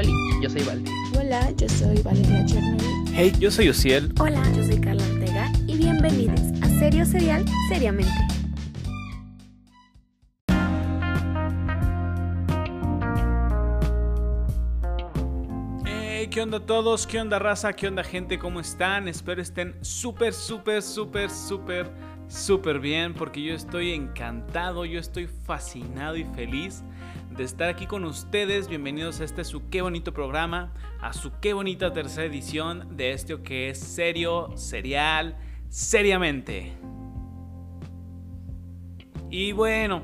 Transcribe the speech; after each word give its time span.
Hola, 0.00 0.12
yo 0.40 0.48
soy 0.48 0.62
Valdi. 0.62 0.92
Hola, 1.18 1.50
yo 1.56 1.68
soy 1.68 2.00
Valeria 2.02 2.46
Chernobyl. 2.46 3.14
Hey, 3.16 3.32
yo 3.40 3.50
soy 3.50 3.68
Ociel. 3.68 4.14
Hola, 4.20 4.40
yo 4.54 4.62
soy 4.62 4.80
Carla 4.80 5.02
Ortega 5.02 5.52
y 5.66 5.76
bienvenidos 5.76 6.40
a 6.62 6.68
Serio 6.78 7.04
Serial 7.04 7.44
Seriamente. 7.68 8.12
Hey, 15.84 16.28
¿qué 16.30 16.42
onda 16.42 16.60
todos? 16.64 17.04
¿Qué 17.04 17.20
onda 17.20 17.40
raza? 17.40 17.72
¿Qué 17.72 17.88
onda 17.88 18.04
gente? 18.04 18.38
¿Cómo 18.38 18.60
están? 18.60 19.08
Espero 19.08 19.42
estén 19.42 19.74
súper, 19.80 20.32
súper, 20.32 20.80
súper, 20.80 21.28
súper, 21.28 21.90
súper 22.28 22.78
bien 22.78 23.14
porque 23.14 23.42
yo 23.42 23.52
estoy 23.52 23.94
encantado, 23.94 24.84
yo 24.84 25.00
estoy 25.00 25.26
fascinado 25.26 26.16
y 26.16 26.22
feliz 26.22 26.84
de 27.38 27.44
estar 27.44 27.68
aquí 27.68 27.86
con 27.86 28.04
ustedes. 28.04 28.66
Bienvenidos 28.66 29.20
a 29.20 29.24
este 29.24 29.44
su 29.44 29.68
qué 29.70 29.80
bonito 29.80 30.12
programa, 30.12 30.74
a 31.00 31.12
su 31.12 31.30
qué 31.40 31.52
bonita 31.52 31.92
tercera 31.92 32.26
edición 32.26 32.96
de 32.96 33.12
esto 33.12 33.44
que 33.44 33.70
es 33.70 33.78
serio, 33.78 34.50
serial, 34.56 35.38
seriamente. 35.68 36.72
Y 39.30 39.52
bueno, 39.52 40.02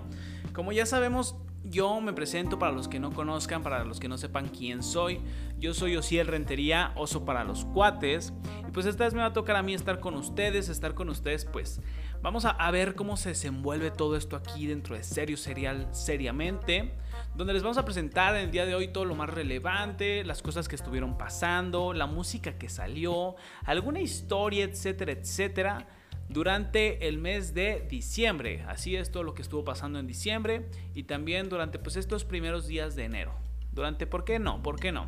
como 0.52 0.70
ya 0.70 0.86
sabemos, 0.86 1.34
yo 1.64 2.00
me 2.00 2.12
presento 2.12 2.56
para 2.56 2.70
los 2.70 2.86
que 2.86 3.00
no 3.00 3.10
conozcan, 3.10 3.64
para 3.64 3.82
los 3.82 3.98
que 3.98 4.06
no 4.06 4.16
sepan 4.16 4.48
quién 4.48 4.84
soy. 4.84 5.18
Yo 5.58 5.74
soy 5.74 5.96
Osiel 5.96 6.28
Rentería, 6.28 6.92
oso 6.94 7.24
para 7.24 7.42
los 7.42 7.64
cuates. 7.64 8.32
Y 8.68 8.70
pues 8.70 8.86
esta 8.86 9.04
vez 9.04 9.14
me 9.14 9.20
va 9.20 9.26
a 9.26 9.32
tocar 9.32 9.56
a 9.56 9.62
mí 9.64 9.74
estar 9.74 9.98
con 9.98 10.14
ustedes, 10.14 10.68
estar 10.68 10.94
con 10.94 11.08
ustedes 11.08 11.44
pues 11.46 11.80
vamos 12.22 12.44
a, 12.44 12.50
a 12.50 12.70
ver 12.70 12.94
cómo 12.94 13.16
se 13.16 13.30
desenvuelve 13.30 13.90
todo 13.90 14.16
esto 14.16 14.36
aquí 14.36 14.68
dentro 14.68 14.94
de 14.94 15.02
Serio 15.02 15.36
Serial 15.36 15.88
Seriamente 15.90 16.94
donde 17.34 17.52
les 17.52 17.62
vamos 17.62 17.78
a 17.78 17.84
presentar 17.84 18.36
en 18.36 18.42
el 18.42 18.50
día 18.50 18.64
de 18.64 18.74
hoy 18.74 18.88
todo 18.88 19.04
lo 19.04 19.16
más 19.16 19.28
relevante, 19.28 20.24
las 20.24 20.40
cosas 20.40 20.68
que 20.68 20.76
estuvieron 20.76 21.18
pasando, 21.18 21.92
la 21.92 22.06
música 22.06 22.58
que 22.58 22.68
salió, 22.68 23.34
alguna 23.64 24.00
historia, 24.00 24.64
etcétera, 24.64 25.12
etcétera, 25.12 25.88
durante 26.28 27.08
el 27.08 27.18
mes 27.18 27.52
de 27.52 27.86
diciembre. 27.88 28.64
Así 28.68 28.94
es 28.94 29.10
todo 29.10 29.24
lo 29.24 29.34
que 29.34 29.42
estuvo 29.42 29.64
pasando 29.64 29.98
en 29.98 30.06
diciembre 30.06 30.68
y 30.94 31.04
también 31.04 31.48
durante 31.48 31.78
pues 31.78 31.96
estos 31.96 32.24
primeros 32.24 32.68
días 32.68 32.94
de 32.94 33.04
enero. 33.04 33.34
Durante, 33.72 34.06
¿por 34.06 34.24
qué 34.24 34.38
no? 34.38 34.62
¿Por 34.62 34.78
qué 34.78 34.92
no? 34.92 35.06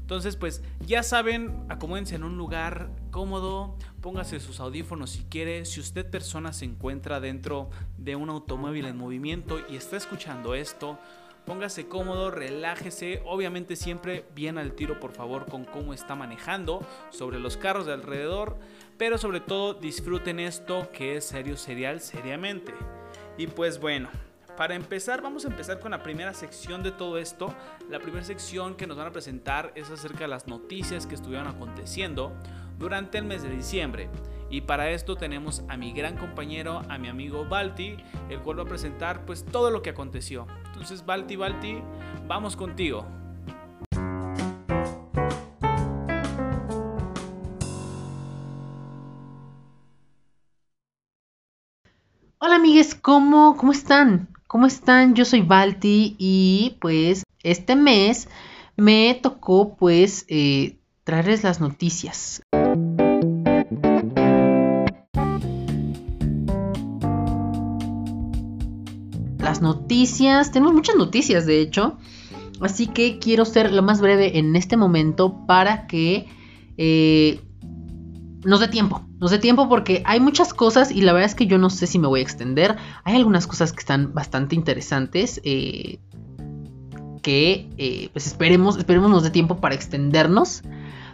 Entonces, 0.00 0.34
pues 0.34 0.64
ya 0.84 1.04
saben, 1.04 1.66
acomódense 1.68 2.16
en 2.16 2.24
un 2.24 2.36
lugar 2.36 2.90
cómodo, 3.12 3.76
póngase 4.00 4.40
sus 4.40 4.58
audífonos 4.58 5.10
si 5.10 5.22
quiere. 5.22 5.64
Si 5.64 5.78
usted 5.78 6.10
persona 6.10 6.52
se 6.52 6.64
encuentra 6.64 7.20
dentro 7.20 7.70
de 7.96 8.16
un 8.16 8.28
automóvil 8.28 8.86
en 8.86 8.96
movimiento 8.96 9.60
y 9.70 9.76
está 9.76 9.96
escuchando 9.96 10.56
esto, 10.56 10.98
Póngase 11.46 11.88
cómodo, 11.88 12.30
relájese, 12.30 13.22
obviamente 13.24 13.74
siempre 13.74 14.24
bien 14.34 14.58
al 14.58 14.72
tiro 14.74 15.00
por 15.00 15.12
favor 15.12 15.46
con 15.46 15.64
cómo 15.64 15.92
está 15.92 16.14
manejando 16.14 16.86
sobre 17.10 17.40
los 17.40 17.56
carros 17.56 17.86
de 17.86 17.92
alrededor, 17.92 18.56
pero 18.98 19.18
sobre 19.18 19.40
todo 19.40 19.74
disfruten 19.74 20.38
esto 20.38 20.90
que 20.92 21.16
es 21.16 21.24
serio 21.24 21.56
serial 21.56 22.00
seriamente. 22.00 22.72
Y 23.36 23.46
pues 23.46 23.80
bueno, 23.80 24.10
para 24.56 24.74
empezar 24.74 25.22
vamos 25.22 25.44
a 25.44 25.48
empezar 25.48 25.80
con 25.80 25.92
la 25.92 26.02
primera 26.02 26.34
sección 26.34 26.82
de 26.82 26.92
todo 26.92 27.16
esto. 27.16 27.54
La 27.88 27.98
primera 27.98 28.24
sección 28.24 28.74
que 28.74 28.86
nos 28.86 28.98
van 28.98 29.06
a 29.06 29.12
presentar 29.12 29.72
es 29.74 29.90
acerca 29.90 30.20
de 30.20 30.28
las 30.28 30.46
noticias 30.46 31.06
que 31.06 31.14
estuvieron 31.14 31.46
aconteciendo 31.48 32.32
durante 32.78 33.18
el 33.18 33.24
mes 33.24 33.42
de 33.42 33.48
diciembre. 33.50 34.10
Y 34.50 34.62
para 34.62 34.90
esto 34.90 35.16
tenemos 35.16 35.62
a 35.68 35.76
mi 35.76 35.92
gran 35.92 36.16
compañero, 36.16 36.82
a 36.88 36.98
mi 36.98 37.08
amigo 37.08 37.44
Balti, 37.44 37.96
el 38.28 38.40
cual 38.40 38.58
va 38.58 38.64
a 38.64 38.66
presentar 38.66 39.24
pues 39.24 39.44
todo 39.44 39.70
lo 39.70 39.80
que 39.80 39.90
aconteció. 39.90 40.46
Entonces, 40.80 41.04
Balti, 41.04 41.36
Balti, 41.36 41.78
vamos 42.26 42.56
contigo. 42.56 43.04
Hola 52.38 52.54
amigues, 52.56 52.94
¿cómo, 52.94 53.58
¿cómo 53.58 53.72
están? 53.72 54.30
¿Cómo 54.46 54.64
están? 54.64 55.14
Yo 55.14 55.26
soy 55.26 55.42
Balti 55.42 56.16
y 56.18 56.78
pues 56.80 57.24
este 57.42 57.76
mes 57.76 58.30
me 58.78 59.20
tocó 59.22 59.76
pues 59.76 60.24
eh, 60.28 60.78
traerles 61.04 61.44
las 61.44 61.60
noticias. 61.60 62.40
Noticias, 69.60 70.52
tenemos 70.52 70.74
muchas 70.74 70.96
noticias 70.96 71.46
de 71.46 71.60
hecho, 71.60 71.98
así 72.60 72.86
que 72.86 73.18
quiero 73.18 73.44
ser 73.44 73.72
lo 73.72 73.82
más 73.82 74.00
breve 74.00 74.38
en 74.38 74.56
este 74.56 74.76
momento 74.76 75.46
para 75.46 75.86
que 75.86 76.26
eh, 76.76 77.40
nos 78.44 78.60
dé 78.60 78.68
tiempo, 78.68 79.02
nos 79.18 79.30
dé 79.30 79.38
tiempo 79.38 79.68
porque 79.68 80.02
hay 80.06 80.20
muchas 80.20 80.54
cosas 80.54 80.90
y 80.90 81.02
la 81.02 81.12
verdad 81.12 81.28
es 81.28 81.34
que 81.34 81.46
yo 81.46 81.58
no 81.58 81.70
sé 81.70 81.86
si 81.86 81.98
me 81.98 82.08
voy 82.08 82.20
a 82.20 82.22
extender. 82.22 82.76
Hay 83.04 83.16
algunas 83.16 83.46
cosas 83.46 83.72
que 83.72 83.80
están 83.80 84.14
bastante 84.14 84.54
interesantes. 84.54 85.40
Eh, 85.44 85.98
que 87.22 87.68
eh, 87.76 88.08
pues 88.14 88.26
esperemos, 88.26 88.78
esperemos 88.78 89.10
nos 89.10 89.22
dé 89.22 89.28
tiempo 89.28 89.60
para 89.60 89.74
extendernos, 89.74 90.62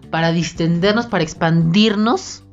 para 0.08 0.30
distendernos, 0.30 1.06
para 1.06 1.24
expandirnos, 1.24 2.44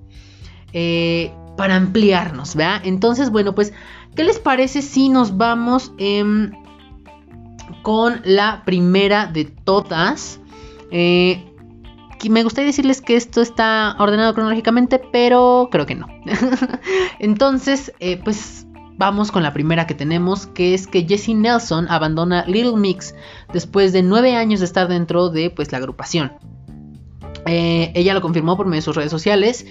para 1.55 1.75
ampliarnos, 1.75 2.55
¿verdad? 2.55 2.81
Entonces, 2.83 3.29
bueno, 3.29 3.53
pues, 3.55 3.73
¿qué 4.16 4.24
les 4.24 4.40
parece 4.40 4.81
si 4.81 5.09
nos 5.09 5.38
vamos 5.38 5.91
em, 5.97 6.51
con 7.81 8.22
la 8.24 8.63
primera 8.66 9.28
de 9.28 9.46
todas? 9.46 10.40
Eh, 10.91 11.44
me 12.29 12.44
gustaría 12.44 12.68
decirles 12.68 13.01
que 13.01 13.16
esto 13.16 13.41
está 13.41 13.96
ordenado 14.00 14.34
cronológicamente, 14.34 15.00
pero 15.00 15.69
creo 15.72 15.85
que 15.85 15.96
no. 15.96 16.07
Entonces, 17.19 17.91
eh, 18.00 18.19
pues 18.24 18.66
vamos 18.97 19.31
con 19.31 19.44
la 19.44 19.53
primera 19.53 19.88
que 19.88 19.96
tenemos, 19.96 20.47
que 20.47 20.74
es 20.74 20.88
que 20.88 21.06
Jessie 21.06 21.35
Nelson 21.35 21.88
abandona 21.90 22.45
Little 22.45 22.78
Mix 22.78 23.16
después 23.51 23.91
de 23.91 24.03
nueve 24.03 24.35
años 24.35 24.59
de 24.59 24.66
estar 24.66 24.88
dentro 24.88 25.30
de 25.30 25.50
pues, 25.50 25.72
la 25.72 25.80
agrupación. 25.80 26.31
Eh, 27.45 27.91
ella 27.95 28.13
lo 28.13 28.22
confirmó 28.22 28.56
por 28.56 28.68
medio 28.68 28.78
de 28.78 28.85
sus 28.85 28.95
redes 28.95 29.12
sociales 29.12 29.66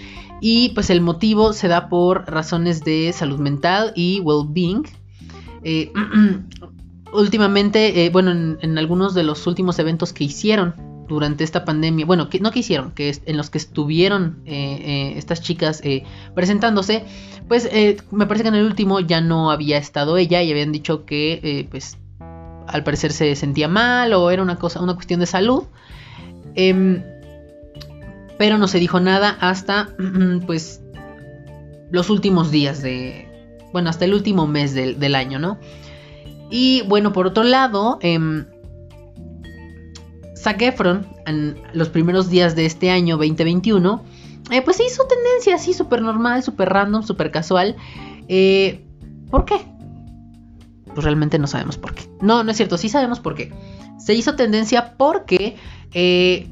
y 0.45 0.71
pues 0.71 0.91
el 0.91 1.01
motivo 1.01 1.53
se 1.53 1.69
da 1.69 1.89
por 1.89 2.29
razones 2.29 2.83
de 2.83 3.13
salud 3.15 3.39
mental 3.39 3.93
y 3.95 4.19
well-being. 4.21 4.83
Eh, 5.63 5.93
últimamente, 7.13 8.05
eh, 8.05 8.11
bueno, 8.11 8.33
en, 8.61 8.77
algunos 8.77 9.15
de 9.15 9.23
los 9.23 9.47
últimos 9.47 9.79
eventos 9.79 10.13
que 10.13 10.25
hicieron 10.25 10.75
durante 11.07 11.45
esta 11.45 11.65
pandemia, 11.65 12.07
bueno, 12.07 12.29
que 12.29 12.41
no 12.41 12.51
que 12.51 12.59
hicieron, 12.59 12.91
que 12.91 13.17
en 13.25 13.37
los 13.37 13.51
que 13.51 13.59
estuvieron 13.59 14.43
eh, 14.45 15.15
estas 15.17 15.43
chicas 15.43 15.81
presentándose, 16.35 17.05
pues 17.47 17.71
me 18.11 18.27
parece 18.27 18.43
que 18.43 18.49
en 18.49 18.57
el 18.57 18.67
último 18.67 18.99
ya 18.99 19.21
no 19.21 19.53
había 19.53 19.79
estado 19.79 20.17
ella 20.17 20.43
y 20.43 20.51
habían 20.51 20.73
dicho 20.73 21.05
que 21.05 21.69
pues 21.71 21.99
al 22.67 22.83
parecer 22.83 23.13
se 23.13 23.37
sentía 23.37 23.69
mal 23.69 24.13
o 24.15 24.31
era 24.31 24.43
una 24.43 24.57
cosa, 24.57 24.81
una 24.81 24.95
cuestión 24.95 25.21
de 25.21 25.27
salud. 25.27 25.65
Em, 26.55 27.03
pero 28.43 28.59
no 28.59 28.67
se 28.67 28.81
dijo 28.81 28.99
nada 28.99 29.37
hasta 29.39 29.91
pues 30.47 30.81
los 31.93 32.11
últimos 32.11 32.51
días 32.51 32.83
de 32.83 33.29
bueno 33.73 33.89
hasta 33.89 34.05
el 34.05 34.15
último 34.15 34.49
mes 34.49 34.75
del, 34.75 34.99
del 34.99 35.15
año 35.15 35.39
no 35.39 35.61
y 36.51 36.83
bueno 36.89 37.13
por 37.13 37.29
otro 37.29 37.45
lado 37.45 38.01
eh, 38.03 38.45
Zac 40.37 40.61
Efron 40.61 41.07
en 41.25 41.57
los 41.73 41.89
primeros 41.89 42.31
días 42.31 42.57
de 42.57 42.67
este 42.67 42.91
año 42.91 43.17
2021 43.17 44.03
eh, 44.51 44.61
pues 44.63 44.81
hizo 44.81 45.05
tendencia 45.07 45.55
así 45.55 45.73
súper 45.73 46.03
normal 46.03 46.43
súper 46.43 46.69
random 46.69 47.05
súper 47.05 47.31
casual 47.31 47.77
eh, 48.27 48.85
¿por 49.31 49.45
qué? 49.45 49.55
pues 50.93 51.05
realmente 51.05 51.39
no 51.39 51.47
sabemos 51.47 51.79
por 51.79 51.95
qué. 51.95 52.03
No 52.21 52.43
no 52.43 52.51
es 52.51 52.57
cierto 52.57 52.77
sí 52.77 52.89
sabemos 52.89 53.21
por 53.21 53.35
qué. 53.35 53.51
Se 53.99 54.13
hizo 54.15 54.35
tendencia 54.35 54.95
porque 54.99 55.57
eh, 55.95 56.49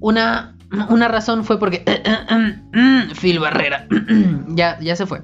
una 0.00 0.57
una 0.88 1.08
razón 1.08 1.44
fue 1.44 1.58
porque 1.58 1.84
Phil 3.20 3.38
Barrera 3.38 3.86
ya, 4.48 4.78
ya 4.80 4.96
se 4.96 5.06
fue. 5.06 5.22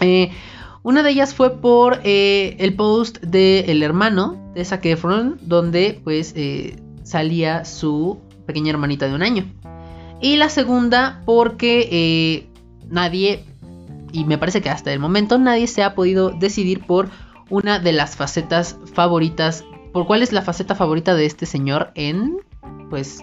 Eh, 0.00 0.30
una 0.82 1.02
de 1.02 1.10
ellas 1.10 1.34
fue 1.34 1.60
por 1.60 2.00
eh, 2.04 2.56
el 2.58 2.74
post 2.74 3.18
del 3.20 3.68
el 3.68 3.82
hermano 3.82 4.52
de 4.54 4.64
Zac 4.64 4.84
Efron, 4.86 5.38
donde 5.42 6.00
pues 6.02 6.32
eh, 6.36 6.76
salía 7.02 7.64
su 7.64 8.18
pequeña 8.46 8.70
hermanita 8.70 9.06
de 9.06 9.14
un 9.14 9.22
año. 9.22 9.44
Y 10.20 10.36
la 10.36 10.48
segunda 10.48 11.22
porque 11.24 12.48
nadie, 12.88 13.44
y 14.12 14.24
me 14.24 14.38
parece 14.38 14.60
que 14.60 14.70
hasta 14.70 14.92
el 14.92 14.98
momento 14.98 15.38
nadie 15.38 15.66
se 15.68 15.84
ha 15.84 15.94
podido 15.94 16.30
decidir 16.30 16.84
por 16.86 17.10
una 17.50 17.78
de 17.78 17.92
las 17.92 18.16
facetas 18.16 18.76
favoritas, 18.94 19.64
por 19.92 20.06
cuál 20.06 20.22
es 20.22 20.32
la 20.32 20.42
faceta 20.42 20.74
favorita 20.74 21.14
de 21.14 21.26
este 21.26 21.46
señor 21.46 21.92
en 21.94 22.38
pues 22.90 23.22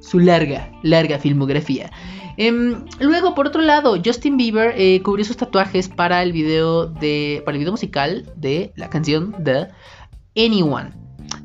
su 0.00 0.18
larga, 0.18 0.72
larga 0.82 1.18
filmografía. 1.18 1.90
Eh, 2.36 2.52
luego, 3.00 3.34
por 3.34 3.46
otro 3.46 3.60
lado, 3.60 3.96
Justin 4.02 4.36
Bieber 4.36 4.74
eh, 4.76 5.02
cubrió 5.02 5.24
sus 5.24 5.36
tatuajes 5.36 5.88
para 5.88 6.22
el 6.22 6.32
video 6.32 6.86
de. 6.86 7.42
para 7.44 7.56
el 7.56 7.60
video 7.60 7.72
musical 7.72 8.32
de 8.36 8.72
la 8.76 8.88
canción 8.88 9.34
The 9.44 9.68
Anyone. 10.36 10.92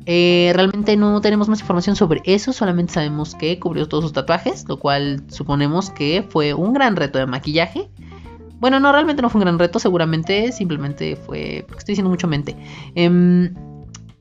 Eh, 0.06 0.52
realmente 0.54 0.96
no 0.96 1.20
tenemos 1.20 1.48
más 1.48 1.60
información 1.60 1.96
sobre 1.96 2.22
eso, 2.24 2.52
solamente 2.52 2.92
sabemos 2.92 3.34
que 3.34 3.58
cubrió 3.58 3.88
todos 3.88 4.04
sus 4.04 4.12
tatuajes, 4.12 4.64
lo 4.68 4.78
cual 4.78 5.24
suponemos 5.28 5.90
que 5.90 6.24
fue 6.28 6.54
un 6.54 6.72
gran 6.72 6.96
reto 6.96 7.18
de 7.18 7.26
maquillaje. 7.26 7.90
Bueno, 8.58 8.80
no, 8.80 8.92
realmente 8.92 9.20
no 9.20 9.28
fue 9.28 9.40
un 9.40 9.44
gran 9.44 9.58
reto, 9.58 9.78
seguramente 9.78 10.52
simplemente 10.52 11.16
fue, 11.16 11.64
porque 11.66 11.80
estoy 11.80 11.92
diciendo 11.92 12.08
mucho 12.08 12.28
mente, 12.28 12.56
Em, 12.94 13.52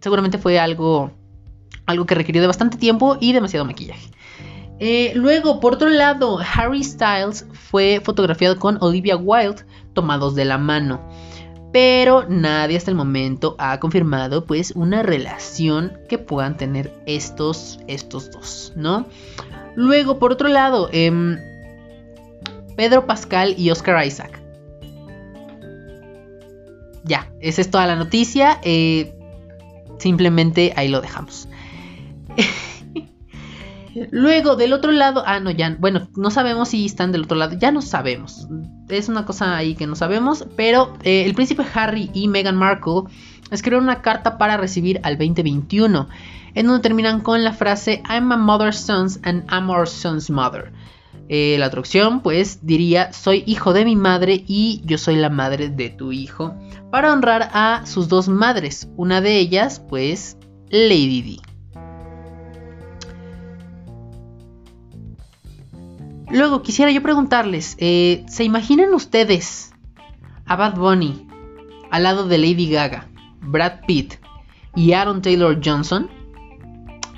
seguramente 0.01 0.39
fue 0.39 0.59
algo, 0.59 1.11
algo 1.85 2.05
que 2.05 2.15
requirió 2.15 2.41
de 2.41 2.47
bastante 2.47 2.77
tiempo 2.77 3.17
y 3.21 3.31
demasiado 3.31 3.65
maquillaje. 3.65 4.09
Eh, 4.79 5.13
luego, 5.15 5.59
por 5.59 5.73
otro 5.73 5.89
lado, 5.89 6.39
Harry 6.39 6.83
Styles 6.83 7.45
fue 7.53 8.01
fotografiado 8.03 8.57
con 8.57 8.77
Olivia 8.81 9.15
Wilde 9.15 9.63
tomados 9.93 10.35
de 10.35 10.45
la 10.45 10.57
mano. 10.57 11.01
Pero 11.71 12.25
nadie 12.29 12.77
hasta 12.77 12.91
el 12.91 12.95
momento 12.95 13.55
ha 13.57 13.79
confirmado 13.79 14.45
pues 14.45 14.71
una 14.75 15.03
relación 15.03 15.97
que 16.07 16.17
puedan 16.17 16.55
tener 16.55 16.93
estos, 17.05 17.79
estos 17.87 18.31
dos, 18.31 18.73
¿no? 18.75 19.07
Luego, 19.75 20.19
por 20.19 20.31
otro 20.31 20.47
lado, 20.47 20.89
em, 20.93 21.37
Pedro 22.77 23.05
Pascal 23.05 23.55
y 23.57 23.71
Oscar 23.71 24.05
Isaac. 24.05 24.41
Ya, 27.03 27.29
esa 27.39 27.61
es 27.61 27.69
toda 27.69 27.85
la 27.87 27.95
noticia. 27.95 28.59
eh, 28.63 29.13
simplemente 29.97 30.73
ahí 30.75 30.87
lo 30.89 31.01
dejamos. 31.01 31.47
Luego, 34.11 34.55
del 34.55 34.73
otro 34.73 34.91
lado, 34.91 35.23
ah, 35.25 35.39
no, 35.39 35.51
ya, 35.51 35.75
bueno, 35.79 36.07
no 36.15 36.29
sabemos 36.29 36.69
si 36.69 36.85
están 36.85 37.11
del 37.11 37.23
otro 37.23 37.37
lado, 37.37 37.57
ya 37.57 37.71
no 37.71 37.81
sabemos. 37.81 38.47
Es 38.89 39.09
una 39.09 39.25
cosa 39.25 39.55
ahí 39.55 39.75
que 39.75 39.87
no 39.87 39.95
sabemos, 39.95 40.45
pero 40.55 40.93
eh, 41.03 41.23
el 41.25 41.33
príncipe 41.33 41.63
Harry 41.73 42.09
y 42.13 42.27
Meghan 42.27 42.57
Markle 42.57 43.03
escribieron 43.51 43.85
una 43.85 44.01
carta 44.01 44.37
para 44.37 44.57
recibir 44.57 44.99
al 45.03 45.17
2021, 45.17 46.09
en 46.55 46.67
donde 46.67 46.81
terminan 46.81 47.21
con 47.21 47.43
la 47.43 47.53
frase 47.53 48.03
I'm 48.09 48.31
a 48.31 48.37
mother's 48.37 48.77
sons 48.77 49.19
and 49.23 49.45
I'm 49.51 49.69
our 49.69 49.87
son's 49.87 50.29
mother. 50.29 50.71
Eh, 51.27 51.55
la 51.57 51.69
traducción, 51.69 52.21
pues, 52.21 52.59
diría 52.61 53.11
soy 53.13 53.43
hijo 53.47 53.73
de 53.73 53.85
mi 53.85 53.95
madre 53.95 54.43
y 54.45 54.81
yo 54.85 54.97
soy 54.97 55.15
la 55.15 55.29
madre 55.29 55.69
de 55.69 55.89
tu 55.89 56.11
hijo, 56.11 56.53
para 56.91 57.13
honrar 57.13 57.49
a 57.53 57.85
sus 57.85 58.09
dos 58.09 58.27
madres, 58.27 58.89
una 58.95 59.21
de 59.21 59.39
ellas, 59.39 59.81
pues, 59.89 60.37
Lady 60.69 61.21
Di. 61.21 61.54
Luego 66.35 66.61
quisiera 66.61 66.91
yo 66.91 67.01
preguntarles, 67.01 67.77
eh, 67.79 68.25
¿se 68.27 68.43
imaginan 68.43 68.93
ustedes 68.93 69.71
a 70.45 70.57
Bad 70.57 70.75
Bunny 70.75 71.25
al 71.91 72.03
lado 72.03 72.27
de 72.27 72.37
Lady 72.37 72.69
Gaga, 72.69 73.07
Brad 73.41 73.85
Pitt 73.87 74.15
y 74.75 74.91
Aaron 74.91 75.21
Taylor 75.21 75.57
Johnson? 75.63 76.09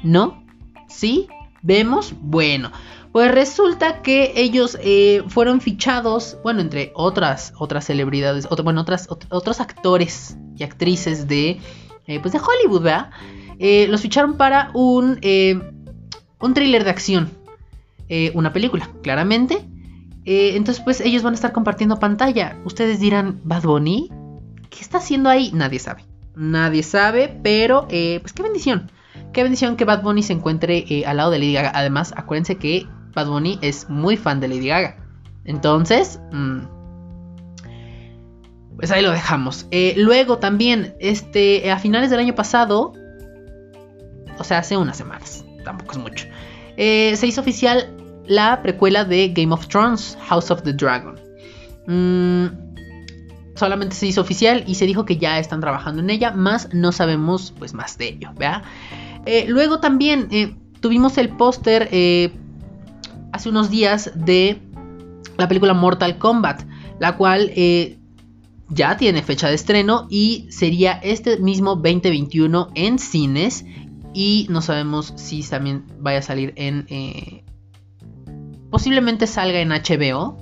¿No? 0.03 0.43
¿Sí? 0.87 1.27
¿Vemos? 1.63 2.13
Bueno, 2.21 2.71
pues 3.11 3.31
resulta 3.31 4.03
que 4.03 4.33
ellos 4.35 4.77
eh, 4.83 5.23
fueron 5.29 5.61
fichados, 5.61 6.37
bueno, 6.43 6.61
entre 6.61 6.91
otras, 6.93 7.53
otras 7.57 7.85
celebridades, 7.85 8.47
bueno, 8.63 8.81
otras, 8.81 9.09
ot- 9.09 9.25
otros 9.31 9.59
actores 9.59 10.37
y 10.55 10.63
actrices 10.63 11.27
de, 11.27 11.59
eh, 12.05 12.19
pues 12.19 12.33
de 12.33 12.39
Hollywood, 12.39 12.83
¿verdad? 12.83 13.09
Los 13.89 14.01
ficharon 14.01 14.37
para 14.37 14.69
un, 14.75 15.19
un 16.39 16.53
thriller 16.53 16.83
de 16.83 16.89
acción 16.91 17.31
eh, 18.09 18.31
una 18.33 18.53
película, 18.53 18.89
claramente. 19.03 19.67
Eh, 20.25 20.55
entonces, 20.55 20.83
pues 20.83 21.01
ellos 21.01 21.23
van 21.23 21.33
a 21.33 21.35
estar 21.35 21.51
compartiendo 21.51 21.99
pantalla. 21.99 22.57
Ustedes 22.65 22.99
dirán, 22.99 23.41
Bad 23.43 23.63
Bunny, 23.63 24.09
¿qué 24.69 24.81
está 24.81 24.97
haciendo 24.97 25.29
ahí? 25.29 25.51
Nadie 25.53 25.79
sabe. 25.79 26.05
Nadie 26.35 26.83
sabe, 26.83 27.39
pero 27.43 27.87
eh, 27.89 28.19
pues 28.21 28.33
qué 28.33 28.43
bendición. 28.43 28.91
Qué 29.33 29.43
bendición 29.43 29.75
que 29.75 29.85
Bad 29.85 30.03
Bunny 30.03 30.23
se 30.23 30.33
encuentre 30.33 31.03
al 31.05 31.17
lado 31.17 31.31
de 31.31 31.39
Lady 31.39 31.53
Gaga. 31.53 31.71
Además, 31.73 32.13
acuérdense 32.15 32.57
que 32.57 32.87
Bad 33.13 33.27
Bunny 33.27 33.59
es 33.61 33.89
muy 33.89 34.17
fan 34.17 34.39
de 34.39 34.47
Lady 34.47 34.67
Gaga. 34.67 34.97
Entonces, 35.45 36.19
mm, 36.31 36.59
pues 38.75 38.91
ahí 38.91 39.01
lo 39.01 39.11
dejamos. 39.11 39.67
Luego 39.95 40.37
también, 40.37 40.95
este, 40.99 41.71
a 41.71 41.79
finales 41.79 42.09
del 42.09 42.19
año 42.19 42.35
pasado, 42.35 42.93
o 44.37 44.43
sea, 44.43 44.59
hace 44.59 44.77
unas 44.77 44.97
semanas, 44.97 45.45
tampoco 45.63 45.93
es 45.93 45.97
mucho. 45.97 46.27
Eh, 46.77 47.15
se 47.15 47.27
hizo 47.27 47.41
oficial 47.41 47.89
la 48.27 48.61
precuela 48.61 49.03
de 49.03 49.29
Game 49.29 49.53
of 49.53 49.67
Thrones, 49.67 50.17
House 50.27 50.51
of 50.51 50.61
the 50.61 50.73
Dragon. 50.73 51.15
Mm, 51.87 52.45
solamente 53.55 53.95
se 53.95 54.07
hizo 54.07 54.21
oficial 54.21 54.63
y 54.67 54.75
se 54.75 54.85
dijo 54.85 55.03
que 55.03 55.17
ya 55.17 55.39
están 55.39 55.59
trabajando 55.59 56.01
en 56.01 56.11
ella, 56.11 56.31
más 56.31 56.73
no 56.73 56.91
sabemos 56.91 57.53
pues 57.57 57.73
más 57.73 57.97
de 57.97 58.09
ello. 58.09 58.31
Eh, 59.25 59.45
luego 59.47 59.79
también 59.79 60.27
eh, 60.31 60.55
tuvimos 60.79 61.17
el 61.17 61.29
póster 61.29 61.89
hace 63.31 63.49
unos 63.49 63.69
días 63.69 64.11
de 64.13 64.61
la 65.37 65.47
película 65.47 65.73
Mortal 65.73 66.17
Kombat, 66.19 66.63
la 66.99 67.17
cual 67.17 67.51
ya 68.69 68.97
tiene 68.97 69.23
fecha 69.23 69.47
de 69.47 69.55
estreno 69.55 70.07
y 70.09 70.45
sería 70.49 70.93
este 70.93 71.37
mismo 71.37 71.75
2021 71.75 72.69
en 72.75 72.99
cines 72.99 73.65
y 74.19 74.47
no 74.49 74.63
sabemos 74.63 75.13
si 75.15 75.43
también 75.43 75.85
vaya 75.99 76.17
a 76.17 76.21
salir 76.23 76.51
en... 76.55 76.87
eh, 76.89 77.43
posiblemente 78.71 79.27
salga 79.27 79.59
en 79.59 79.69
HBO, 79.69 80.35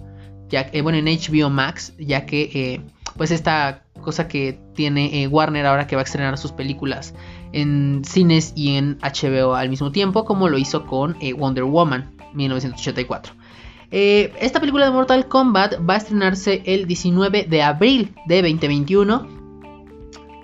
que, 0.48 0.81
bueno, 0.81 0.98
en 0.98 1.06
HBO 1.07 1.50
Max, 1.50 1.92
ya 2.00 2.25
que 2.25 2.44
eh, 2.54 2.81
pues 3.18 3.31
esta 3.31 3.83
cosa 4.01 4.30
que 4.30 4.57
tiene 4.75 5.22
eh, 5.22 5.27
Warner 5.27 5.66
ahora 5.66 5.88
que 5.88 5.98
va 5.98 6.04
a 6.04 6.06
estrenar 6.06 6.38
sus 6.38 6.54
películas 6.54 7.16
en 7.51 8.04
cines 8.06 8.54
y 8.56 8.77
en 8.77 8.98
HBO 9.00 9.56
al 9.56 9.68
mismo 9.68 9.92
tiempo, 9.92 10.24
como 10.24 10.48
lo 10.48 10.57
hizo 10.57 10.86
con 10.86 11.18
eh, 11.19 11.33
Wonder 11.33 11.66
Woman 11.66 12.16
1984. 12.33 13.33
Eh, 13.92 14.31
esta 14.39 14.62
película 14.62 14.86
de 14.86 14.92
Mortal 14.92 15.27
Kombat 15.27 15.81
va 15.88 15.95
a 15.95 15.98
estrenarse 15.98 16.63
el 16.66 16.88
19 16.88 17.44
de 17.44 17.62
abril 17.62 18.16
de 18.25 18.42
2021 18.42 19.34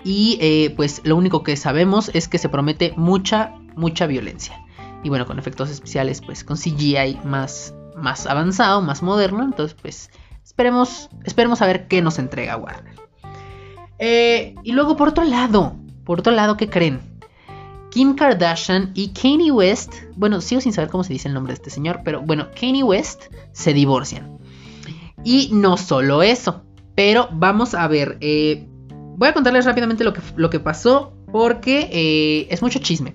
y 0.03 0.37
eh, 0.41 0.73
pues 0.75 1.01
lo 1.03 1.15
único 1.15 1.43
que 1.43 1.55
sabemos 1.57 2.11
es 2.13 2.27
que 2.27 2.37
se 2.37 2.49
promete 2.49 2.93
mucha, 2.95 3.53
mucha 3.75 4.07
violencia. 4.07 4.59
Y 5.03 5.09
bueno, 5.09 5.25
con 5.25 5.39
efectos 5.39 5.69
especiales, 5.69 6.21
pues 6.21 6.43
con 6.43 6.57
CGI 6.57 7.19
más, 7.23 7.73
más 7.95 8.25
avanzado, 8.27 8.81
más 8.81 9.01
moderno. 9.01 9.43
Entonces, 9.43 9.77
pues 9.79 10.11
esperemos, 10.43 11.09
esperemos 11.23 11.61
a 11.61 11.67
ver 11.67 11.87
qué 11.87 12.01
nos 12.01 12.19
entrega 12.19 12.57
Warner. 12.57 12.95
Eh, 13.99 14.55
y 14.63 14.71
luego 14.71 14.97
por 14.97 15.09
otro 15.09 15.23
lado, 15.23 15.75
por 16.05 16.19
otro 16.19 16.33
lado, 16.33 16.57
¿qué 16.57 16.69
creen? 16.69 16.99
Kim 17.91 18.15
Kardashian 18.15 18.91
y 18.93 19.09
Kanye 19.09 19.51
West, 19.51 19.93
bueno, 20.15 20.39
sigo 20.39 20.61
sin 20.61 20.71
saber 20.71 20.89
cómo 20.89 21.03
se 21.03 21.13
dice 21.13 21.27
el 21.27 21.33
nombre 21.33 21.51
de 21.51 21.55
este 21.55 21.69
señor, 21.69 22.01
pero 22.05 22.21
bueno, 22.21 22.47
Kanye 22.59 22.83
West 22.83 23.25
se 23.51 23.73
divorcian. 23.73 24.39
Y 25.23 25.49
no 25.51 25.77
solo 25.77 26.23
eso, 26.23 26.63
pero 26.95 27.27
vamos 27.33 27.75
a 27.75 27.87
ver, 27.87 28.17
eh, 28.21 28.67
voy 29.21 29.27
a 29.27 29.33
contarles 29.33 29.65
rápidamente 29.65 30.03
lo 30.03 30.13
que, 30.13 30.21
lo 30.35 30.49
que 30.49 30.59
pasó 30.59 31.13
porque 31.31 31.87
eh, 31.91 32.47
es 32.49 32.63
mucho 32.63 32.79
chisme. 32.79 33.13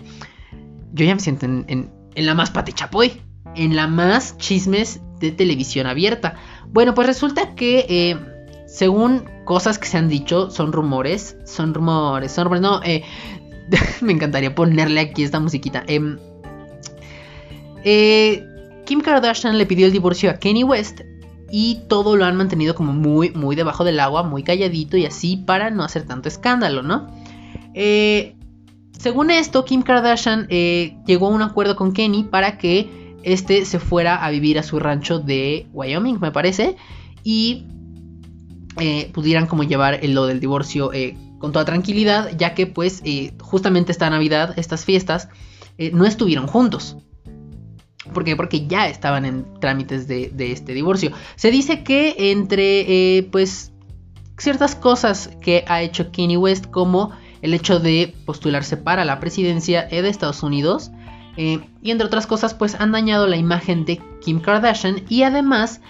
Yo 0.92 1.04
ya 1.04 1.12
me 1.12 1.20
siento 1.20 1.46
en, 1.46 1.90
la 2.14 2.32
más 2.32 2.52
pate 2.52 2.72
chapoy, 2.72 3.20
en 3.56 3.74
la 3.74 3.88
más 3.88 4.38
chismes 4.38 5.00
de 5.18 5.32
televisión 5.32 5.88
abierta. 5.88 6.36
Bueno, 6.68 6.94
pues 6.94 7.08
resulta 7.08 7.56
que 7.56 7.86
eh, 7.88 8.16
según 8.68 9.24
cosas 9.44 9.80
que 9.80 9.88
se 9.88 9.98
han 9.98 10.08
dicho, 10.08 10.48
son 10.48 10.70
rumores, 10.70 11.38
son 11.44 11.74
rumores, 11.74 12.30
son 12.30 12.44
rumores, 12.44 12.62
no, 12.62 12.80
eh, 12.84 13.02
me 14.00 14.12
encantaría 14.12 14.54
ponerle 14.54 15.00
aquí 15.00 15.24
esta 15.24 15.40
musiquita. 15.40 15.82
Em, 15.88 16.20
eh, 17.82 18.44
Kim 18.84 19.00
Kardashian 19.00 19.58
le 19.58 19.66
pidió 19.66 19.86
el 19.86 19.92
divorcio 19.92 20.30
a 20.30 20.34
Kanye 20.34 20.62
West 20.62 21.00
y 21.50 21.80
todo 21.88 22.16
lo 22.16 22.24
han 22.24 22.36
mantenido 22.36 22.74
como 22.74 22.92
muy, 22.92 23.30
muy 23.30 23.56
debajo 23.56 23.84
del 23.84 24.00
agua, 24.00 24.22
muy 24.22 24.42
calladito 24.42 24.96
y 24.96 25.06
así 25.06 25.36
para 25.36 25.70
no 25.70 25.84
hacer 25.84 26.04
tanto 26.04 26.28
escándalo, 26.28 26.82
¿no? 26.82 27.06
Eh, 27.74 28.34
según 28.98 29.30
esto, 29.30 29.64
Kim 29.64 29.82
Kardashian 29.82 30.46
eh, 30.48 30.96
llegó 31.06 31.28
a 31.28 31.30
un 31.30 31.42
acuerdo 31.42 31.76
con 31.76 31.92
Kenny 31.92 32.24
para 32.24 32.58
que 32.58 33.16
este 33.22 33.64
se 33.64 33.78
fuera 33.78 34.24
a 34.24 34.30
vivir 34.30 34.58
a 34.58 34.62
su 34.62 34.78
rancho 34.78 35.18
de 35.18 35.66
Wyoming, 35.72 36.18
me 36.20 36.32
parece, 36.32 36.76
y 37.22 37.66
eh, 38.80 39.10
pudieran 39.12 39.46
como 39.46 39.62
llevar 39.62 40.00
lo 40.04 40.26
del 40.26 40.40
divorcio 40.40 40.90
con 41.38 41.52
toda 41.52 41.64
tranquilidad, 41.64 42.30
ya 42.36 42.54
que 42.54 42.66
pues 42.66 43.02
justamente 43.40 43.92
esta 43.92 44.08
Navidad, 44.08 44.58
estas 44.58 44.84
fiestas, 44.84 45.28
no 45.92 46.06
estuvieron 46.06 46.46
juntos. 46.46 46.96
¿Por 48.12 48.24
qué? 48.24 48.36
Porque 48.36 48.66
ya 48.66 48.88
estaban 48.88 49.24
en 49.24 49.46
trámites 49.60 50.08
de, 50.08 50.32
este 50.38 50.72
divorcio. 50.74 51.12
Se 51.36 51.50
dice 51.50 51.82
que 51.82 52.30
entre 52.30 53.16
eh, 53.18 53.28
pues 53.30 53.72
ciertas 54.38 54.74
cosas 54.74 55.30
que 55.40 55.64
ha 55.68 55.82
hecho 55.82 56.10
Kanye 56.12 56.36
West, 56.36 56.66
como 56.66 57.12
el 57.42 57.54
hecho 57.54 57.78
de 57.80 58.14
postularse 58.24 58.76
para 58.76 59.04
la 59.04 59.20
presidencia 59.20 59.86
eh, 59.90 60.02
de 60.02 60.08
Estados 60.08 60.42
Unidos, 60.42 60.90
eh, 61.36 61.60
y 61.82 61.90
entre 61.90 62.06
otras 62.06 62.26
cosas, 62.26 62.54
pues 62.54 62.74
han 62.76 62.92
dañado 62.92 63.26
la 63.26 63.36
imagen 63.36 63.84
de 63.84 64.00
Kim 64.22 64.40
Kardashian 64.40 65.02
y 65.08 65.22
además, 65.22 65.80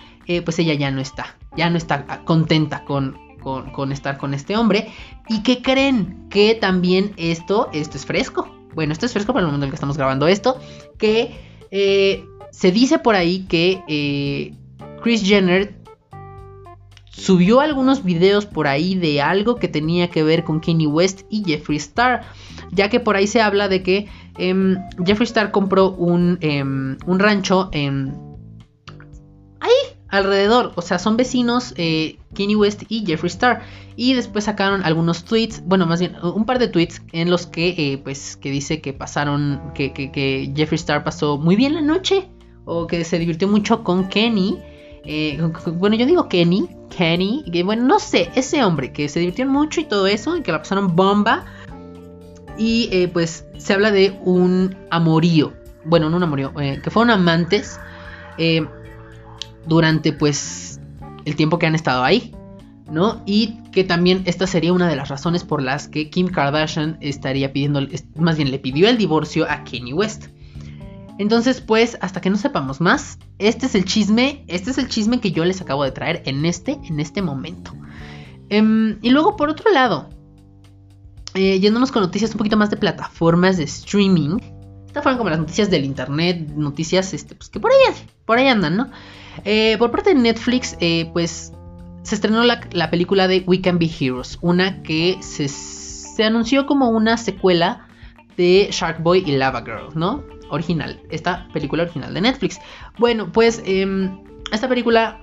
pues 0.45 0.59
ella 0.59 0.75
ya 0.75 0.91
no 0.91 1.01
está, 1.01 1.37
ya 1.57 1.71
no 1.71 1.77
está 1.77 2.25
contenta 2.25 2.83
con, 2.85 3.17
con, 3.41 3.71
con 3.71 3.93
estar 3.93 4.19
con 4.19 4.35
este 4.35 4.57
hombre. 4.57 4.93
¿Y 5.29 5.45
que 5.45 5.63
creen? 5.63 6.27
Que 6.31 6.57
también 6.57 7.13
esto, 7.17 7.71
esto 7.73 7.97
es 7.97 8.05
fresco. 8.05 8.49
Bueno, 8.75 8.93
esto 8.93 9.07
es 9.07 9.13
fresco 9.13 9.33
para 9.33 9.43
el 9.43 9.47
momento 9.47 9.65
en 9.65 9.69
el 9.69 9.71
que 9.71 9.77
estamos 9.77 9.97
grabando 9.97 10.27
esto. 10.27 10.61
Que 10.99 11.46
eh, 11.79 12.25
se 12.53 12.73
dice 12.73 12.99
por 12.99 13.17
ahí 13.17 13.41
que 13.41 13.83
eh, 13.87 14.55
Chris 15.03 15.23
Jenner 15.23 15.75
subió 17.11 17.61
algunos 17.61 18.03
videos 18.03 18.47
por 18.47 18.67
ahí 18.67 18.95
de 18.95 19.21
algo 19.21 19.57
que 19.57 19.69
tenía 19.69 20.09
que 20.09 20.23
ver 20.23 20.43
con 20.43 20.61
Kanye 20.61 20.87
West 20.87 21.27
y 21.29 21.45
Jeffree 21.45 21.77
Star. 21.77 22.23
Ya 22.73 22.89
que 22.89 22.99
por 22.99 23.15
ahí 23.15 23.27
se 23.27 23.43
habla 23.43 23.69
de 23.69 23.83
que 23.83 24.09
em, 24.39 24.79
Jeffree 25.05 25.27
Star 25.27 25.51
compró 25.51 25.91
un, 25.91 26.39
em, 26.41 26.97
un 27.05 27.19
rancho 27.19 27.69
en... 27.73 28.26
Alrededor. 30.17 30.73
O 30.75 30.83
sea, 30.83 30.99
son 30.99 31.17
vecinos 31.17 31.75
eh, 31.77 32.19
Kanye 32.35 32.57
West 32.57 32.83
y 32.89 33.05
Jeffree 33.07 33.29
Star. 33.29 33.63
Y 33.97 34.15
después 34.15 34.45
sacaron 34.45 34.85
algunos 34.85 35.25
tweets, 35.25 35.63
bueno, 35.65 35.87
más 35.87 36.01
bien 36.01 36.17
un 36.23 36.45
par 36.45 36.59
de 36.59 36.69
tweets 36.69 37.03
en 37.13 37.31
los 37.31 37.47
que, 37.47 37.69
eh, 37.71 37.99
pues, 37.99 38.37
que 38.37 38.51
dice 38.51 38.81
que 38.81 38.93
pasaron, 38.93 39.73
que, 39.75 39.93
que, 39.93 40.13
que 40.13 40.53
Jeffree 40.55 40.77
Star 40.77 41.05
pasó 41.05 41.39
muy 41.39 41.57
bien 41.57 41.75
la 41.75 41.83
noche. 41.83 42.29
O 42.69 42.89
que 42.89 43.05
se 43.05 43.21
divirtió 43.21 43.47
mucho 43.47 43.85
con 43.85 44.09
Kenny. 44.09 44.59
Eh, 45.05 45.41
bueno, 45.75 45.95
yo 45.95 46.05
digo 46.05 46.29
Kenny, 46.29 46.69
Kenny, 46.91 47.45
que 47.53 47.63
bueno, 47.63 47.85
no 47.85 48.01
sé, 48.01 48.29
ese 48.35 48.65
hombre 48.65 48.93
que 48.93 49.09
se 49.09 49.21
divirtió 49.21 49.47
mucho 49.47 49.81
y 49.81 49.85
todo 49.85 50.09
eso, 50.09 50.37
y 50.37 50.43
que 50.43 50.51
la 50.51 50.59
pasaron 50.59 50.97
bomba. 50.97 51.45
Y 52.59 52.89
eh, 52.91 53.07
pues 53.07 53.47
se 53.57 53.73
habla 53.73 53.93
de 53.93 54.19
un 54.25 54.75
amorío, 54.91 55.53
bueno, 55.85 56.11
no 56.11 56.17
un 56.17 56.25
amorío, 56.25 56.53
eh, 56.61 56.81
que 56.83 56.91
fueron 56.91 57.11
amantes 57.11 57.79
durante 59.67 60.13
pues 60.13 60.81
el 61.25 61.37
tiempo 61.37 61.59
que 61.59 61.67
han 61.67 61.75
estado 61.75 62.05
ahí, 62.05 62.35
¿no? 62.91 63.23
Y 63.27 63.59
que 63.73 63.85
también 63.85 64.23
esta 64.27 64.47
sería 64.47 64.73
una 64.73 64.89
de 64.89 64.97
las 64.97 65.09
razones 65.09 65.45
por 65.45 65.63
las 65.63 65.89
que 65.89 66.09
Kim 66.11 66.29
Kardashian 66.29 66.99
estaría 67.01 67.53
pidiendo, 67.53 67.81
más 68.17 68.37
bien 68.37 68.51
le 68.51 68.59
pidió 68.59 68.89
el 68.89 68.97
divorcio 68.97 69.45
a 69.51 69.65
Kanye 69.65 69.93
West. 69.93 70.27
Entonces, 71.19 71.61
pues, 71.61 71.97
hasta 72.01 72.21
que 72.21 72.29
no 72.29 72.37
sepamos 72.37 72.81
más, 72.81 73.19
este 73.39 73.67
es 73.67 73.75
el 73.75 73.87
chisme, 73.87 74.45
este 74.49 74.71
es 74.71 74.79
el 74.79 74.89
chisme 74.89 75.19
que 75.19 75.33
yo 75.33 75.45
les 75.45 75.61
acabo 75.63 75.83
de 75.83 75.91
traer 75.91 76.23
en 76.27 76.45
este, 76.45 76.79
en 76.85 77.01
este 77.01 77.23
momento. 77.23 77.73
Em, 78.51 78.99
y 79.01 79.11
luego, 79.11 79.35
por 79.37 79.49
otro 79.49 79.73
lado, 79.73 80.11
eh, 81.35 81.59
yéndonos 81.59 81.91
con 81.91 82.03
noticias 82.03 82.33
un 82.33 82.39
poquito 82.39 82.57
más 82.57 82.71
de 82.71 82.77
plataformas 82.77 83.57
de 83.57 83.65
streaming. 83.65 84.39
Estas 84.87 85.03
fueron 85.03 85.19
como 85.19 85.31
las 85.31 85.39
noticias 85.39 85.71
del 85.71 85.85
internet, 85.85 86.51
noticias 86.55 87.13
este, 87.15 87.35
pues, 87.35 87.49
que 87.49 87.61
por 87.61 87.71
ahí, 87.73 87.95
por 88.27 88.39
ahí 88.39 88.49
andan, 88.49 88.77
¿no? 88.77 88.91
Eh, 89.45 89.77
por 89.79 89.91
parte 89.91 90.15
de 90.15 90.21
Netflix, 90.21 90.77
eh, 90.81 91.11
pues 91.13 91.53
se 92.03 92.15
estrenó 92.15 92.45
la, 92.45 92.61
la 92.73 92.91
película 92.91 93.29
de 93.29 93.43
We 93.47 93.61
Can 93.61 93.79
Be 93.79 93.91
Heroes, 93.99 94.39
una 94.41 94.83
que 94.83 95.19
se, 95.21 96.23
anunció 96.23 96.67
como 96.67 96.89
una 96.91 97.17
secuela 97.17 97.87
de 98.37 98.69
Shark 98.71 99.03
Boy 99.03 99.25
y 99.27 99.33
Lava 99.33 99.63
Girl, 99.63 99.89
¿no? 99.95 100.23
Original, 100.49 101.01
esta 101.11 101.49
película 101.53 101.83
original 101.83 102.15
de 102.15 102.21
Netflix. 102.21 102.61
Bueno, 102.99 103.33
pues 103.33 103.61
em, 103.67 104.19
esta 104.53 104.69
película 104.69 105.21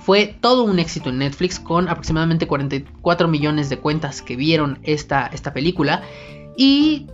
fue 0.00 0.36
todo 0.40 0.64
un 0.64 0.78
éxito 0.78 1.10
en 1.10 1.18
Netflix 1.18 1.58
con 1.60 1.88
aproximadamente 1.88 2.46
44 2.46 3.28
millones 3.28 3.68
de 3.68 3.78
cuentas 3.78 4.22
que 4.22 4.36
vieron 4.36 4.78
esta, 4.82 5.26
esta 5.26 5.52
película 5.52 6.02
y 6.56 7.06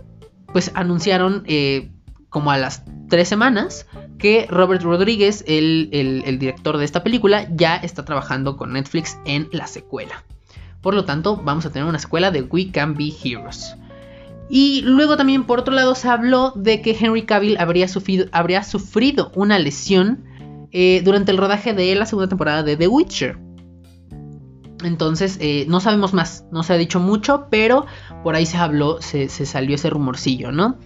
pues 0.51 0.71
anunciaron 0.75 1.43
eh, 1.47 1.89
como 2.33 2.49
a 2.51 2.57
las 2.57 2.83
tres 3.09 3.29
semanas 3.29 3.85
que 4.17 4.47
Robert 4.49 4.81
Rodríguez, 4.81 5.45
el, 5.47 5.89
el- 5.93 6.39
director 6.39 6.77
de 6.77 6.83
esta 6.83 7.03
película, 7.03 7.47
ya 7.55 7.75
está 7.75 8.03
trabajando 8.03 8.57
con 8.57 8.73
Netflix 8.73 9.19
en 9.25 9.47
la 9.51 9.67
secuela. 9.67 10.23
Por 10.81 10.95
lo 10.95 11.05
tanto, 11.05 11.37
vamos 11.37 11.65
a 11.67 11.71
tener 11.71 11.87
una 11.87 11.99
secuela 11.99 12.31
de 12.31 12.41
We 12.41 12.71
Can 12.71 12.95
Be 12.95 13.13
Heroes. 13.23 13.75
Y 14.49 14.81
luego 14.81 15.15
también 15.15 15.43
por 15.43 15.59
otro 15.59 15.75
lado 15.75 15.93
se 15.93 16.09
habló 16.09 16.51
de 16.55 16.81
que 16.81 16.97
Henry 16.99 17.21
Cavill 17.21 17.57
habría 17.59 17.87
sufrido, 17.87 18.25
habría 18.31 18.63
sufrido 18.63 19.31
una 19.35 19.59
lesión 19.59 20.23
eh, 20.71 21.01
durante 21.05 21.31
el 21.31 21.37
rodaje 21.37 21.73
de 21.73 21.93
la 21.93 22.07
segunda 22.07 22.27
temporada 22.29 22.63
de 22.63 22.75
The 22.75 22.87
Witcher. 22.87 23.37
Entonces, 24.83 25.37
eh, 25.39 25.65
no 25.69 25.79
sabemos 25.79 26.13
más, 26.13 26.45
no 26.51 26.63
se 26.63 26.73
ha 26.73 26.77
dicho 26.77 26.99
mucho, 26.99 27.47
pero 27.51 27.85
por 28.23 28.35
ahí 28.35 28.45
se 28.47 28.57
habló, 28.57 29.01
se, 29.01 29.29
se 29.29 29.45
salió 29.45 29.75
ese 29.75 29.89
rumorcillo, 29.91 30.51
¿no? 30.51 30.77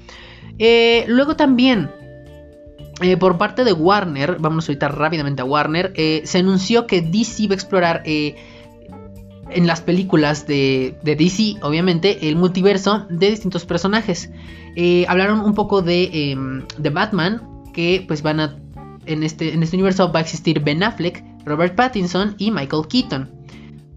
Eh, 0.60 1.06
luego 1.08 1.36
también, 1.36 1.92
eh, 3.02 3.18
por 3.18 3.38
parte 3.38 3.64
de 3.64 3.74
Warner, 3.74 4.38
vamos 4.40 4.68
ahorita 4.68 4.88
rápidamente 4.88 5.42
a 5.42 5.46
Warner, 5.46 5.94
eh, 5.96 6.22
se 6.26 6.40
anunció 6.40 6.88
que 6.88 7.02
DC 7.02 7.48
va 7.48 7.52
a 7.52 7.56
explorar 7.56 8.04
en 8.06 9.66
las 9.66 9.82
películas 9.82 10.46
de, 10.48 10.98
de 11.04 11.16
DC, 11.16 11.56
obviamente, 11.62 12.28
el 12.28 12.36
multiverso 12.36 13.06
de 13.10 13.30
distintos 13.30 13.66
personajes. 13.66 14.30
Hablaron 15.08 15.40
un 15.40 15.54
poco 15.54 15.82
de, 15.82 16.32
em, 16.32 16.66
de 16.78 16.90
Batman, 16.90 17.42
que 17.74 18.04
pues 18.08 18.22
van 18.22 18.40
a, 18.40 18.58
en 19.06 19.24
este, 19.24 19.54
en 19.54 19.64
este 19.64 19.76
universo 19.76 20.12
va 20.12 20.20
a 20.20 20.24
existir 20.24 20.60
Ben 20.60 20.84
Affleck, 20.84 21.24
Robert 21.46 21.76
Pattinson 21.76 22.36
y 22.38 22.52
Michael 22.52 22.88
Keaton. 22.90 23.37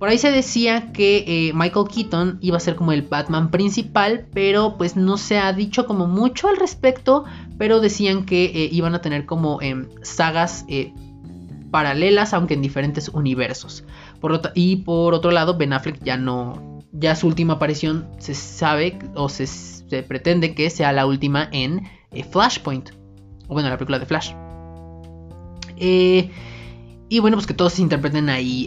Por 0.00 0.08
ahí 0.08 0.16
se 0.16 0.32
decía 0.32 0.92
que 0.94 1.24
eh, 1.26 1.52
Michael 1.52 1.86
Keaton 1.86 2.38
iba 2.40 2.56
a 2.56 2.60
ser 2.60 2.74
como 2.74 2.92
el 2.92 3.02
Batman 3.02 3.50
principal, 3.50 4.26
pero 4.32 4.78
pues 4.78 4.96
no 4.96 5.18
se 5.18 5.38
ha 5.38 5.52
dicho 5.52 5.84
como 5.84 6.06
mucho 6.06 6.48
al 6.48 6.56
respecto, 6.56 7.26
pero 7.58 7.80
decían 7.80 8.24
que 8.24 8.46
eh, 8.46 8.70
iban 8.72 8.94
a 8.94 9.02
tener 9.02 9.26
como 9.26 9.60
em, 9.60 9.90
sagas 10.00 10.64
eh, 10.68 10.94
paralelas, 11.70 12.32
aunque 12.32 12.54
en 12.54 12.62
diferentes 12.62 13.10
universos. 13.10 13.84
Y 14.54 14.76
por 14.76 15.12
otro 15.12 15.32
lado, 15.32 15.58
Ben 15.58 15.74
Affleck 15.74 16.02
ya 16.02 16.16
no, 16.16 16.80
ya 16.92 17.14
su 17.14 17.26
última 17.26 17.54
aparición 17.54 18.08
se 18.16 18.32
sabe 18.32 18.98
o 19.14 19.28
se, 19.28 19.46
se 19.46 20.02
pretende 20.02 20.54
que 20.54 20.70
sea 20.70 20.94
la 20.94 21.04
última 21.04 21.50
en 21.52 21.82
Flashpoint, 22.30 22.92
o 23.48 23.52
bueno, 23.52 23.68
la 23.68 23.76
película 23.76 23.98
de 23.98 24.06
Flash. 24.06 24.32
Y 25.76 27.18
bueno, 27.18 27.36
pues 27.36 27.46
que 27.46 27.52
todos 27.52 27.74
se 27.74 27.82
interpreten 27.82 28.30
ahí 28.30 28.66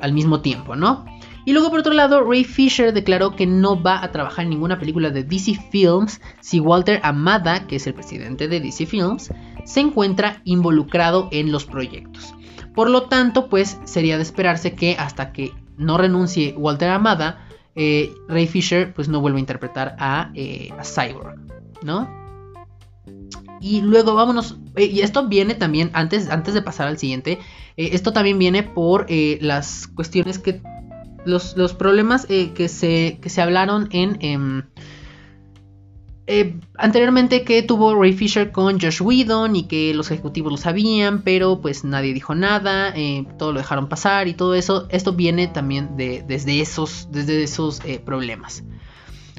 al 0.00 0.12
mismo 0.12 0.40
tiempo, 0.40 0.76
¿no? 0.76 1.04
Y 1.44 1.52
luego 1.52 1.70
por 1.70 1.80
otro 1.80 1.94
lado, 1.94 2.22
Ray 2.24 2.44
Fisher 2.44 2.92
declaró 2.92 3.34
que 3.34 3.46
no 3.46 3.80
va 3.82 4.04
a 4.04 4.12
trabajar 4.12 4.44
en 4.44 4.50
ninguna 4.50 4.78
película 4.78 5.08
de 5.10 5.24
DC 5.24 5.54
Films 5.70 6.20
si 6.40 6.60
Walter 6.60 7.00
Amada, 7.02 7.66
que 7.66 7.76
es 7.76 7.86
el 7.86 7.94
presidente 7.94 8.48
de 8.48 8.60
DC 8.60 8.84
Films, 8.84 9.32
se 9.64 9.80
encuentra 9.80 10.42
involucrado 10.44 11.28
en 11.32 11.50
los 11.50 11.64
proyectos. 11.64 12.34
Por 12.74 12.90
lo 12.90 13.04
tanto, 13.04 13.48
pues 13.48 13.80
sería 13.84 14.16
de 14.16 14.24
esperarse 14.24 14.74
que 14.74 14.96
hasta 14.98 15.32
que 15.32 15.52
no 15.78 15.96
renuncie 15.96 16.54
Walter 16.58 16.90
Amada, 16.90 17.46
eh, 17.74 18.12
Ray 18.28 18.46
Fisher 18.46 18.92
pues 18.92 19.08
no 19.08 19.20
vuelva 19.20 19.38
a 19.38 19.40
interpretar 19.40 19.96
a, 19.98 20.30
eh, 20.34 20.70
a 20.78 20.84
Cyborg, 20.84 21.38
¿no? 21.82 22.17
Y 23.60 23.80
luego 23.80 24.14
vámonos, 24.14 24.56
eh, 24.76 24.86
y 24.86 25.00
esto 25.00 25.26
viene 25.26 25.54
también, 25.54 25.90
antes, 25.92 26.28
antes 26.28 26.54
de 26.54 26.62
pasar 26.62 26.88
al 26.88 26.98
siguiente, 26.98 27.38
eh, 27.76 27.90
esto 27.92 28.12
también 28.12 28.38
viene 28.38 28.62
por 28.62 29.06
eh, 29.08 29.38
las 29.40 29.88
cuestiones 29.88 30.38
que, 30.38 30.60
los, 31.24 31.56
los 31.56 31.74
problemas 31.74 32.26
que, 32.26 32.68
se, 32.68 33.18
que 33.20 33.28
se 33.28 33.42
hablaron 33.42 33.88
en... 33.92 34.18
em, 34.20 34.62
anteriormente 36.76 37.42
que 37.42 37.62
tuvo 37.62 37.94
Ray 38.00 38.12
Fisher 38.12 38.52
con 38.52 38.78
Josh 38.78 39.00
Whedon 39.00 39.56
y 39.56 39.64
que 39.64 39.94
los 39.94 40.10
ejecutivos 40.10 40.52
lo 40.52 40.58
sabían, 40.58 41.22
pero 41.22 41.60
pues 41.60 41.84
nadie 41.84 42.12
dijo 42.12 42.34
nada, 42.34 42.94
todo 43.38 43.52
lo 43.52 43.60
dejaron 43.60 43.88
pasar 43.88 44.28
y 44.28 44.34
todo 44.34 44.54
eso. 44.54 44.86
Esto 44.90 45.14
viene 45.14 45.48
también 45.48 45.96
de, 45.96 46.22
desde 46.28 46.60
esos, 46.60 47.08
desde 47.10 47.42
esos 47.42 47.80
problemas. 48.04 48.62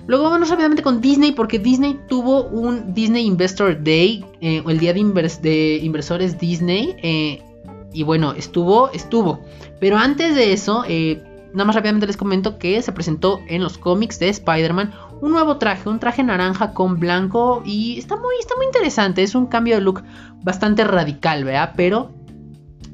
Luego 0.08 0.24
vámonos 0.24 0.50
rápidamente 0.50 0.82
con 0.84 1.02
Disney 1.02 1.32
porque 1.32 1.60
Disney 1.60 2.00
tuvo 2.08 2.44
un 2.46 2.94
Disney 2.94 3.26
Investor 3.26 3.84
Day, 3.84 4.26
eh, 4.42 4.62
o 4.66 4.70
el 4.70 4.80
día 4.80 4.94
de, 4.94 5.02
invers- 5.02 5.40
de 5.42 5.80
inversores 5.84 6.40
Disney. 6.40 6.96
eh, 7.04 7.44
y 7.92 8.04
bueno, 8.04 8.34
estuvo, 8.34 8.92
estuvo. 8.92 9.40
Pero 9.80 9.98
antes 9.98 10.36
de 10.36 10.54
eso, 10.54 10.84
eh, 10.88 11.24
nada 11.54 11.66
más 11.66 11.76
rápidamente 11.76 12.06
les 12.06 12.18
comento 12.18 12.60
que 12.60 12.80
se 12.84 12.92
presentó 12.92 13.40
en 13.48 13.64
los 13.64 13.80
cómics 13.80 14.20
de 14.20 14.30
Spider-Man 14.30 14.92
un 15.22 15.32
nuevo 15.32 15.58
traje, 15.58 15.90
un 15.90 16.00
traje 16.00 16.24
naranja 16.24 16.74
con 16.74 17.00
blanco 17.00 17.64
y 17.66 17.98
está 17.98 18.16
muy, 18.16 18.36
está 18.40 18.56
muy 18.56 18.68
interesante. 18.68 19.24
Es 19.24 19.34
un 19.34 19.48
cambio 19.48 19.76
de 19.76 19.82
look 19.82 20.04
bastante 20.44 20.84
radical, 20.84 21.44
¿verdad? 21.44 21.74
Pero 21.76 22.14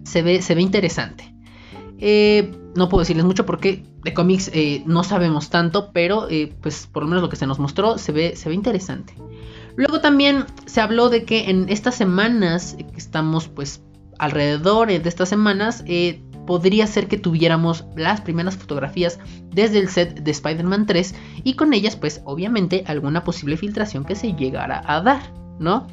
se 0.03 0.21
ve, 0.21 0.41
se 0.41 0.55
ve 0.55 0.61
interesante. 0.61 1.34
Eh, 1.99 2.51
no 2.75 2.89
puedo 2.89 3.01
decirles 3.01 3.25
mucho 3.25 3.45
porque 3.45 3.85
de 4.03 4.13
cómics 4.13 4.51
eh, 4.53 4.83
no 4.85 5.03
sabemos 5.03 5.49
tanto, 5.49 5.91
pero 5.93 6.27
eh, 6.29 6.53
pues 6.61 6.87
por 6.91 7.03
lo 7.03 7.09
menos 7.09 7.23
lo 7.23 7.29
que 7.29 7.37
se 7.37 7.47
nos 7.47 7.59
mostró 7.59 7.97
se 7.97 8.11
ve, 8.11 8.35
se 8.35 8.49
ve 8.49 8.55
interesante. 8.55 9.13
Luego 9.75 10.01
también 10.01 10.45
se 10.65 10.81
habló 10.81 11.09
de 11.09 11.23
que 11.23 11.49
en 11.49 11.69
estas 11.69 11.95
semanas, 11.95 12.75
que 12.77 12.97
estamos 12.97 13.47
pues 13.47 13.81
alrededor 14.17 14.87
de 14.87 15.09
estas 15.09 15.27
semanas, 15.27 15.83
podría 16.45 16.87
ser 16.87 17.07
que 17.07 17.17
tuviéramos 17.17 17.83
las 17.97 18.21
primeras 18.21 18.55
fotografías 18.55 19.19
desde 19.51 19.79
el 19.79 19.89
set 19.89 20.21
de 20.21 20.31
Spider-Man 20.31 20.85
3 20.85 21.15
y 21.43 21.55
con 21.55 21.73
ellas 21.73 21.95
pues 21.97 22.21
obviamente 22.23 22.83
alguna 22.87 23.23
posible 23.23 23.57
filtración 23.57 24.05
que 24.05 24.15
se 24.15 24.33
llegara 24.33 24.81
a 24.85 25.01
dar, 25.01 25.33
¿no? 25.59 25.87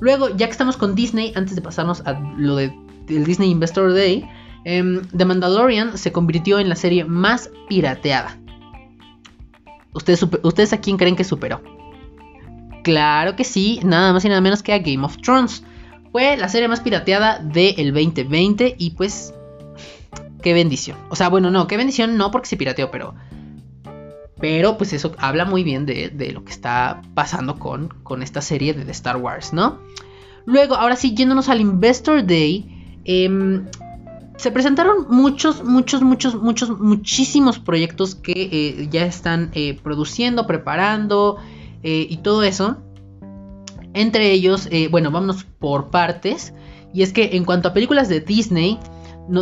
Luego, 0.00 0.34
ya 0.34 0.46
que 0.46 0.52
estamos 0.52 0.76
con 0.76 0.94
Disney, 0.94 1.32
antes 1.36 1.54
de 1.54 1.62
pasarnos 1.62 2.00
a 2.06 2.18
lo 2.36 2.56
de, 2.56 2.74
del 3.06 3.24
Disney 3.24 3.50
Investor 3.50 3.92
Day, 3.92 4.26
Em, 4.64 5.02
The 5.16 5.24
Mandalorian 5.24 5.96
se 5.96 6.12
convirtió 6.12 6.58
en 6.58 6.68
la 6.68 6.76
serie 6.76 7.04
más 7.04 7.50
pirateada. 7.68 8.38
¿Ustedes, 9.92 10.20
super- 10.20 10.40
¿Ustedes 10.42 10.72
a 10.72 10.80
quién 10.80 10.96
creen 10.96 11.16
que 11.16 11.24
superó? 11.24 11.62
Claro 12.82 13.36
que 13.36 13.44
sí, 13.44 13.80
nada 13.84 14.12
más 14.12 14.24
y 14.24 14.28
nada 14.28 14.40
menos 14.40 14.62
que 14.62 14.72
a 14.72 14.78
Game 14.78 15.04
of 15.04 15.16
Thrones. 15.18 15.64
Fue 16.12 16.36
la 16.36 16.48
serie 16.48 16.68
más 16.68 16.80
pirateada 16.80 17.38
del 17.38 17.92
2020 17.92 18.76
y 18.78 18.90
pues... 18.90 19.34
Qué 20.42 20.54
bendición. 20.54 20.96
O 21.10 21.16
sea, 21.16 21.28
bueno, 21.28 21.50
no, 21.50 21.66
qué 21.66 21.76
bendición 21.76 22.16
no 22.16 22.30
porque 22.30 22.48
se 22.48 22.56
pirateó, 22.56 22.90
pero... 22.90 23.14
Pero 24.40 24.78
pues 24.78 24.94
eso 24.94 25.12
habla 25.18 25.44
muy 25.44 25.62
bien 25.62 25.84
de, 25.84 26.08
de 26.08 26.32
lo 26.32 26.44
que 26.44 26.52
está 26.52 27.02
pasando 27.12 27.58
con, 27.58 27.92
esta 28.22 28.40
serie 28.40 28.72
de 28.72 28.86
The 28.86 28.92
Star 28.92 29.18
Wars, 29.18 29.52
¿no? 29.52 29.78
Luego, 30.46 30.76
ahora 30.76 30.96
sí, 30.96 31.14
yéndonos 31.14 31.50
al 31.50 31.60
Investor 31.60 32.24
Day, 32.26 32.96
em, 33.04 33.66
se 34.40 34.50
presentaron 34.50 35.06
muchos, 35.10 35.62
muchos, 35.64 36.00
muchos, 36.00 36.34
muchos, 36.34 36.80
muchísimos 36.80 37.58
proyectos 37.58 38.14
que 38.14 38.32
eh, 38.32 38.88
ya 38.90 39.04
están 39.04 39.50
eh, 39.52 39.78
produciendo, 39.82 40.46
preparando 40.46 41.36
eh, 41.82 42.06
y 42.08 42.16
todo 42.18 42.42
eso. 42.42 42.78
Entre 43.92 44.30
ellos, 44.30 44.68
bueno, 44.90 45.10
vámonos 45.10 45.44
por 45.44 45.90
partes. 45.90 46.54
Y 46.94 47.02
es 47.02 47.12
que 47.12 47.36
en 47.36 47.44
cuanto 47.44 47.68
a 47.68 47.74
películas 47.74 48.08
de 48.08 48.20
Disney, 48.20 48.78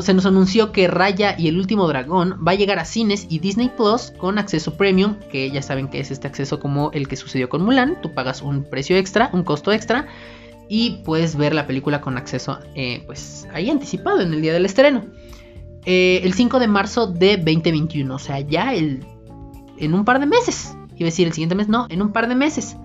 se 0.00 0.14
nos 0.14 0.26
anunció 0.26 0.72
que 0.72 0.88
Raya 0.88 1.36
y 1.38 1.48
el 1.48 1.58
último 1.58 1.86
dragón 1.86 2.42
va 2.46 2.52
a 2.52 2.54
llegar 2.56 2.78
a 2.78 2.84
cines 2.84 3.26
y 3.28 3.38
Disney 3.38 3.70
Plus 3.76 4.12
con 4.18 4.38
acceso 4.38 4.76
premium, 4.76 5.16
que 5.30 5.50
ya 5.50 5.62
saben 5.62 5.88
que 5.88 6.00
es 6.00 6.10
este 6.10 6.26
acceso 6.26 6.58
como 6.58 6.90
el 6.92 7.06
que 7.06 7.16
sucedió 7.16 7.48
con 7.48 7.62
Mulan. 7.62 8.00
Tú 8.02 8.14
pagas 8.14 8.42
un 8.42 8.64
precio 8.64 8.96
extra, 8.96 9.30
un 9.32 9.44
costo 9.44 9.70
extra, 9.70 10.08
y 10.68 11.02
puedes 11.04 11.36
ver 11.36 11.54
la 11.54 11.66
película 11.66 12.00
con 12.00 12.18
acceso, 12.18 12.58
eh, 12.74 13.02
pues 13.06 13.48
ahí 13.52 13.70
anticipado 13.70 14.20
en 14.20 14.34
el 14.34 14.42
día 14.42 14.52
del 14.52 14.66
estreno. 14.66 15.04
Eh, 15.84 16.20
el 16.22 16.34
5 16.34 16.58
de 16.58 16.68
marzo 16.68 17.06
de 17.06 17.36
2021, 17.38 18.14
o 18.14 18.18
sea, 18.18 18.40
ya 18.40 18.74
el, 18.74 19.04
en 19.78 19.94
un 19.94 20.04
par 20.04 20.20
de 20.20 20.26
meses. 20.26 20.76
Iba 20.96 21.06
a 21.06 21.10
decir 21.10 21.26
el 21.26 21.32
siguiente 21.32 21.54
mes, 21.54 21.68
no, 21.68 21.86
en 21.88 22.02
un 22.02 22.12
par 22.12 22.28
de 22.28 22.34
meses. 22.34 22.76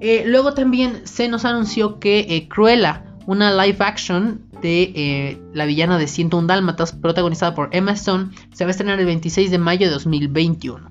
Eh, 0.00 0.24
luego 0.26 0.54
también 0.54 1.02
se 1.04 1.28
nos 1.28 1.44
anunció 1.44 1.98
que 1.98 2.46
Cruella, 2.48 3.04
una 3.26 3.52
live 3.64 3.78
action 3.80 4.42
de 4.60 5.40
la 5.54 5.64
villana 5.64 5.98
de 5.98 6.06
101 6.06 6.46
Dálmatas, 6.46 6.92
protagonizada 6.92 7.54
por 7.54 7.68
Emma 7.72 7.92
Stone, 7.92 8.30
se 8.52 8.64
va 8.64 8.68
a 8.68 8.70
estrenar 8.72 9.00
el 9.00 9.06
26 9.06 9.50
de 9.50 9.58
mayo 9.58 9.86
de 9.86 9.92
2021. 9.92 10.88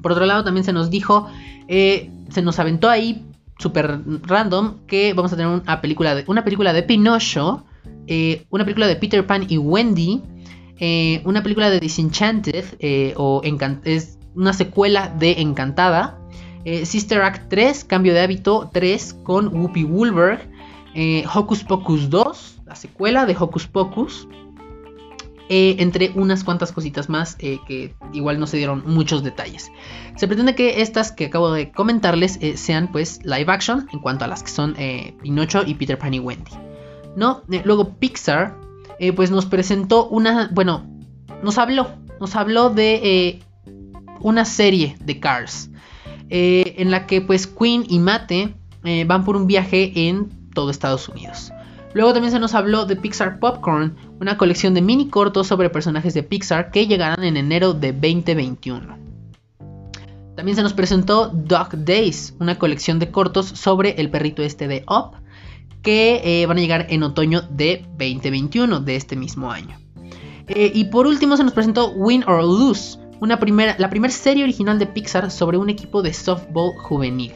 Por 0.00 0.12
otro 0.12 0.24
lado, 0.24 0.44
también 0.44 0.64
se 0.64 0.72
nos 0.72 0.88
dijo, 0.88 1.28
se 1.68 2.42
nos 2.42 2.58
aventó 2.58 2.88
ahí 2.88 3.29
super 3.60 4.00
random 4.22 4.78
que 4.86 5.12
vamos 5.14 5.32
a 5.32 5.36
tener 5.36 5.50
una 5.52 5.80
película 5.80 6.14
de, 6.14 6.24
una 6.26 6.42
película 6.44 6.72
de 6.72 6.82
Pinocho, 6.82 7.64
eh, 8.06 8.44
una 8.50 8.64
película 8.64 8.86
de 8.86 8.96
Peter 8.96 9.26
Pan 9.26 9.44
y 9.48 9.58
Wendy, 9.58 10.22
eh, 10.78 11.20
una 11.24 11.42
película 11.42 11.70
de 11.70 11.78
Disenchanted 11.78 12.64
eh, 12.80 13.14
o 13.16 13.42
Encan- 13.42 13.80
es 13.84 14.18
una 14.34 14.52
secuela 14.52 15.08
de 15.08 15.40
Encantada, 15.40 16.16
Sister 16.84 17.22
Act 17.22 17.48
3, 17.48 17.84
Cambio 17.84 18.12
de 18.12 18.20
Hábito 18.20 18.68
3 18.72 19.20
con 19.22 19.48
Whoopi 19.48 19.82
Goldberg, 19.84 20.40
eh, 20.94 21.24
Hocus 21.34 21.64
Pocus 21.64 22.10
2, 22.10 22.60
la 22.66 22.74
secuela 22.74 23.24
de 23.24 23.34
Hocus 23.38 23.66
Pocus, 23.66 24.28
eh, 25.52 25.74
entre 25.80 26.12
unas 26.14 26.44
cuantas 26.44 26.70
cositas 26.70 27.08
más 27.08 27.34
eh, 27.40 27.58
que 27.66 27.92
igual 28.12 28.38
no 28.38 28.46
se 28.46 28.56
dieron 28.56 28.84
muchos 28.86 29.24
detalles. 29.24 29.72
Se 30.14 30.28
pretende 30.28 30.54
que 30.54 30.80
estas 30.80 31.10
que 31.10 31.24
acabo 31.26 31.50
de 31.50 31.72
comentarles 31.72 32.38
eh, 32.40 32.56
sean 32.56 32.92
pues 32.92 33.18
live 33.24 33.46
action 33.48 33.88
en 33.92 33.98
cuanto 33.98 34.24
a 34.24 34.28
las 34.28 34.44
que 34.44 34.50
son 34.50 34.76
Pinocho 35.20 35.64
y 35.66 35.74
Peter 35.74 35.98
Pan 35.98 36.14
y 36.14 36.20
Wendy. 36.20 36.52
¿No? 37.16 37.42
Luego 37.64 37.94
Pixar 37.94 38.60
pues 39.16 39.32
nos 39.32 39.46
presentó 39.46 40.06
una, 40.06 40.48
bueno, 40.52 40.86
nos 41.42 41.58
habló, 41.58 41.88
nos 42.20 42.36
habló 42.36 42.70
de 42.70 43.40
una 44.20 44.44
serie 44.44 44.96
de 45.00 45.18
Cars 45.18 45.68
en 46.28 46.92
la 46.92 47.06
que 47.08 47.22
pues 47.22 47.48
Queen 47.48 47.84
y 47.88 47.98
Mate 47.98 48.54
van 49.04 49.24
por 49.24 49.34
un 49.34 49.48
viaje 49.48 49.90
en 49.96 50.28
todo 50.54 50.70
Estados 50.70 51.08
Unidos. 51.08 51.50
Luego 51.92 52.12
también 52.12 52.32
se 52.32 52.38
nos 52.38 52.54
habló 52.54 52.86
de 52.86 52.96
Pixar 52.96 53.40
Popcorn, 53.40 53.96
una 54.20 54.36
colección 54.36 54.74
de 54.74 54.82
mini 54.82 55.08
cortos 55.08 55.48
sobre 55.48 55.70
personajes 55.70 56.14
de 56.14 56.22
Pixar 56.22 56.70
que 56.70 56.86
llegarán 56.86 57.24
en 57.24 57.36
enero 57.36 57.74
de 57.74 57.92
2021. 57.92 58.96
También 60.36 60.56
se 60.56 60.62
nos 60.62 60.72
presentó 60.72 61.28
Dog 61.28 61.84
Days, 61.84 62.34
una 62.38 62.58
colección 62.58 62.98
de 62.98 63.10
cortos 63.10 63.46
sobre 63.46 64.00
el 64.00 64.08
perrito 64.08 64.42
este 64.42 64.68
de 64.68 64.84
Up, 64.88 65.16
que 65.82 66.20
eh, 66.24 66.46
van 66.46 66.58
a 66.58 66.60
llegar 66.60 66.86
en 66.90 67.02
otoño 67.02 67.42
de 67.42 67.84
2021, 67.98 68.80
de 68.80 68.96
este 68.96 69.16
mismo 69.16 69.50
año. 69.50 69.76
Eh, 70.46 70.70
y 70.72 70.84
por 70.84 71.06
último 71.06 71.36
se 71.36 71.44
nos 71.44 71.52
presentó 71.52 71.90
Win 71.90 72.24
or 72.26 72.42
Lose, 72.42 72.98
una 73.20 73.38
primera, 73.38 73.76
la 73.78 73.90
primera 73.90 74.12
serie 74.12 74.44
original 74.44 74.78
de 74.78 74.86
Pixar 74.86 75.30
sobre 75.30 75.58
un 75.58 75.68
equipo 75.68 76.02
de 76.02 76.14
softball 76.14 76.72
juvenil. 76.78 77.32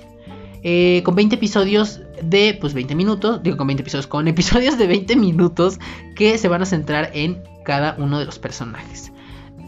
Eh, 0.67 1.03
con 1.05 1.15
20 1.15 1.37
episodios 1.37 2.01
de 2.23 2.57
pues 2.59 2.73
20 2.73 2.95
minutos, 2.95 3.43
digo 3.43 3.59
con 3.59 3.67
20 3.67 3.83
episodios, 3.83 4.07
con 4.07 4.27
episodios 4.29 4.79
de 4.79 4.87
20 4.87 5.15
minutos 5.17 5.79
que 6.17 6.39
se 6.39 6.49
van 6.49 6.63
a 6.63 6.67
centrar 6.67 7.11
en 7.13 7.43
cada 7.67 7.95
uno 7.99 8.19
de 8.19 8.25
los 8.25 8.39
personajes. 8.39 9.13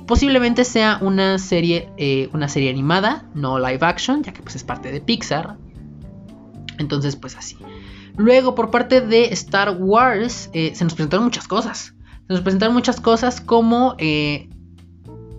Posiblemente 0.06 0.64
sea 0.64 0.98
una 1.02 1.38
serie, 1.38 1.90
eh, 1.98 2.30
una 2.32 2.48
serie 2.48 2.70
animada, 2.70 3.28
no 3.34 3.58
live 3.58 3.80
action, 3.82 4.22
ya 4.22 4.32
que 4.32 4.40
pues 4.40 4.56
es 4.56 4.64
parte 4.64 4.90
de 4.90 5.02
Pixar. 5.02 5.58
Entonces 6.78 7.14
pues 7.14 7.36
así. 7.36 7.58
Luego 8.16 8.54
por 8.54 8.70
parte 8.70 9.02
de 9.02 9.26
Star 9.34 9.76
Wars 9.78 10.48
eh, 10.54 10.72
se 10.74 10.84
nos 10.84 10.94
presentaron 10.94 11.24
muchas 11.24 11.46
cosas. 11.46 11.94
Se 12.26 12.32
nos 12.32 12.40
presentaron 12.40 12.74
muchas 12.74 13.02
cosas 13.02 13.42
como 13.42 13.96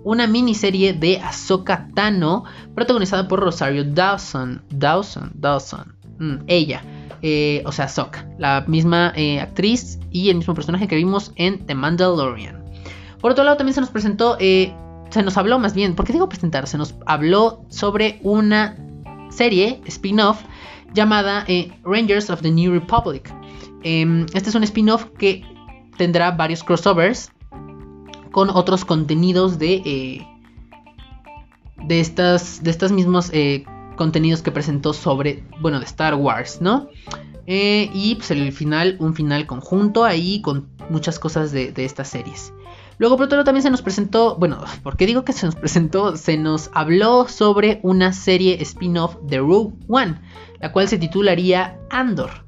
una 0.08 0.26
miniserie 0.26 0.94
de 0.94 1.20
Ahsoka 1.20 1.90
Tano 1.94 2.46
protagonizada 2.74 3.28
por 3.28 3.42
Rosario 3.42 3.84
Dawson. 3.84 4.62
Dawson, 4.70 5.32
Dawson. 5.36 5.98
mm, 6.20 6.36
ella. 6.48 6.82
eh, 7.22 7.62
o 7.66 7.74
sea, 7.74 7.86
Ahsoka. 7.86 8.26
La 8.38 8.64
misma 8.68 9.12
eh, 9.16 9.42
actriz 9.42 10.00
y 10.12 10.30
el 10.30 10.38
mismo 10.38 10.54
personaje 10.54 10.88
que 10.88 10.96
vimos 10.96 11.34
en 11.36 11.66
The 11.66 11.76
Mandalorian. 11.76 12.64
Por 13.20 13.32
otro 13.32 13.44
lado, 13.44 13.58
también 13.58 13.74
se 13.74 13.82
nos 13.82 13.90
presentó, 13.90 14.38
eh, 14.40 14.74
se 15.10 15.24
nos 15.24 15.36
habló 15.36 15.60
más 15.60 15.74
bien, 15.74 15.94
¿por 15.94 16.06
qué 16.06 16.14
digo 16.14 16.30
presentar? 16.30 16.68
Se 16.68 16.78
nos 16.78 16.96
habló 17.06 17.66
sobre 17.68 18.22
una 18.24 18.78
serie, 19.30 19.82
spin-off, 19.88 20.42
llamada 20.94 21.46
Rangers 21.84 22.30
of 22.30 22.42
the 22.42 22.52
New 22.52 22.72
Republic. 22.72 23.30
Em, 23.84 24.26
este 24.34 24.50
es 24.50 24.56
un 24.56 24.64
spin-off 24.64 25.06
que 25.18 25.44
tendrá 25.98 26.32
varios 26.32 26.64
crossovers 26.64 27.32
con 28.32 28.50
otros 28.50 28.86
contenidos 28.86 29.60
de, 29.60 29.82
eh, 29.86 30.28
de, 31.86 32.00
estas, 32.00 32.64
de 32.64 32.72
estos 32.72 32.92
mismos 32.92 33.30
eh, 33.34 33.66
contenidos 33.96 34.42
que 34.42 34.52
presentó 34.52 34.94
sobre, 34.94 35.44
bueno, 35.60 35.80
de 35.80 35.86
Star 35.86 36.16
Wars, 36.16 36.62
¿no? 36.62 36.90
Eh, 37.46 37.90
y 37.94 38.16
pues 38.16 38.32
el 38.32 38.52
final, 38.52 38.98
un 39.00 39.14
final 39.14 39.48
conjunto 39.48 40.04
ahí 40.04 40.42
con 40.42 40.68
muchas 40.90 41.20
cosas 41.20 41.52
de, 41.52 41.72
de 41.72 41.86
estas 41.86 42.10
series. 42.10 42.54
Luego, 43.00 43.16
por 43.16 43.28
otro 43.28 43.44
también 43.44 43.62
se 43.62 43.70
nos 43.70 43.82
presentó, 43.82 44.36
bueno, 44.36 44.60
¿por 44.84 44.98
qué 44.98 45.06
digo 45.06 45.24
que 45.24 45.34
se 45.34 45.46
nos 45.46 45.56
presentó? 45.56 46.16
Se 46.18 46.38
nos 46.38 46.70
habló 46.74 47.28
sobre 47.28 47.80
una 47.84 48.14
serie 48.14 48.62
spin-off 48.62 49.18
de 49.24 49.40
Rogue 49.40 49.74
One, 49.88 50.20
la 50.60 50.72
cual 50.72 50.88
se 50.88 50.98
titularía 50.98 51.80
Andor. 51.90 52.47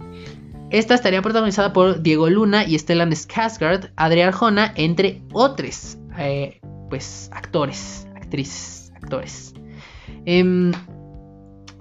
Esta 0.72 0.94
estaría 0.94 1.22
protagonizada 1.24 1.74
por 1.74 2.02
Diego 2.04 2.30
Luna 2.30 2.64
y 2.64 2.78
Stellan 2.78 3.12
Skarsgård, 3.12 3.92
Adrián 3.96 4.28
Arjona, 4.30 4.72
entre 4.76 5.24
otros, 5.34 5.98
eh, 6.18 6.60
pues, 6.90 7.30
actores, 7.34 8.08
actrices, 8.16 8.92
actores. 8.96 9.56
Em, 10.26 10.72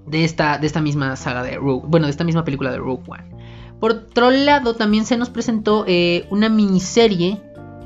de, 0.07 0.25
esta, 0.25 0.57
de 0.57 0.67
esta 0.67 0.81
misma 0.81 1.17
saga 1.17 1.43
de 1.43 1.57
Rogue, 1.57 1.87
bueno, 1.87 2.07
de 2.07 2.13
esta 2.13 2.25
misma 2.25 2.45
película 2.45 2.71
de 2.71 2.79
Rogue 2.79 3.03
One. 3.07 3.25
Por 3.79 3.93
otro 3.93 4.31
lado, 4.31 4.75
también 4.75 5.05
se 5.05 5.19
nos 5.19 5.29
presentó 5.29 5.85
eh, 5.87 6.27
una 6.31 6.49
miniserie 6.49 7.41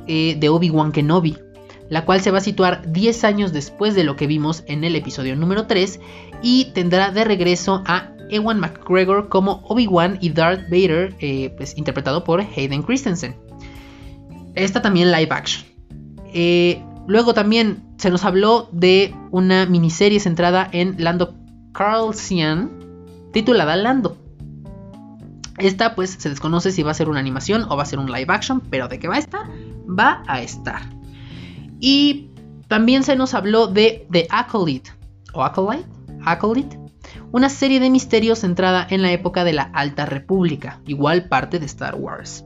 eh, 0.07 0.37
de 0.39 0.49
Obi-Wan 0.49 0.93
Kenobi, 0.93 1.37
la 1.89 2.05
cual 2.05 2.21
se 2.21 2.31
va 2.31 2.39
a 2.39 2.43
situar 2.43 2.91
10 2.93 3.25
años 3.25 3.53
después 3.53 3.95
de 3.95 4.05
lo 4.05 4.15
que 4.15 4.29
vimos 4.29 4.63
en 4.67 4.85
el 4.85 4.95
episodio 4.95 5.35
número 5.35 5.67
3 5.67 6.01
y 6.43 6.67
tendrá 6.73 7.11
de 7.11 7.25
regreso 7.25 7.83
a 7.87 8.12
Ewan 8.33 8.59
McGregor 8.61 9.29
como 9.29 9.63
Obi-Wan 9.69 10.19
y 10.21 10.31
Darth 10.31 10.69
Vader, 10.71 11.15
eh, 11.21 11.53
pues 11.57 11.77
interpretado 11.77 12.25
por 12.25 12.41
Hayden 12.41 12.83
Christensen. 12.83 13.37
Esta 14.55 14.83
también 14.83 15.13
live 15.13 15.29
action. 15.31 15.65
Eh, 16.35 16.83
luego 17.07 17.35
también 17.35 17.83
se 17.99 18.11
nos 18.11 18.25
habló 18.25 18.69
de 18.73 19.15
una 19.31 19.67
miniserie 19.67 20.19
centrada 20.21 20.69
en 20.73 20.97
Lando 20.99 21.35
Carlsian, 21.73 22.71
titulada 23.33 23.77
Lando. 23.77 24.17
Esta 25.59 25.95
pues 25.95 26.11
se 26.19 26.29
desconoce 26.29 26.73
si 26.73 26.83
va 26.83 26.91
a 26.91 26.95
ser 26.95 27.09
una 27.09 27.21
animación 27.21 27.65
o 27.69 27.77
va 27.77 27.83
a 27.83 27.87
ser 27.87 27.99
un 27.99 28.11
live 28.11 28.27
action, 28.29 28.61
pero 28.61 28.89
de 28.89 28.99
qué 28.99 29.09
va 29.09 29.17
a 29.17 29.19
estar, 29.19 29.43
va 29.87 30.23
a 30.27 30.43
estar. 30.43 30.83
Y 31.79 32.31
también 32.69 33.03
se 33.03 33.17
nos 33.17 33.35
habló 33.35 33.67
de 33.67 34.07
The 34.11 34.27
Acolyte, 34.31 34.91
o 35.35 35.45
Acolyte, 35.45 35.87
Acolyte, 36.25 36.79
una 37.33 37.49
serie 37.49 37.81
de 37.81 37.91
misterios 37.91 38.41
centrada 38.41 38.87
en 38.89 39.03
la 39.03 39.11
época 39.11 39.43
de 39.43 39.55
la 39.55 39.63
Alta 39.63 40.07
República, 40.07 40.81
igual 40.87 41.29
parte 41.29 41.59
de 41.59 41.67
Star 41.67 41.95
Wars. 41.97 42.45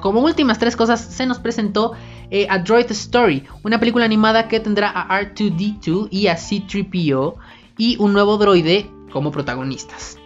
como 0.00 0.20
últimas 0.20 0.58
tres 0.58 0.76
cosas, 0.76 1.00
se 1.00 1.26
nos 1.26 1.38
presentó 1.40 1.92
eh, 2.30 2.46
A 2.48 2.58
Droid 2.58 2.90
Story, 2.90 3.44
una 3.62 3.78
película 3.78 4.06
animada 4.06 4.48
que 4.48 4.58
tendrá 4.58 4.90
a 4.90 5.20
R2D2 5.20 6.08
y 6.10 6.28
a 6.28 6.36
C3PO 6.36 7.34
y 7.76 7.96
un 7.98 8.14
nuevo 8.14 8.38
droide 8.38 8.90
como 9.12 9.30
protagonistas. 9.30 10.18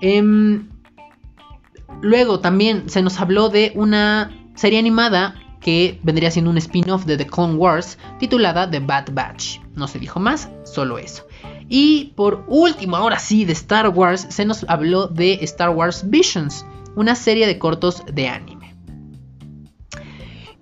Em, 0.00 0.68
luego 2.02 2.38
también 2.38 2.88
se 2.88 3.02
nos 3.02 3.18
habló 3.20 3.48
de 3.48 3.72
una 3.74 4.30
serie 4.54 4.78
animada 4.78 5.34
que 5.60 5.98
vendría 6.02 6.30
siendo 6.30 6.50
un 6.50 6.58
spin-off 6.58 7.04
de 7.04 7.16
The 7.16 7.26
Clone 7.26 7.54
Wars 7.54 7.98
titulada 8.18 8.70
The 8.70 8.80
Bad 8.80 9.12
Batch. 9.12 9.58
No 9.74 9.88
se 9.88 9.98
dijo 9.98 10.20
más, 10.20 10.48
solo 10.64 10.98
eso. 10.98 11.24
Y 11.72 12.12
por 12.16 12.44
último, 12.48 12.96
ahora 12.96 13.20
sí, 13.20 13.44
de 13.44 13.52
Star 13.52 13.88
Wars, 13.88 14.26
se 14.28 14.44
nos 14.44 14.66
habló 14.68 15.06
de 15.06 15.34
Star 15.42 15.70
Wars 15.70 16.10
Visions, 16.10 16.66
una 16.96 17.14
serie 17.14 17.46
de 17.46 17.60
cortos 17.60 18.02
de 18.12 18.26
anime. 18.26 18.74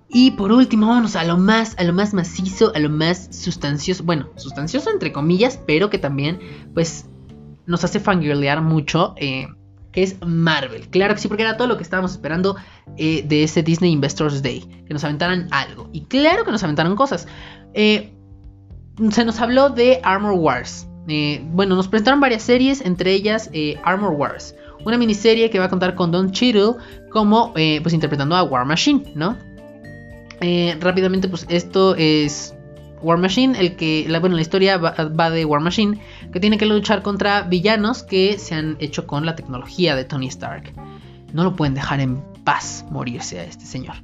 Y 0.07 0.31
por 0.31 0.51
último, 0.51 0.87
vámonos 0.87 1.15
a 1.15 1.23
lo 1.23 1.37
más, 1.37 1.75
a 1.79 1.83
lo 1.83 1.93
más 1.93 2.13
macizo, 2.13 2.71
a 2.75 2.79
lo 2.79 2.91
más 2.91 3.27
sustancioso. 3.31 4.03
Bueno, 4.03 4.29
sustancioso 4.35 4.91
entre 4.91 5.11
comillas, 5.11 5.59
pero 5.65 5.89
que 5.89 5.97
también, 5.97 6.39
pues, 6.75 7.07
nos 7.65 7.83
hace 7.83 7.99
fangirlear 7.99 8.61
mucho. 8.61 9.15
eh, 9.17 9.47
que 9.91 10.03
es 10.03 10.17
Marvel. 10.23 10.87
Claro 10.89 11.15
que 11.15 11.19
sí, 11.19 11.27
porque 11.27 11.41
era 11.41 11.57
todo 11.57 11.67
lo 11.67 11.77
que 11.77 11.81
estábamos 11.81 12.11
esperando 12.11 12.55
eh, 12.97 13.23
de 13.27 13.41
ese 13.41 13.63
Disney 13.63 13.91
Investors 13.91 14.43
Day. 14.43 14.83
Que 14.85 14.93
nos 14.93 15.03
aventaran 15.03 15.47
algo. 15.49 15.89
Y 15.91 16.01
claro 16.01 16.45
que 16.45 16.51
nos 16.51 16.61
aventaron 16.63 16.95
cosas. 16.95 17.27
Eh, 17.73 18.13
se 19.09 19.25
nos 19.25 19.39
habló 19.39 19.71
de 19.71 19.99
Armor 20.03 20.33
Wars. 20.33 20.87
Eh, 21.09 21.41
bueno, 21.51 21.75
nos 21.75 21.87
presentaron 21.87 22.19
varias 22.19 22.43
series, 22.43 22.81
entre 22.81 23.13
ellas 23.13 23.49
eh, 23.53 23.77
Armor 23.83 24.11
Wars. 24.11 24.55
Una 24.85 24.97
miniserie 24.97 25.49
que 25.49 25.59
va 25.59 25.65
a 25.65 25.69
contar 25.69 25.95
con 25.95 26.11
Don 26.11 26.31
Cheadle 26.31 26.75
como, 27.09 27.53
eh, 27.55 27.79
pues, 27.81 27.93
interpretando 27.93 28.35
a 28.35 28.43
War 28.43 28.65
Machine, 28.65 29.11
¿no? 29.15 29.37
Rápidamente, 30.79 31.27
pues, 31.27 31.45
esto 31.49 31.95
es 31.95 32.55
War 33.01 33.17
Machine, 33.17 33.59
el 33.59 33.75
que, 33.75 34.05
la, 34.07 34.19
bueno, 34.19 34.35
la 34.35 34.41
historia 34.41 34.77
va, 34.77 35.29
de 35.29 35.43
War 35.45 35.61
Machine, 35.61 35.99
que 36.31 36.39
tiene 36.39 36.57
que 36.57 36.65
luchar 36.65 37.01
contra 37.01 37.41
villanos 37.41 38.03
que 38.03 38.37
se 38.37 38.55
han 38.55 38.77
hecho 38.79 39.05
con 39.05 39.25
la 39.25 39.35
tecnología 39.35 39.95
de 39.95 40.05
Tony 40.05 40.27
Stark. 40.27 40.73
No 41.33 41.43
lo 41.43 41.55
pueden 41.55 41.73
dejar 41.73 41.99
en 41.99 42.23
paz 42.45 42.85
morirse 42.89 43.39
a 43.39 43.43
este 43.43 43.65
señor. 43.65 43.95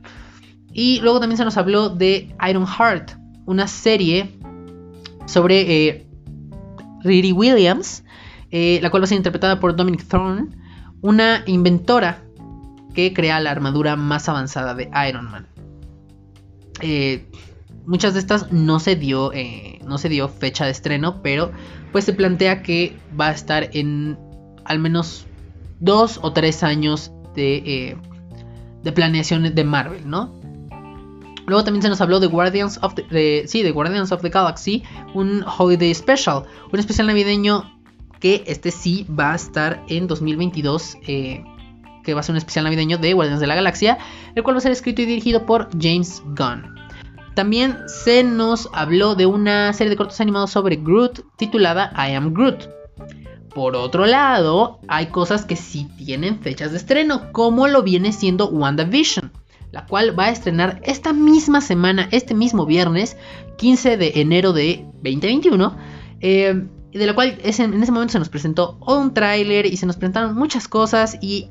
Y 0.73 0.99
luego 0.99 1.21
también 1.21 1.37
se 1.37 1.45
nos 1.45 1.55
habló 1.55 1.89
de 1.89 2.35
Iron 2.49 2.67
Heart, 2.67 3.11
una 3.45 3.67
serie 3.67 4.29
sobre 5.25 6.05
Riri 7.05 7.31
Williams, 7.31 8.03
eh, 8.51 8.79
la 8.81 8.89
cual 8.89 9.03
va 9.03 9.05
a 9.05 9.07
ser 9.07 9.17
interpretada 9.17 9.59
por 9.59 9.75
Dominic 9.75 10.05
Thorne, 10.07 10.47
una 11.01 11.43
inventora 11.45 12.23
que 12.93 13.13
crea 13.13 13.39
la 13.39 13.51
armadura 13.51 13.95
más 13.95 14.27
avanzada 14.27 14.73
de 14.73 14.89
Iron 15.07 15.29
Man. 15.29 15.47
Eh, 16.81 17.29
muchas 17.85 18.13
de 18.15 18.19
estas 18.19 18.51
no 18.51 18.79
se 18.79 18.95
dio 18.95 19.31
eh, 19.31 19.79
no 19.85 19.97
se 19.97 20.09
dio 20.09 20.27
fecha 20.27 20.65
de 20.65 20.71
estreno 20.71 21.21
pero 21.21 21.51
pues 21.93 22.03
se 22.03 22.11
plantea 22.11 22.63
que 22.63 22.97
va 23.17 23.27
a 23.27 23.31
estar 23.31 23.69
en 23.71 24.17
al 24.65 24.79
menos 24.79 25.25
dos 25.79 26.19
o 26.21 26.33
tres 26.33 26.63
años 26.63 27.13
de, 27.33 27.95
de 28.83 28.91
planeación 28.91 29.55
de 29.55 29.63
Marvel 29.63 30.09
no 30.09 30.33
luego 31.47 31.63
también 31.63 31.81
se 31.81 31.89
nos 31.89 32.01
habló 32.01 32.19
de 32.19 32.27
Guardians 32.27 32.79
of 32.81 32.95
the, 32.95 33.43
sí, 33.47 33.63
de 33.63 33.71
Guardians 33.71 34.11
of 34.11 34.21
the 34.21 34.29
Galaxy 34.29 34.83
un 35.13 35.43
holiday 35.45 35.93
special 35.93 36.43
un 36.71 36.79
especial 36.79 37.07
navideño 37.07 37.71
que 38.19 38.43
este 38.47 38.71
sí 38.71 39.05
va 39.09 39.33
a 39.33 39.35
estar 39.35 39.83
en 39.87 40.07
2022 40.07 40.97
eh, 41.07 41.43
que 42.05 42.13
va 42.13 42.21
a 42.21 42.23
ser 42.23 42.33
un 42.33 42.37
especial 42.37 42.63
navideño 42.63 42.97
de 42.97 43.13
Guardianes 43.13 43.41
de 43.41 43.47
la 43.47 43.55
Galaxia, 43.55 43.97
el 44.35 44.43
cual 44.43 44.55
va 44.55 44.59
a 44.59 44.61
ser 44.61 44.71
escrito 44.71 45.01
y 45.01 45.05
dirigido 45.05 45.45
por 45.45 45.69
James 45.81 46.21
Gunn. 46.37 46.75
También 47.33 47.77
se 47.87 48.23
nos 48.23 48.69
habló 48.71 49.15
de 49.15 49.25
una 49.25 49.73
serie 49.73 49.89
de 49.89 49.97
cortos 49.97 50.21
animados 50.21 50.51
sobre 50.51 50.77
Groot 50.77 51.25
titulada 51.35 51.91
I 51.97 52.13
Am 52.13 52.33
Groot. 52.33 52.69
Por 53.53 53.75
otro 53.75 54.05
lado, 54.05 54.79
hay 54.87 55.07
cosas 55.07 55.45
que 55.45 55.55
sí 55.55 55.89
tienen 55.97 56.39
fechas 56.39 56.71
de 56.71 56.77
estreno, 56.77 57.31
como 57.31 57.67
lo 57.67 57.83
viene 57.83 58.11
siendo 58.11 58.47
WandaVision, 58.49 59.31
la 59.75 59.85
cual 59.85 60.17
va 60.17 60.27
a 60.27 60.29
estrenar 60.31 60.79
esta 60.85 61.11
misma 61.11 61.59
semana, 61.59 62.07
este 62.11 62.33
mismo 62.33 62.65
viernes, 62.65 63.17
15 63.57 63.97
de 63.97 64.13
enero 64.15 64.53
de 64.53 64.85
2021. 65.03 65.75
Eh, 66.21 66.65
de 66.93 67.05
la 67.05 67.13
cual 67.13 67.37
en 67.43 67.49
ese 67.83 67.91
momento 67.91 68.13
se 68.13 68.19
nos 68.19 68.29
presentó 68.29 68.79
un 68.87 69.13
tráiler 69.13 69.65
y 69.65 69.75
se 69.75 69.85
nos 69.85 69.97
presentaron 69.97 70.33
muchas 70.33 70.69
cosas 70.69 71.17
y 71.19 71.49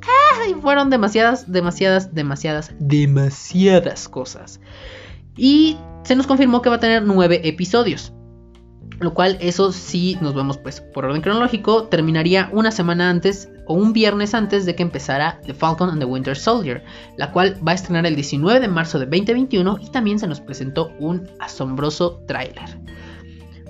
fueron 0.62 0.88
demasiadas, 0.88 1.52
demasiadas, 1.52 2.14
demasiadas, 2.14 2.72
demasiadas 2.78 4.08
cosas. 4.08 4.58
Y 5.36 5.76
se 6.04 6.16
nos 6.16 6.26
confirmó 6.26 6.62
que 6.62 6.70
va 6.70 6.76
a 6.76 6.80
tener 6.80 7.02
nueve 7.02 7.46
episodios. 7.46 8.14
Lo 9.00 9.12
cual 9.12 9.36
eso 9.42 9.70
sí 9.70 10.16
nos 10.22 10.34
vemos 10.34 10.56
pues 10.56 10.80
por 10.80 11.04
orden 11.04 11.20
cronológico. 11.20 11.88
Terminaría 11.88 12.48
una 12.52 12.70
semana 12.70 13.10
antes 13.10 13.50
o 13.66 13.74
un 13.74 13.92
viernes 13.92 14.34
antes 14.34 14.66
de 14.66 14.74
que 14.74 14.82
empezara 14.82 15.40
The 15.46 15.54
Falcon 15.54 15.90
and 15.90 16.00
the 16.00 16.04
Winter 16.04 16.36
Soldier. 16.36 16.84
La 17.16 17.32
cual 17.32 17.56
va 17.66 17.72
a 17.72 17.74
estrenar 17.74 18.06
el 18.06 18.16
19 18.16 18.60
de 18.60 18.68
marzo 18.68 18.98
de 18.98 19.06
2021 19.06 19.78
y 19.80 19.90
también 19.90 20.18
se 20.18 20.26
nos 20.26 20.40
presentó 20.40 20.92
un 20.98 21.28
asombroso 21.38 22.22
tráiler. 22.26 22.78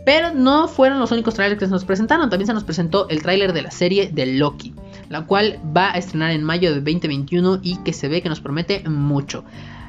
Pero 0.05 0.35
no 0.35 0.69
fueron 0.69 0.99
los 0.99 1.13
únicos 1.13 1.35
trailers 1.35 1.59
que 1.59 1.67
se 1.67 1.73
nos 1.73 1.85
presentaron, 1.85 2.29
también 2.29 2.47
se 2.47 2.55
nos 2.55 2.65
presentó 2.65 3.09
el 3.09 3.23
tráiler 3.23 3.55
de 3.55 3.63
la 3.63 3.71
serie 3.71 4.11
de 4.13 4.27
Loki, 4.27 4.75
la 5.09 5.25
cual 5.25 5.59
va 5.75 5.93
a 5.93 5.99
estrenar 5.99 6.33
en 6.33 6.45
mayo 6.45 6.71
de 6.71 6.81
2021 6.81 7.61
y 7.63 7.77
que 7.79 7.95
se 7.95 8.09
ve 8.09 8.21
que 8.21 8.29
nos 8.29 8.41
promete 8.41 8.87
mucho. 8.87 9.45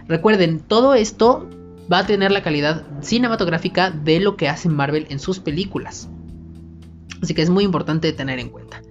Recuerden, 0.08 0.60
todo 0.60 0.94
esto 0.94 1.50
va 1.91 2.00
a 2.00 2.06
tener 2.06 2.32
la 2.32 2.44
calidad 2.44 2.84
cinematográfica 3.02 3.91
de 3.91 4.20
lo 4.22 4.38
que 4.38 4.48
hace 4.48 4.70
Marvel 4.70 5.06
en 5.10 5.20
sus 5.20 5.39
películas. 5.39 6.08
Así 7.22 7.34
que 7.34 7.41
es 7.41 7.50
muy 7.50 7.63
importante 7.63 8.12
tener 8.13 8.39
en 8.39 8.50
cuenta. 8.50 8.82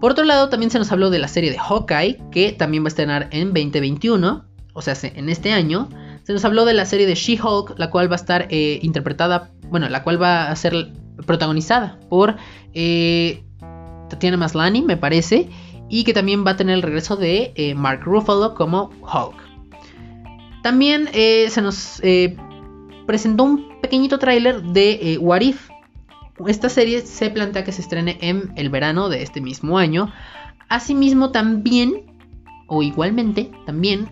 Por 0.00 0.12
otro 0.12 0.24
lado, 0.24 0.48
también 0.48 0.70
se 0.70 0.78
nos 0.78 0.92
habló 0.92 1.10
de 1.10 1.18
la 1.18 1.28
serie 1.28 1.50
de 1.50 1.58
Hawkeye, 1.58 2.18
que 2.30 2.52
también 2.52 2.82
va 2.82 2.86
a 2.86 2.88
estrenar 2.88 3.28
en 3.30 3.48
2021, 3.48 4.44
o 4.72 4.82
sea, 4.82 4.94
en 5.02 5.28
este 5.28 5.52
año. 5.52 5.88
Se 6.24 6.32
nos 6.32 6.44
habló 6.44 6.64
de 6.64 6.74
la 6.74 6.86
serie 6.86 7.06
de 7.06 7.14
She-Hulk, 7.14 7.78
la 7.78 7.90
cual 7.90 8.10
va 8.10 8.14
a 8.14 8.16
estar 8.16 8.46
eh, 8.50 8.80
interpretada, 8.82 9.50
bueno, 9.68 9.88
la 9.88 10.02
cual 10.02 10.20
va 10.20 10.50
a 10.50 10.56
ser 10.56 10.92
protagonizada 11.26 11.98
por 12.08 12.36
eh, 12.72 13.44
Tatiana 14.08 14.36
Maslany, 14.36 14.82
me 14.82 14.96
parece, 14.96 15.48
y 15.88 16.04
que 16.04 16.12
también 16.12 16.44
va 16.46 16.52
a 16.52 16.56
tener 16.56 16.74
el 16.74 16.82
regreso 16.82 17.16
de 17.16 17.52
eh, 17.54 17.74
Mark 17.74 18.02
Ruffalo 18.04 18.54
como 18.54 18.90
Hulk. 19.02 20.62
También 20.62 21.08
eh, 21.12 21.48
se 21.50 21.60
nos 21.60 22.00
presentó 23.06 23.44
un 23.44 23.80
pequeñito 23.80 24.18
tráiler 24.18 24.62
de 24.62 25.18
What 25.20 25.42
If. 25.42 25.68
Esta 26.46 26.68
serie 26.68 27.00
se 27.02 27.30
plantea 27.30 27.64
que 27.64 27.72
se 27.72 27.82
estrene 27.82 28.18
en 28.20 28.52
el 28.56 28.68
verano 28.70 29.08
de 29.08 29.22
este 29.22 29.40
mismo 29.40 29.78
año. 29.78 30.12
Asimismo, 30.68 31.30
también, 31.30 32.02
o 32.66 32.82
igualmente, 32.82 33.50
también 33.66 34.08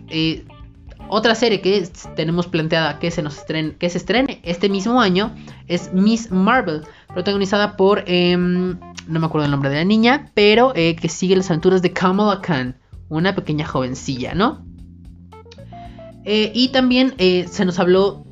otra 1.09 1.35
serie 1.35 1.61
que 1.61 1.87
tenemos 2.15 2.47
planteada 2.47 2.99
que 2.99 3.11
se, 3.11 3.21
nos 3.21 3.37
estrene, 3.37 3.75
que 3.75 3.89
se 3.89 3.97
estrene 3.97 4.39
este 4.43 4.69
mismo 4.69 5.01
año 5.01 5.35
es 5.67 5.93
Miss 5.93 6.31
Marvel, 6.31 6.81
protagonizada 7.13 7.75
por, 7.77 8.03
eh, 8.07 8.35
no 8.37 9.19
me 9.19 9.25
acuerdo 9.25 9.45
el 9.45 9.51
nombre 9.51 9.69
de 9.69 9.75
la 9.75 9.83
niña, 9.83 10.31
pero 10.33 10.73
eh, 10.75 10.95
que 10.95 11.09
sigue 11.09 11.35
las 11.35 11.49
aventuras 11.49 11.81
de 11.81 11.91
Kamala 11.91 12.41
Khan, 12.41 12.77
una 13.09 13.35
pequeña 13.35 13.67
jovencilla, 13.67 14.33
¿no? 14.33 14.65
Eh, 16.25 16.51
y 16.55 16.69
también 16.69 17.13
eh, 17.17 17.45
se 17.49 17.65
nos 17.65 17.79
habló, 17.79 18.25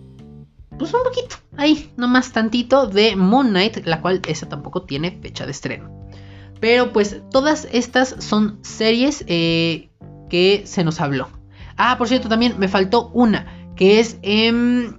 pues 0.81 0.93
un 0.93 1.03
poquito, 1.03 1.37
ahí, 1.57 1.91
nomás 1.97 2.31
tantito, 2.31 2.87
de 2.87 3.15
Moon 3.15 3.49
Knight, 3.49 3.85
la 3.85 4.01
cual 4.01 4.21
esa 4.27 4.49
tampoco 4.49 4.83
tiene 4.83 5.19
fecha 5.21 5.45
de 5.45 5.51
estreno. 5.51 6.09
Pero 6.59 6.91
pues 6.91 7.21
todas 7.31 7.67
estas 7.71 8.15
son 8.19 8.59
series 8.61 9.23
que 9.25 10.61
se 10.65 10.83
nos 10.83 11.01
habló. 11.01 11.29
Ah, 11.77 11.97
por 11.97 12.07
cierto, 12.07 12.29
también 12.29 12.59
me 12.59 12.67
faltó 12.67 13.09
una, 13.13 13.73
que 13.75 13.99
es 13.99 14.17
eh, 14.21 14.91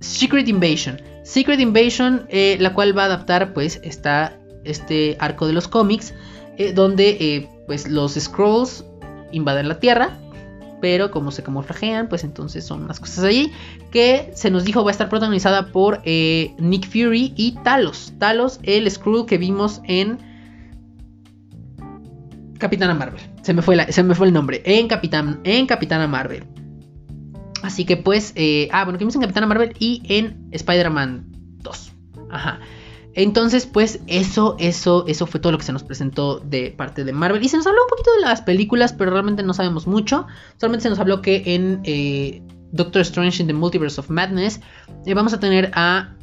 Secret 0.00 0.48
Invasion. 0.48 1.00
Secret 1.22 1.60
Invasion, 1.60 2.26
eh, 2.28 2.56
la 2.58 2.74
cual 2.74 2.96
va 2.96 3.02
a 3.02 3.06
adaptar 3.06 3.52
pues 3.52 3.80
esta, 3.84 4.36
este 4.64 5.16
arco 5.20 5.46
de 5.46 5.52
los 5.52 5.68
cómics, 5.68 6.14
eh, 6.56 6.72
donde 6.72 7.16
eh, 7.20 7.48
pues 7.66 7.88
los 7.88 8.14
Scrolls 8.14 8.84
invaden 9.30 9.68
la 9.68 9.78
Tierra, 9.78 10.18
pero 10.80 11.10
como 11.10 11.30
se 11.30 11.42
camuflajean, 11.42 12.08
pues 12.08 12.24
entonces 12.24 12.64
son 12.64 12.84
unas 12.84 13.00
cosas 13.00 13.24
allí, 13.24 13.52
que 13.90 14.30
se 14.34 14.50
nos 14.50 14.64
dijo 14.64 14.84
va 14.84 14.90
a 14.90 14.92
estar 14.92 15.08
protagonizada 15.08 15.68
por 15.68 16.02
Nick 16.04 16.86
Fury 16.86 17.34
y 17.36 17.52
Talos. 17.62 18.12
Talos, 18.18 18.60
el 18.62 18.90
Skrull 18.90 19.26
que 19.26 19.38
vimos 19.38 19.80
en 19.84 20.18
Capitana 22.60 22.94
Marvel. 22.94 23.20
Se 23.42 23.52
me 23.52 23.62
fue, 23.62 23.74
la, 23.74 23.90
se 23.90 24.04
me 24.04 24.14
fue 24.14 24.28
el 24.28 24.32
nombre. 24.32 24.62
En, 24.64 24.86
Capitán, 24.86 25.40
en 25.44 25.66
Capitana 25.66 26.06
Marvel. 26.06 26.44
Así 27.62 27.84
que 27.84 27.96
pues... 27.96 28.32
Eh, 28.36 28.68
ah, 28.70 28.84
bueno, 28.84 28.98
que 28.98 29.04
vimos 29.04 29.16
en 29.16 29.22
Capitana 29.22 29.46
Marvel 29.46 29.74
y 29.80 30.02
en 30.08 30.48
Spider-Man 30.52 31.26
2. 31.62 31.92
Ajá. 32.30 32.60
Entonces, 33.14 33.66
pues 33.66 34.00
eso, 34.06 34.56
eso, 34.58 35.04
eso 35.08 35.26
fue 35.26 35.40
todo 35.40 35.52
lo 35.52 35.58
que 35.58 35.64
se 35.64 35.72
nos 35.72 35.82
presentó 35.82 36.38
de 36.38 36.70
parte 36.70 37.04
de 37.04 37.12
Marvel. 37.12 37.42
Y 37.42 37.48
se 37.48 37.56
nos 37.56 37.66
habló 37.66 37.82
un 37.82 37.88
poquito 37.88 38.12
de 38.14 38.20
las 38.20 38.42
películas, 38.42 38.92
pero 38.92 39.10
realmente 39.10 39.42
no 39.42 39.52
sabemos 39.52 39.86
mucho. 39.86 40.26
Solamente 40.58 40.84
se 40.84 40.90
nos 40.90 41.00
habló 41.00 41.20
que 41.20 41.42
en 41.54 41.80
eh, 41.84 42.42
Doctor 42.72 43.02
Strange 43.02 43.42
in 43.42 43.46
the 43.48 43.52
Multiverse 43.52 44.00
of 44.00 44.10
Madness 44.10 44.60
eh, 45.06 45.14
vamos 45.14 45.32
a 45.32 45.40
tener 45.40 45.70
a 45.74 46.14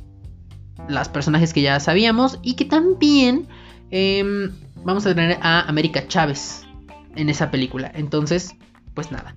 las 0.88 1.10
personajes 1.10 1.54
que 1.54 1.62
ya 1.62 1.80
sabíamos 1.80 2.39
y 2.41 2.54
que 2.54 2.65
también 2.65 3.47
em, 3.91 4.52
vamos 4.84 5.06
a 5.06 5.13
tener 5.13 5.38
a 5.41 5.62
América 5.62 6.08
Chávez 6.08 6.65
en 7.15 7.30
esa 7.30 7.52
película. 7.52 7.91
Entonces, 7.93 8.56
pues 8.93 9.12
nada. 9.12 9.36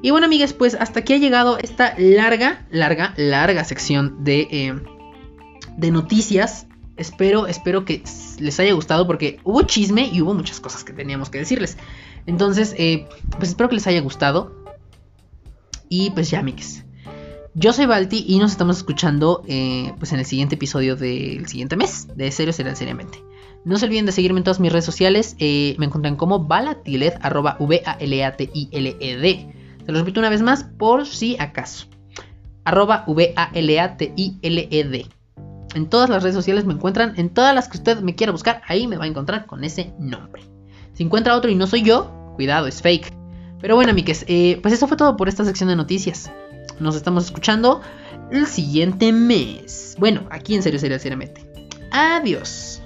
Y 0.00 0.10
bueno, 0.10 0.26
amigas, 0.26 0.52
pues 0.52 0.74
hasta 0.74 1.00
aquí 1.00 1.14
ha 1.14 1.18
llegado 1.18 1.58
esta 1.58 1.94
larga, 1.98 2.66
larga, 2.70 3.12
larga 3.16 3.64
sección 3.64 4.24
de, 4.24 4.46
em, 4.50 4.84
de 5.76 5.90
noticias. 5.90 6.67
Espero, 6.98 7.46
espero 7.46 7.84
que 7.84 8.02
les 8.38 8.60
haya 8.60 8.72
gustado 8.72 9.06
porque 9.06 9.38
hubo 9.44 9.62
chisme 9.62 10.08
y 10.12 10.20
hubo 10.20 10.34
muchas 10.34 10.60
cosas 10.60 10.84
que 10.84 10.92
teníamos 10.92 11.30
que 11.30 11.38
decirles. 11.38 11.76
Entonces, 12.26 12.74
eh, 12.76 13.06
pues 13.38 13.50
espero 13.50 13.68
que 13.68 13.76
les 13.76 13.86
haya 13.86 14.00
gustado. 14.00 14.52
Y 15.88 16.10
pues 16.10 16.30
ya, 16.30 16.40
amigues. 16.40 16.84
Yo 17.54 17.72
soy 17.72 17.86
Balti 17.86 18.24
y 18.28 18.38
nos 18.38 18.52
estamos 18.52 18.76
escuchando 18.76 19.42
eh, 19.48 19.92
pues 19.98 20.12
en 20.12 20.18
el 20.18 20.26
siguiente 20.26 20.56
episodio 20.56 20.94
del 20.94 21.48
siguiente 21.48 21.76
mes 21.76 22.08
de 22.14 22.30
Serio 22.30 22.52
Será 22.52 22.74
Seriamente. 22.74 23.22
No 23.64 23.78
se 23.78 23.86
olviden 23.86 24.06
de 24.06 24.12
seguirme 24.12 24.38
en 24.38 24.44
todas 24.44 24.60
mis 24.60 24.72
redes 24.72 24.84
sociales. 24.84 25.34
eh, 25.38 25.74
me 25.78 25.86
encuentran 25.86 26.16
como 26.16 26.44
Balatiled, 26.44 27.14
arroba 27.20 27.56
V-A-L-A-T-I-L-E-D. 27.58 29.54
Se 29.84 29.92
lo 29.92 29.98
repito 29.98 30.20
una 30.20 30.30
vez 30.30 30.42
más 30.42 30.64
por 30.64 31.06
si 31.06 31.36
acaso. 31.38 31.86
Arroba 32.64 33.04
V-A-L-A-T-I-L-E-D. 33.06 35.06
En 35.74 35.88
todas 35.88 36.08
las 36.08 36.22
redes 36.22 36.36
sociales 36.36 36.64
me 36.64 36.74
encuentran. 36.74 37.14
En 37.16 37.30
todas 37.30 37.54
las 37.54 37.68
que 37.68 37.78
usted 37.78 38.00
me 38.00 38.14
quiera 38.14 38.32
buscar, 38.32 38.62
ahí 38.66 38.86
me 38.86 38.96
va 38.96 39.04
a 39.04 39.08
encontrar 39.08 39.46
con 39.46 39.64
ese 39.64 39.92
nombre. 39.98 40.42
Si 40.94 41.02
encuentra 41.02 41.36
otro 41.36 41.50
y 41.50 41.54
no 41.54 41.66
soy 41.66 41.82
yo, 41.82 42.32
cuidado, 42.36 42.66
es 42.66 42.82
fake. 42.82 43.12
Pero 43.60 43.74
bueno, 43.74 43.90
amigues, 43.90 44.24
eh, 44.28 44.58
pues 44.62 44.74
eso 44.74 44.86
fue 44.86 44.96
todo 44.96 45.16
por 45.16 45.28
esta 45.28 45.44
sección 45.44 45.68
de 45.68 45.76
noticias. 45.76 46.30
Nos 46.80 46.96
estamos 46.96 47.24
escuchando 47.24 47.80
el 48.30 48.46
siguiente 48.46 49.12
mes. 49.12 49.96
Bueno, 49.98 50.26
aquí 50.30 50.54
en 50.54 50.62
serio, 50.62 50.78
serio, 50.78 50.98
seriamente. 50.98 51.44
Adiós. 51.90 52.77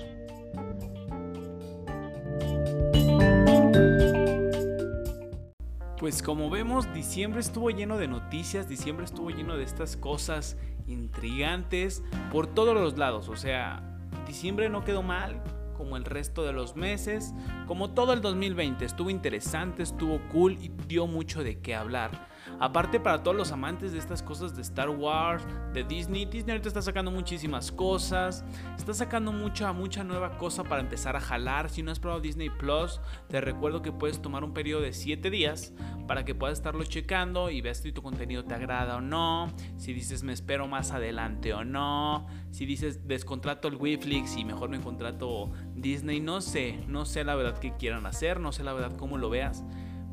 Pues 6.02 6.20
como 6.20 6.50
vemos, 6.50 6.92
diciembre 6.92 7.38
estuvo 7.38 7.70
lleno 7.70 7.96
de 7.96 8.08
noticias, 8.08 8.68
diciembre 8.68 9.04
estuvo 9.04 9.30
lleno 9.30 9.56
de 9.56 9.62
estas 9.62 9.96
cosas 9.96 10.56
intrigantes 10.88 12.02
por 12.32 12.48
todos 12.48 12.74
los 12.74 12.98
lados. 12.98 13.28
O 13.28 13.36
sea, 13.36 14.00
diciembre 14.26 14.68
no 14.68 14.84
quedó 14.84 15.04
mal, 15.04 15.40
como 15.76 15.96
el 15.96 16.04
resto 16.04 16.42
de 16.42 16.52
los 16.52 16.74
meses, 16.74 17.32
como 17.68 17.92
todo 17.92 18.14
el 18.14 18.20
2020. 18.20 18.84
Estuvo 18.84 19.10
interesante, 19.10 19.84
estuvo 19.84 20.20
cool 20.32 20.58
y 20.60 20.72
dio 20.88 21.06
mucho 21.06 21.44
de 21.44 21.60
qué 21.60 21.76
hablar. 21.76 22.31
Aparte 22.62 23.00
para 23.00 23.24
todos 23.24 23.36
los 23.36 23.50
amantes 23.50 23.90
de 23.90 23.98
estas 23.98 24.22
cosas 24.22 24.54
de 24.54 24.62
Star 24.62 24.88
Wars, 24.88 25.44
de 25.74 25.82
Disney, 25.82 26.26
Disney 26.26 26.52
ahorita 26.52 26.68
está 26.68 26.80
sacando 26.80 27.10
muchísimas 27.10 27.72
cosas, 27.72 28.44
está 28.78 28.94
sacando 28.94 29.32
mucha, 29.32 29.72
mucha 29.72 30.04
nueva 30.04 30.38
cosa 30.38 30.62
para 30.62 30.80
empezar 30.80 31.16
a 31.16 31.20
jalar. 31.20 31.70
Si 31.70 31.82
no 31.82 31.90
has 31.90 31.98
probado 31.98 32.20
Disney 32.20 32.50
Plus, 32.50 33.00
te 33.26 33.40
recuerdo 33.40 33.82
que 33.82 33.90
puedes 33.90 34.22
tomar 34.22 34.44
un 34.44 34.54
periodo 34.54 34.82
de 34.82 34.92
7 34.92 35.28
días 35.28 35.74
para 36.06 36.24
que 36.24 36.36
puedas 36.36 36.56
estarlo 36.56 36.84
checando 36.84 37.50
y 37.50 37.60
veas 37.62 37.78
si 37.78 37.90
tu 37.90 38.00
contenido 38.00 38.44
te 38.44 38.54
agrada 38.54 38.98
o 38.98 39.00
no, 39.00 39.52
si 39.76 39.92
dices 39.92 40.22
me 40.22 40.32
espero 40.32 40.68
más 40.68 40.92
adelante 40.92 41.54
o 41.54 41.64
no, 41.64 42.28
si 42.52 42.64
dices 42.64 43.08
descontrato 43.08 43.66
el 43.66 43.74
Wiflix 43.74 44.36
y 44.36 44.44
mejor 44.44 44.68
me 44.68 44.80
contrato 44.80 45.50
Disney, 45.74 46.20
no 46.20 46.40
sé, 46.40 46.84
no 46.86 47.06
sé 47.06 47.24
la 47.24 47.34
verdad 47.34 47.58
que 47.58 47.72
quieran 47.72 48.06
hacer, 48.06 48.38
no 48.38 48.52
sé 48.52 48.62
la 48.62 48.72
verdad 48.72 48.96
cómo 48.96 49.18
lo 49.18 49.30
veas. 49.30 49.64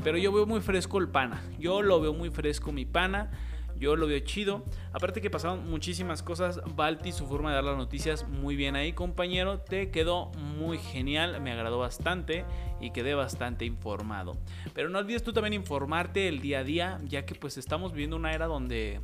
Pero 0.04 0.18
yo 0.18 0.32
veo 0.32 0.46
muy 0.46 0.62
fresco 0.62 1.00
el 1.00 1.10
pana. 1.10 1.42
Yo 1.60 1.82
lo 1.82 2.00
veo 2.00 2.14
muy 2.14 2.30
fresco 2.30 2.72
mi 2.72 2.86
pana. 2.86 3.32
Yo 3.78 3.96
lo 3.96 4.08
veo 4.08 4.20
chido. 4.20 4.66
Aparte 4.92 5.22
que 5.22 5.30
pasaron 5.30 5.70
muchísimas 5.70 6.22
cosas. 6.22 6.60
Balti, 6.76 7.12
su 7.14 7.28
forma 7.28 7.50
de 7.50 7.56
dar 7.56 7.64
las 7.64 7.78
noticias, 7.78 8.28
muy 8.28 8.58
bien 8.58 8.76
ahí, 8.76 8.92
compañero. 8.92 9.60
Te 9.60 9.90
quedó 9.90 10.32
muy 10.38 10.78
genial. 10.78 11.40
Me 11.42 11.52
agradó 11.52 11.80
bastante 11.80 12.46
y 12.82 12.92
quedé 12.92 13.14
bastante 13.14 13.66
informado. 13.66 14.38
Pero 14.74 14.90
no 14.90 15.00
olvides 15.00 15.24
tú 15.24 15.32
también 15.32 15.54
informarte 15.54 16.28
el 16.28 16.42
día 16.42 16.60
a 16.60 16.64
día, 16.64 16.98
ya 17.06 17.26
que 17.26 17.36
pues 17.36 17.58
estamos 17.58 17.94
viviendo 17.94 18.18
una 18.18 18.34
era 18.34 18.48
donde 18.48 19.00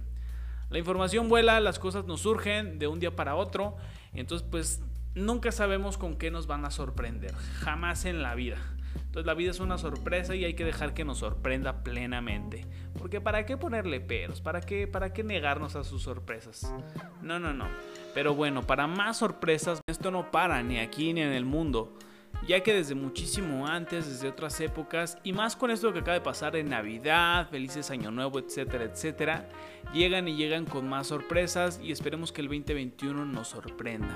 la 0.70 0.78
información 0.78 1.30
vuela, 1.30 1.60
las 1.62 1.80
cosas 1.80 2.06
nos 2.06 2.22
surgen 2.22 2.78
de 2.80 2.88
un 2.88 3.00
día 3.00 3.16
para 3.16 3.36
otro. 3.36 3.78
Entonces 4.14 4.46
pues 4.50 4.82
nunca 5.14 5.54
sabemos 5.54 5.98
con 5.98 6.18
qué 6.18 6.32
nos 6.32 6.48
van 6.48 6.66
a 6.66 6.72
sorprender. 6.72 7.34
Jamás 7.34 8.04
en 8.04 8.22
la 8.22 8.36
vida. 8.36 8.58
Entonces 8.96 9.26
la 9.26 9.34
vida 9.34 9.52
es 9.52 9.60
una 9.60 9.78
sorpresa 9.78 10.36
y 10.36 10.46
hay 10.46 10.54
que 10.54 10.66
dejar 10.66 10.94
que 10.94 11.06
nos 11.06 11.20
sorprenda 11.20 11.84
plenamente. 11.84 12.66
Porque 12.98 13.22
¿para 13.22 13.46
qué 13.46 13.58
ponerle 13.58 14.00
peros? 14.00 14.42
¿Para 14.42 14.62
qué, 14.62 14.88
¿Para 14.88 15.14
qué 15.14 15.24
negarnos 15.24 15.76
a 15.76 15.84
sus 15.84 16.04
sorpresas? 16.04 16.74
No, 17.22 17.40
no, 17.40 17.54
no. 17.54 17.68
Pero 18.14 18.36
bueno, 18.36 18.64
para 18.64 18.88
más 18.88 19.18
sorpresas, 19.18 19.82
esto 19.88 20.12
no 20.12 20.32
para 20.32 20.62
ni 20.64 20.80
aquí 20.80 21.14
ni 21.14 21.22
en 21.22 21.32
el 21.32 21.46
mundo. 21.46 21.94
Ya 22.48 22.62
que 22.62 22.76
desde 22.76 22.94
muchísimo 22.94 23.66
antes, 23.66 24.08
desde 24.08 24.28
otras 24.28 24.62
épocas, 24.62 25.18
y 25.24 25.34
más 25.34 25.56
con 25.56 25.72
esto 25.72 25.92
que 25.92 26.00
acaba 26.00 26.14
de 26.14 26.22
pasar 26.22 26.56
en 26.56 26.70
Navidad, 26.70 27.50
felices 27.50 27.90
Año 27.90 28.12
Nuevo, 28.12 28.38
etcétera, 28.38 28.84
etcétera, 28.84 29.50
llegan 29.96 30.28
y 30.28 30.36
llegan 30.36 30.66
con 30.66 30.88
más 30.88 31.08
sorpresas 31.08 31.80
y 31.84 31.92
esperemos 31.92 32.32
que 32.32 32.42
el 32.42 32.48
2021 32.48 33.26
nos 33.26 33.48
sorprenda. 33.48 34.14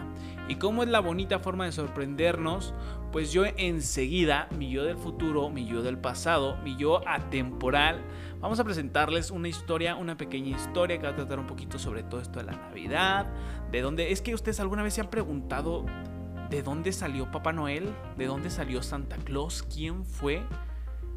¿Y 0.48 0.56
cómo 0.56 0.84
es 0.84 0.90
la 0.90 1.00
bonita 1.00 1.40
forma 1.40 1.66
de 1.66 1.72
sorprendernos? 1.72 2.76
Pues 3.12 3.32
yo 3.32 3.46
enseguida, 3.46 4.48
mi 4.56 4.70
yo 4.70 4.84
del 4.84 4.98
futuro, 4.98 5.50
mi 5.50 5.66
yo 5.66 5.82
del 5.82 5.98
pasado, 5.98 6.56
mi 6.58 6.76
yo 6.78 7.02
atemporal, 7.08 8.00
vamos 8.40 8.60
a 8.60 8.64
presentarles 8.64 9.32
una 9.32 9.48
historia, 9.48 9.96
una 9.96 10.18
pequeña 10.18 10.56
historia 10.56 11.00
que 11.00 11.04
va 11.04 11.14
a 11.14 11.16
tratar 11.16 11.40
un 11.40 11.48
poquito 11.48 11.80
sobre 11.80 12.04
todo 12.04 12.22
esto 12.22 12.38
de 12.38 12.46
la 12.46 12.52
Navidad, 12.52 13.26
de 13.72 13.82
dónde... 13.82 14.12
Es 14.12 14.22
que 14.22 14.36
ustedes 14.36 14.60
alguna 14.60 14.84
vez 14.84 14.94
se 14.94 15.02
han 15.02 15.10
preguntado 15.10 15.86
de 16.50 16.64
dónde 16.64 16.92
salió 16.92 17.32
Papá 17.32 17.54
Noel, 17.54 17.94
de 18.18 18.26
dónde 18.26 18.50
salió 18.50 18.82
Santa 18.82 19.18
Claus, 19.18 19.64
quién 19.64 20.04
fue. 20.06 20.44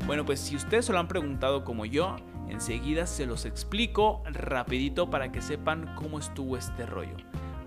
Bueno, 0.06 0.24
pues 0.24 0.40
si 0.40 0.56
ustedes 0.56 0.86
se 0.86 0.92
lo 0.92 0.98
han 0.98 1.08
preguntado 1.08 1.64
como 1.64 1.86
yo, 1.86 2.16
enseguida 2.48 3.06
se 3.06 3.26
los 3.26 3.44
explico 3.44 4.22
rapidito 4.26 5.10
para 5.10 5.32
que 5.32 5.40
sepan 5.40 5.94
cómo 5.94 6.18
estuvo 6.18 6.56
este 6.56 6.86
rollo. 6.86 7.16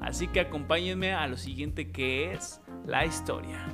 Así 0.02 0.28
que 0.28 0.42
acompáñenme 0.42 1.14
a 1.14 1.28
lo 1.28 1.38
siguiente 1.38 1.92
que 1.92 2.34
es 2.34 2.62
la 2.86 3.06
historia. 3.06 3.66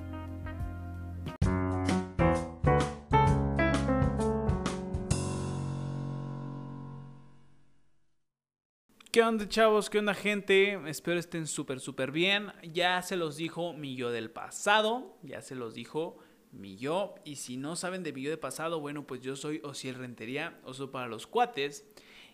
¿Qué 9.11 9.21
onda 9.23 9.45
chavos? 9.49 9.89
¿Qué 9.89 9.99
onda 9.99 10.13
gente? 10.13 10.79
Espero 10.89 11.19
estén 11.19 11.45
súper 11.45 11.81
súper 11.81 12.13
bien. 12.13 12.53
Ya 12.71 13.01
se 13.01 13.17
los 13.17 13.35
dijo 13.35 13.73
mi 13.73 13.97
yo 13.97 14.09
del 14.09 14.31
pasado, 14.31 15.17
ya 15.21 15.41
se 15.41 15.53
los 15.53 15.73
dijo 15.73 16.17
mi 16.53 16.77
yo. 16.77 17.15
Y 17.25 17.35
si 17.35 17.57
no 17.57 17.75
saben 17.75 18.03
de 18.03 18.13
mi 18.13 18.21
yo 18.21 18.29
del 18.29 18.39
pasado, 18.39 18.79
bueno, 18.79 19.05
pues 19.05 19.19
yo 19.19 19.35
soy 19.35 19.59
Osiel 19.65 19.95
Rentería, 19.95 20.61
oso 20.63 20.91
para 20.91 21.09
los 21.09 21.27
cuates. 21.27 21.85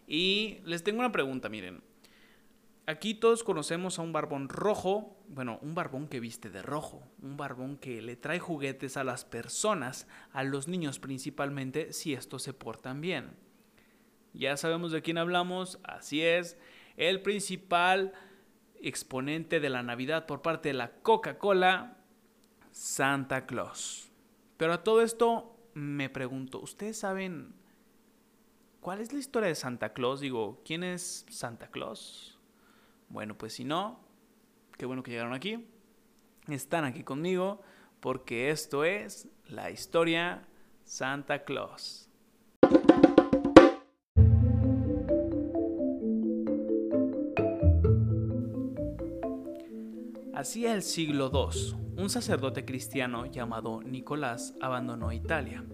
Y 0.05 0.59
les 0.65 0.83
tengo 0.83 0.99
una 0.99 1.11
pregunta, 1.11 1.49
miren. 1.49 1.81
Aquí 2.85 3.15
todos 3.15 3.43
conocemos 3.43 3.97
a 3.97 4.03
un 4.03 4.13
barbón 4.13 4.47
rojo, 4.47 5.17
bueno, 5.29 5.57
un 5.63 5.73
barbón 5.73 6.07
que 6.07 6.19
viste 6.19 6.51
de 6.51 6.61
rojo, 6.61 7.01
un 7.23 7.37
barbón 7.37 7.77
que 7.77 8.03
le 8.03 8.17
trae 8.17 8.37
juguetes 8.37 8.97
a 8.97 9.03
las 9.03 9.25
personas, 9.25 10.07
a 10.31 10.43
los 10.43 10.67
niños 10.67 10.99
principalmente, 10.99 11.91
si 11.91 12.13
estos 12.13 12.43
se 12.43 12.53
portan 12.53 13.01
bien. 13.01 13.46
Ya 14.37 14.55
sabemos 14.55 14.91
de 14.91 15.01
quién 15.01 15.17
hablamos, 15.17 15.79
así 15.83 16.21
es, 16.21 16.59
el 16.95 17.23
principal 17.23 18.13
exponente 18.79 19.59
de 19.59 19.69
la 19.69 19.81
Navidad 19.81 20.27
por 20.27 20.43
parte 20.43 20.69
de 20.69 20.73
la 20.75 20.91
Coca-Cola, 21.01 21.97
Santa 22.69 23.47
Claus. 23.47 24.11
Pero 24.57 24.73
a 24.73 24.83
todo 24.83 25.01
esto 25.01 25.57
me 25.73 26.11
pregunto, 26.11 26.59
¿ustedes 26.59 26.99
saben 26.99 27.55
cuál 28.79 29.01
es 29.01 29.11
la 29.11 29.17
historia 29.17 29.49
de 29.49 29.55
Santa 29.55 29.93
Claus? 29.93 30.19
Digo, 30.19 30.61
¿quién 30.63 30.83
es 30.83 31.25
Santa 31.29 31.71
Claus? 31.71 32.37
Bueno, 33.09 33.35
pues 33.39 33.53
si 33.53 33.63
no, 33.63 33.99
qué 34.77 34.85
bueno 34.85 35.01
que 35.01 35.09
llegaron 35.09 35.33
aquí. 35.33 35.65
Están 36.47 36.85
aquí 36.85 37.03
conmigo 37.03 37.63
porque 37.99 38.51
esto 38.51 38.83
es 38.83 39.27
la 39.47 39.71
historia 39.71 40.47
Santa 40.83 41.43
Claus. 41.43 42.06
Hacia 50.37 50.75
el 50.75 50.83
siglo 50.83 51.31
II, 51.33 51.73
un 51.97 52.11
sacerdote 52.11 52.63
cristiano 52.63 53.25
llamado 53.25 53.81
Nicolás 53.81 54.53
abandonó 54.61 55.11
Italia 55.11 55.65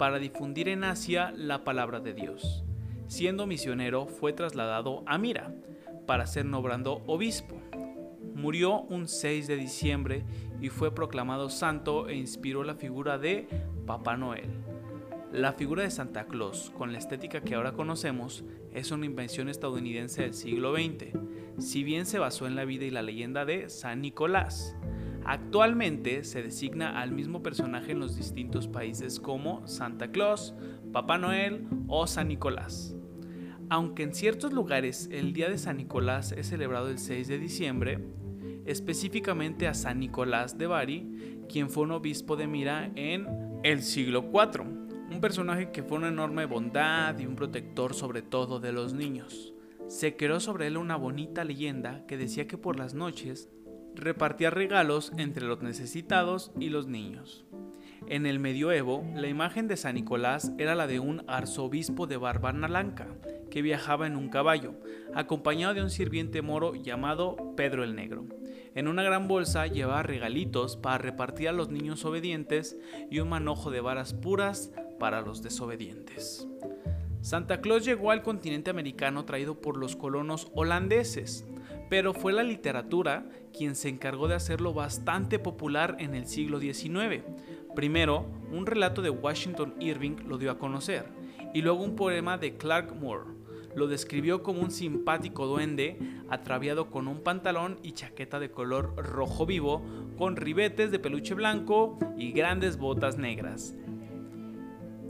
para 0.00 0.18
difundir 0.18 0.68
en 0.68 0.82
Asia 0.82 1.32
la 1.36 1.62
palabra 1.62 2.00
de 2.00 2.12
Dios. 2.12 2.64
Siendo 3.06 3.46
misionero, 3.46 4.06
fue 4.06 4.32
trasladado 4.32 5.04
a 5.06 5.16
Mira 5.16 5.54
para 6.08 6.26
ser 6.26 6.44
nombrado 6.44 7.02
obispo. 7.06 7.54
murió 8.34 8.80
un 8.80 9.06
6 9.06 9.46
de 9.46 9.54
diciembre 9.54 10.24
y 10.60 10.70
fue 10.70 10.92
proclamado 10.92 11.48
santo 11.48 12.08
e 12.08 12.16
inspiró 12.16 12.64
la 12.64 12.74
figura 12.74 13.16
de 13.16 13.46
Papá 13.86 14.16
Noel. 14.16 14.50
La 15.32 15.52
figura 15.52 15.84
de 15.84 15.92
Santa 15.92 16.26
Claus, 16.26 16.72
con 16.76 16.92
la 16.92 16.98
estética 16.98 17.40
que 17.40 17.54
ahora 17.54 17.72
conocemos, 17.72 18.44
es 18.72 18.90
una 18.90 19.06
invención 19.06 19.48
estadounidense 19.48 20.22
del 20.22 20.34
siglo 20.34 20.74
XX, 20.74 21.16
si 21.58 21.84
bien 21.84 22.04
se 22.06 22.18
basó 22.18 22.48
en 22.48 22.56
la 22.56 22.64
vida 22.64 22.84
y 22.84 22.90
la 22.90 23.02
leyenda 23.02 23.44
de 23.44 23.70
San 23.70 24.00
Nicolás. 24.00 24.74
Actualmente 25.24 26.24
se 26.24 26.42
designa 26.42 27.00
al 27.00 27.12
mismo 27.12 27.44
personaje 27.44 27.92
en 27.92 28.00
los 28.00 28.16
distintos 28.16 28.66
países 28.66 29.20
como 29.20 29.64
Santa 29.68 30.10
Claus, 30.10 30.52
Papá 30.92 31.16
Noel 31.16 31.64
o 31.86 32.08
San 32.08 32.26
Nicolás. 32.26 32.96
Aunque 33.68 34.02
en 34.02 34.14
ciertos 34.14 34.52
lugares 34.52 35.08
el 35.12 35.32
Día 35.32 35.48
de 35.48 35.58
San 35.58 35.76
Nicolás 35.76 36.32
es 36.32 36.48
celebrado 36.48 36.88
el 36.88 36.98
6 36.98 37.28
de 37.28 37.38
diciembre, 37.38 38.04
específicamente 38.66 39.68
a 39.68 39.74
San 39.74 40.00
Nicolás 40.00 40.58
de 40.58 40.66
Bari, 40.66 41.46
quien 41.48 41.70
fue 41.70 41.84
un 41.84 41.92
obispo 41.92 42.34
de 42.34 42.48
Mira 42.48 42.90
en 42.96 43.28
el 43.62 43.82
siglo 43.82 44.28
IV, 44.32 44.79
personaje 45.20 45.70
que 45.70 45.82
fue 45.82 45.98
una 45.98 46.08
enorme 46.08 46.46
bondad 46.46 47.18
y 47.18 47.26
un 47.26 47.36
protector 47.36 47.94
sobre 47.94 48.22
todo 48.22 48.60
de 48.60 48.72
los 48.72 48.94
niños. 48.94 49.52
Se 49.88 50.16
creó 50.16 50.40
sobre 50.40 50.66
él 50.66 50.76
una 50.76 50.96
bonita 50.96 51.44
leyenda 51.44 52.06
que 52.06 52.16
decía 52.16 52.46
que 52.46 52.58
por 52.58 52.78
las 52.78 52.94
noches 52.94 53.48
repartía 53.94 54.50
regalos 54.50 55.12
entre 55.16 55.46
los 55.46 55.62
necesitados 55.62 56.52
y 56.58 56.68
los 56.68 56.86
niños. 56.86 57.44
En 58.10 58.26
el 58.26 58.40
medioevo, 58.40 59.04
la 59.14 59.28
imagen 59.28 59.68
de 59.68 59.76
San 59.76 59.94
Nicolás 59.94 60.50
era 60.58 60.74
la 60.74 60.88
de 60.88 60.98
un 60.98 61.22
arzobispo 61.28 62.08
de 62.08 62.16
barba 62.16 62.50
blanca 62.50 63.06
que 63.52 63.62
viajaba 63.62 64.08
en 64.08 64.16
un 64.16 64.30
caballo, 64.30 64.74
acompañado 65.14 65.74
de 65.74 65.82
un 65.82 65.90
sirviente 65.90 66.42
moro 66.42 66.74
llamado 66.74 67.54
Pedro 67.56 67.84
el 67.84 67.94
Negro. 67.94 68.24
En 68.74 68.88
una 68.88 69.04
gran 69.04 69.28
bolsa 69.28 69.68
llevaba 69.68 70.02
regalitos 70.02 70.76
para 70.76 70.98
repartir 70.98 71.50
a 71.50 71.52
los 71.52 71.68
niños 71.68 72.04
obedientes 72.04 72.76
y 73.12 73.20
un 73.20 73.28
manojo 73.28 73.70
de 73.70 73.80
varas 73.80 74.12
puras 74.12 74.72
para 74.98 75.20
los 75.20 75.40
desobedientes. 75.40 76.48
Santa 77.20 77.60
Claus 77.60 77.84
llegó 77.84 78.10
al 78.10 78.22
continente 78.24 78.70
americano 78.70 79.24
traído 79.24 79.60
por 79.60 79.76
los 79.76 79.94
colonos 79.94 80.50
holandeses, 80.56 81.46
pero 81.88 82.12
fue 82.12 82.32
la 82.32 82.42
literatura 82.42 83.28
quien 83.56 83.76
se 83.76 83.88
encargó 83.88 84.26
de 84.26 84.34
hacerlo 84.34 84.72
bastante 84.72 85.38
popular 85.38 85.96
en 86.00 86.14
el 86.14 86.26
siglo 86.26 86.58
XIX. 86.58 87.22
Primero, 87.74 88.26
un 88.52 88.66
relato 88.66 89.00
de 89.00 89.10
Washington 89.10 89.74
Irving 89.78 90.16
lo 90.26 90.38
dio 90.38 90.50
a 90.50 90.58
conocer, 90.58 91.06
y 91.54 91.62
luego 91.62 91.82
un 91.82 91.94
poema 91.94 92.36
de 92.36 92.56
Clark 92.56 92.94
Moore. 92.94 93.30
Lo 93.76 93.86
describió 93.86 94.42
como 94.42 94.60
un 94.60 94.72
simpático 94.72 95.46
duende 95.46 95.96
atraviado 96.28 96.90
con 96.90 97.06
un 97.06 97.22
pantalón 97.22 97.78
y 97.82 97.92
chaqueta 97.92 98.40
de 98.40 98.50
color 98.50 98.96
rojo 98.96 99.46
vivo, 99.46 99.82
con 100.18 100.36
ribetes 100.36 100.90
de 100.90 100.98
peluche 100.98 101.34
blanco 101.34 101.96
y 102.16 102.32
grandes 102.32 102.76
botas 102.76 103.16
negras. 103.16 103.74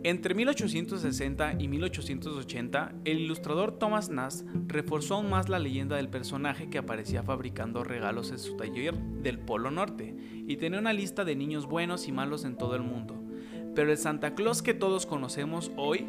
Entre 0.02 0.34
1860 0.34 1.56
y 1.58 1.68
1880, 1.68 2.94
el 3.04 3.18
ilustrador 3.18 3.78
Thomas 3.78 4.08
Nass 4.08 4.46
reforzó 4.66 5.16
aún 5.16 5.28
más 5.28 5.50
la 5.50 5.58
leyenda 5.58 5.96
del 5.96 6.08
personaje 6.08 6.70
que 6.70 6.78
aparecía 6.78 7.22
fabricando 7.22 7.84
regalos 7.84 8.30
en 8.30 8.38
su 8.38 8.56
taller 8.56 8.96
del 8.96 9.38
Polo 9.38 9.70
Norte 9.70 10.16
y 10.46 10.56
tenía 10.56 10.78
una 10.78 10.94
lista 10.94 11.26
de 11.26 11.36
niños 11.36 11.66
buenos 11.66 12.08
y 12.08 12.12
malos 12.12 12.46
en 12.46 12.56
todo 12.56 12.76
el 12.76 12.82
mundo. 12.82 13.14
Pero 13.74 13.90
el 13.90 13.98
Santa 13.98 14.34
Claus 14.34 14.62
que 14.62 14.72
todos 14.72 15.04
conocemos 15.04 15.70
hoy, 15.76 16.06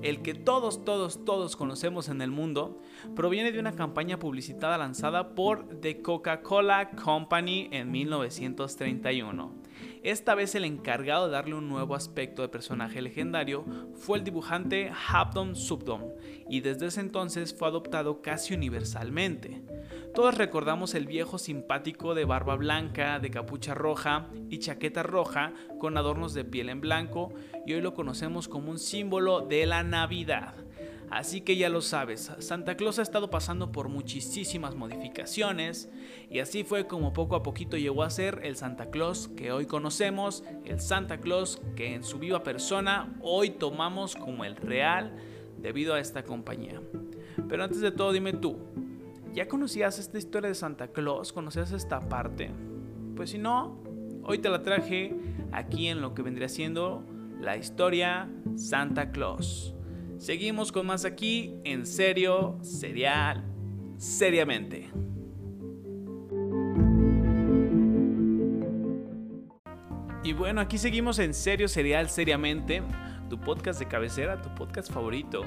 el 0.00 0.22
que 0.22 0.32
todos, 0.32 0.82
todos, 0.86 1.26
todos 1.26 1.54
conocemos 1.54 2.08
en 2.08 2.22
el 2.22 2.30
mundo, 2.30 2.80
proviene 3.14 3.52
de 3.52 3.60
una 3.60 3.72
campaña 3.72 4.18
publicitada 4.18 4.78
lanzada 4.78 5.34
por 5.34 5.80
The 5.80 6.00
Coca-Cola 6.00 6.92
Company 6.92 7.68
en 7.72 7.90
1931. 7.90 9.63
Esta 10.04 10.34
vez 10.34 10.54
el 10.54 10.66
encargado 10.66 11.24
de 11.24 11.32
darle 11.32 11.54
un 11.54 11.66
nuevo 11.66 11.94
aspecto 11.94 12.42
de 12.42 12.50
personaje 12.50 13.00
legendario 13.00 13.64
fue 13.94 14.18
el 14.18 14.24
dibujante 14.24 14.92
Habdom 15.08 15.54
Subdom, 15.54 16.10
y 16.46 16.60
desde 16.60 16.88
ese 16.88 17.00
entonces 17.00 17.54
fue 17.54 17.68
adoptado 17.68 18.20
casi 18.20 18.52
universalmente. 18.52 19.62
Todos 20.14 20.36
recordamos 20.36 20.94
el 20.94 21.06
viejo 21.06 21.38
simpático 21.38 22.14
de 22.14 22.26
barba 22.26 22.54
blanca, 22.56 23.18
de 23.18 23.30
capucha 23.30 23.72
roja 23.72 24.28
y 24.50 24.58
chaqueta 24.58 25.02
roja 25.02 25.54
con 25.78 25.96
adornos 25.96 26.34
de 26.34 26.44
piel 26.44 26.68
en 26.68 26.82
blanco, 26.82 27.32
y 27.64 27.72
hoy 27.72 27.80
lo 27.80 27.94
conocemos 27.94 28.46
como 28.46 28.70
un 28.70 28.78
símbolo 28.78 29.40
de 29.40 29.64
la 29.64 29.84
Navidad. 29.84 30.54
Así 31.10 31.42
que 31.42 31.56
ya 31.56 31.68
lo 31.68 31.80
sabes, 31.80 32.32
Santa 32.38 32.76
Claus 32.76 32.98
ha 32.98 33.02
estado 33.02 33.30
pasando 33.30 33.70
por 33.70 33.88
muchísimas 33.88 34.74
modificaciones 34.74 35.88
y 36.30 36.40
así 36.40 36.64
fue 36.64 36.86
como 36.86 37.12
poco 37.12 37.36
a 37.36 37.42
poquito 37.42 37.76
llegó 37.76 38.02
a 38.02 38.10
ser 38.10 38.40
el 38.42 38.56
Santa 38.56 38.90
Claus 38.90 39.28
que 39.36 39.52
hoy 39.52 39.66
conocemos, 39.66 40.42
el 40.64 40.80
Santa 40.80 41.20
Claus 41.20 41.60
que 41.76 41.94
en 41.94 42.02
su 42.02 42.18
viva 42.18 42.42
persona 42.42 43.14
hoy 43.20 43.50
tomamos 43.50 44.16
como 44.16 44.44
el 44.44 44.56
real 44.56 45.12
debido 45.58 45.94
a 45.94 46.00
esta 46.00 46.24
compañía. 46.24 46.80
Pero 47.48 47.64
antes 47.64 47.80
de 47.80 47.90
todo 47.90 48.12
dime 48.12 48.32
tú, 48.32 48.56
¿ya 49.32 49.46
conocías 49.46 49.98
esta 49.98 50.18
historia 50.18 50.48
de 50.48 50.54
Santa 50.54 50.88
Claus? 50.88 51.32
¿Conocías 51.32 51.72
esta 51.72 52.00
parte? 52.00 52.50
Pues 53.14 53.30
si 53.30 53.38
no, 53.38 53.78
hoy 54.24 54.38
te 54.38 54.48
la 54.48 54.62
traje 54.62 55.14
aquí 55.52 55.88
en 55.88 56.00
lo 56.00 56.14
que 56.14 56.22
vendría 56.22 56.48
siendo 56.48 57.04
la 57.40 57.56
historia 57.56 58.28
Santa 58.56 59.10
Claus. 59.10 59.73
Seguimos 60.24 60.72
con 60.72 60.86
más 60.86 61.04
aquí 61.04 61.54
en 61.64 61.84
serio, 61.84 62.58
serial, 62.62 63.44
seriamente. 63.98 64.88
Y 70.22 70.32
bueno, 70.32 70.62
aquí 70.62 70.78
seguimos 70.78 71.18
en 71.18 71.34
serio, 71.34 71.68
serial, 71.68 72.08
seriamente. 72.08 72.82
Tu 73.28 73.38
podcast 73.38 73.78
de 73.78 73.86
cabecera, 73.86 74.40
tu 74.40 74.48
podcast 74.54 74.90
favorito. 74.90 75.42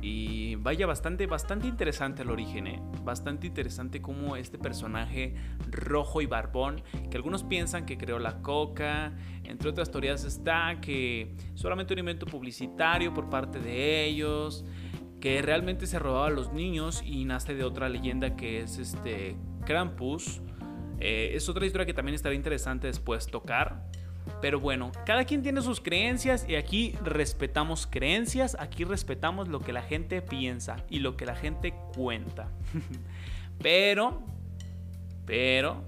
Y 0.00 0.54
vaya, 0.56 0.86
bastante, 0.86 1.26
bastante 1.26 1.66
interesante 1.66 2.22
el 2.22 2.30
origen, 2.30 2.68
¿eh? 2.68 2.80
Bastante 3.02 3.48
interesante 3.48 4.00
como 4.00 4.36
este 4.36 4.56
personaje 4.56 5.34
rojo 5.70 6.22
y 6.22 6.26
barbón, 6.26 6.82
que 7.10 7.16
algunos 7.16 7.42
piensan 7.42 7.84
que 7.84 7.98
creó 7.98 8.18
la 8.20 8.40
coca, 8.40 9.12
entre 9.42 9.70
otras 9.70 9.90
teorías 9.90 10.24
está 10.24 10.80
que 10.80 11.34
solamente 11.54 11.94
un 11.94 12.00
invento 12.00 12.26
publicitario 12.26 13.12
por 13.12 13.28
parte 13.28 13.58
de 13.58 14.04
ellos, 14.04 14.64
que 15.20 15.42
realmente 15.42 15.86
se 15.86 15.98
robaba 15.98 16.28
a 16.28 16.30
los 16.30 16.52
niños 16.52 17.02
y 17.04 17.24
nace 17.24 17.54
de 17.54 17.64
otra 17.64 17.88
leyenda 17.88 18.36
que 18.36 18.60
es 18.60 18.78
este 18.78 19.36
Krampus. 19.64 20.40
Eh, 21.00 21.32
es 21.34 21.48
otra 21.48 21.66
historia 21.66 21.86
que 21.86 21.94
también 21.94 22.14
estaría 22.14 22.36
interesante 22.36 22.86
después 22.86 23.26
tocar. 23.26 23.84
Pero 24.40 24.60
bueno, 24.60 24.92
cada 25.04 25.24
quien 25.24 25.42
tiene 25.42 25.62
sus 25.62 25.80
creencias 25.80 26.46
y 26.48 26.54
aquí 26.54 26.94
respetamos 27.02 27.86
creencias, 27.86 28.56
aquí 28.60 28.84
respetamos 28.84 29.48
lo 29.48 29.60
que 29.60 29.72
la 29.72 29.82
gente 29.82 30.22
piensa 30.22 30.84
y 30.88 31.00
lo 31.00 31.16
que 31.16 31.26
la 31.26 31.34
gente 31.34 31.74
cuenta. 31.94 32.48
pero, 33.62 34.22
pero, 35.26 35.84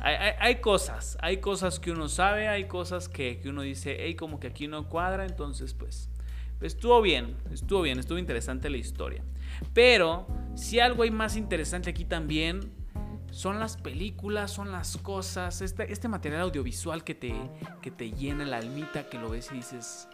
hay, 0.00 0.56
cosas, 0.56 1.16
hay 1.20 1.38
cosas 1.38 1.80
que 1.80 1.90
uno 1.90 2.08
sabe, 2.08 2.48
hay 2.48 2.64
cosas 2.64 3.08
que, 3.08 3.40
uno 3.46 3.62
dice, 3.62 3.96
hey, 4.00 4.14
como 4.14 4.38
que 4.38 4.48
aquí 4.48 4.68
no 4.68 4.88
cuadra, 4.88 5.24
entonces 5.24 5.74
pues, 5.74 6.10
pues, 6.58 6.74
estuvo 6.74 7.00
bien, 7.02 7.36
estuvo 7.50 7.82
bien, 7.82 7.98
estuvo 7.98 8.18
interesante 8.18 8.68
la 8.68 8.76
historia. 8.76 9.22
Pero, 9.72 10.26
si 10.54 10.80
algo 10.80 11.02
hay 11.02 11.10
más 11.10 11.36
interesante 11.36 11.90
aquí 11.90 12.04
también, 12.04 12.72
son 13.36 13.60
las 13.60 13.76
películas, 13.76 14.50
son 14.50 14.72
las 14.72 14.96
cosas, 14.96 15.60
este, 15.60 15.92
este 15.92 16.08
material 16.08 16.40
audiovisual 16.40 17.04
que 17.04 17.14
te, 17.14 17.34
que 17.82 17.90
te 17.90 18.10
llena 18.10 18.46
la 18.46 18.56
almita, 18.56 19.10
que 19.10 19.18
lo 19.18 19.28
ves 19.28 19.50
y 19.52 19.56
dices, 19.56 20.08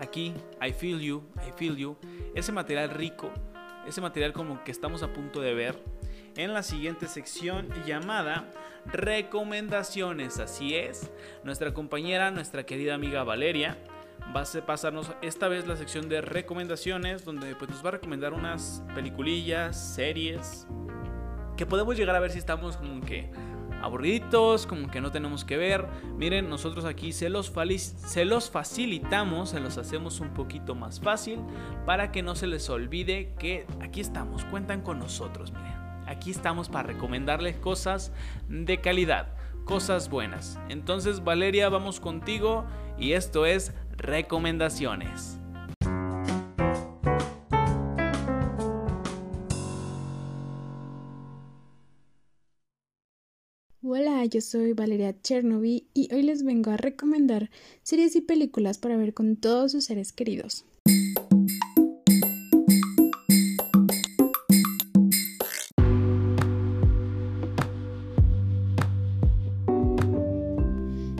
aquí, 0.00 0.34
I 0.60 0.72
feel 0.72 0.98
you, 0.98 1.22
I 1.36 1.52
feel 1.56 1.76
you, 1.76 1.96
ese 2.34 2.50
material 2.50 2.90
rico, 2.90 3.30
ese 3.86 4.00
material 4.00 4.32
como 4.32 4.64
que 4.64 4.72
estamos 4.72 5.04
a 5.04 5.12
punto 5.12 5.40
de 5.40 5.54
ver 5.54 5.80
en 6.34 6.52
la 6.52 6.64
siguiente 6.64 7.06
sección 7.06 7.68
llamada 7.86 8.50
recomendaciones. 8.86 10.40
Así 10.40 10.74
es, 10.74 11.12
nuestra 11.44 11.72
compañera, 11.72 12.32
nuestra 12.32 12.66
querida 12.66 12.94
amiga 12.94 13.22
Valeria 13.22 13.78
va 14.34 14.42
a 14.42 14.66
pasarnos 14.66 15.12
esta 15.22 15.46
vez 15.46 15.64
la 15.68 15.76
sección 15.76 16.08
de 16.08 16.22
recomendaciones 16.22 17.24
donde 17.24 17.54
pues, 17.54 17.70
nos 17.70 17.84
va 17.84 17.90
a 17.90 17.92
recomendar 17.92 18.32
unas 18.32 18.82
peliculillas, 18.96 19.94
series 19.94 20.66
que 21.60 21.66
podemos 21.66 21.94
llegar 21.94 22.16
a 22.16 22.20
ver 22.20 22.30
si 22.30 22.38
estamos 22.38 22.78
como 22.78 23.02
que 23.02 23.28
aburridos, 23.82 24.66
como 24.66 24.90
que 24.90 25.02
no 25.02 25.12
tenemos 25.12 25.44
que 25.44 25.58
ver. 25.58 25.86
Miren, 26.16 26.48
nosotros 26.48 26.86
aquí 26.86 27.12
se 27.12 27.28
los, 27.28 27.50
facilitamos, 28.50 29.50
se 29.50 29.60
los 29.60 29.76
hacemos 29.76 30.20
un 30.20 30.30
poquito 30.30 30.74
más 30.74 31.00
fácil 31.00 31.38
para 31.84 32.12
que 32.12 32.22
no 32.22 32.34
se 32.34 32.46
les 32.46 32.70
olvide 32.70 33.34
que 33.38 33.66
aquí 33.82 34.00
estamos, 34.00 34.46
cuentan 34.46 34.80
con 34.80 34.98
nosotros, 34.98 35.52
miren. 35.52 35.74
Aquí 36.06 36.30
estamos 36.30 36.70
para 36.70 36.88
recomendarles 36.88 37.56
cosas 37.56 38.10
de 38.48 38.80
calidad, 38.80 39.34
cosas 39.66 40.08
buenas. 40.08 40.58
Entonces, 40.70 41.24
Valeria, 41.24 41.68
vamos 41.68 42.00
contigo 42.00 42.64
y 42.98 43.12
esto 43.12 43.44
es 43.44 43.74
recomendaciones. 43.98 45.39
Yo 54.24 54.40
soy 54.40 54.74
Valeria 54.74 55.14
Chernoby 55.22 55.86
y 55.94 56.12
hoy 56.12 56.22
les 56.22 56.42
vengo 56.42 56.70
a 56.70 56.76
recomendar 56.76 57.50
series 57.82 58.14
y 58.16 58.20
películas 58.20 58.76
para 58.76 58.96
ver 58.96 59.14
con 59.14 59.36
todos 59.36 59.72
sus 59.72 59.84
seres 59.84 60.12
queridos. 60.12 60.66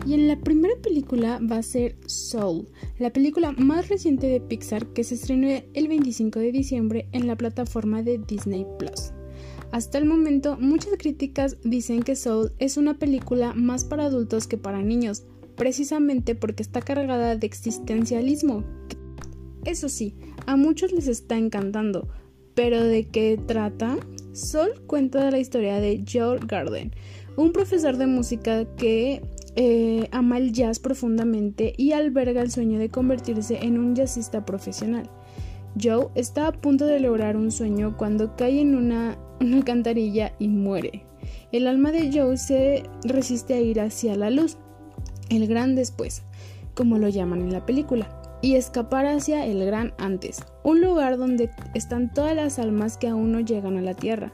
Y 0.06 0.14
en 0.14 0.28
la 0.28 0.38
primera 0.40 0.74
película 0.82 1.40
va 1.40 1.58
a 1.58 1.62
ser 1.62 1.96
Soul, 2.06 2.68
la 2.98 3.12
película 3.12 3.52
más 3.52 3.88
reciente 3.88 4.26
de 4.26 4.40
Pixar 4.40 4.86
que 4.88 5.04
se 5.04 5.14
estrenó 5.14 5.62
el 5.72 5.88
25 5.88 6.38
de 6.38 6.52
diciembre 6.52 7.08
en 7.12 7.26
la 7.26 7.36
plataforma 7.36 8.02
de 8.02 8.18
Disney 8.18 8.66
Plus. 8.78 9.12
Hasta 9.72 9.98
el 9.98 10.04
momento, 10.04 10.56
muchas 10.58 10.94
críticas 10.98 11.56
dicen 11.62 12.02
que 12.02 12.16
Soul 12.16 12.52
es 12.58 12.76
una 12.76 12.98
película 12.98 13.52
más 13.54 13.84
para 13.84 14.06
adultos 14.06 14.46
que 14.46 14.58
para 14.58 14.82
niños, 14.82 15.24
precisamente 15.56 16.34
porque 16.34 16.62
está 16.62 16.80
cargada 16.80 17.36
de 17.36 17.46
existencialismo. 17.46 18.64
Eso 19.64 19.88
sí, 19.88 20.14
a 20.46 20.56
muchos 20.56 20.92
les 20.92 21.06
está 21.06 21.36
encantando, 21.36 22.08
pero 22.54 22.82
¿de 22.82 23.06
qué 23.06 23.38
trata? 23.46 23.96
Soul 24.32 24.80
cuenta 24.86 25.30
la 25.30 25.38
historia 25.38 25.80
de 25.80 26.04
Joel 26.10 26.46
Garden, 26.46 26.92
un 27.36 27.52
profesor 27.52 27.96
de 27.96 28.06
música 28.06 28.64
que 28.76 29.22
eh, 29.56 30.08
ama 30.12 30.38
el 30.38 30.52
jazz 30.52 30.78
profundamente 30.78 31.74
y 31.76 31.92
alberga 31.92 32.42
el 32.42 32.50
sueño 32.50 32.78
de 32.78 32.88
convertirse 32.88 33.58
en 33.62 33.78
un 33.78 33.94
jazzista 33.94 34.44
profesional. 34.44 35.08
Joe 35.80 36.08
está 36.14 36.48
a 36.48 36.52
punto 36.52 36.86
de 36.86 37.00
lograr 37.00 37.36
un 37.36 37.50
sueño 37.50 37.96
cuando 37.96 38.36
cae 38.36 38.60
en 38.60 38.74
una, 38.74 39.18
una 39.40 39.56
alcantarilla 39.56 40.32
y 40.38 40.48
muere. 40.48 41.04
El 41.52 41.66
alma 41.66 41.92
de 41.92 42.10
Joe 42.12 42.36
se 42.36 42.84
resiste 43.04 43.54
a 43.54 43.60
ir 43.60 43.80
hacia 43.80 44.16
la 44.16 44.30
luz, 44.30 44.58
el 45.30 45.46
gran 45.46 45.74
después, 45.74 46.22
como 46.74 46.98
lo 46.98 47.08
llaman 47.08 47.40
en 47.40 47.52
la 47.52 47.66
película, 47.66 48.20
y 48.42 48.54
escapar 48.54 49.06
hacia 49.06 49.46
el 49.46 49.64
gran 49.64 49.92
antes, 49.98 50.42
un 50.64 50.80
lugar 50.80 51.18
donde 51.18 51.50
están 51.74 52.12
todas 52.12 52.34
las 52.34 52.58
almas 52.58 52.96
que 52.96 53.08
aún 53.08 53.32
no 53.32 53.40
llegan 53.40 53.76
a 53.76 53.82
la 53.82 53.94
tierra. 53.94 54.32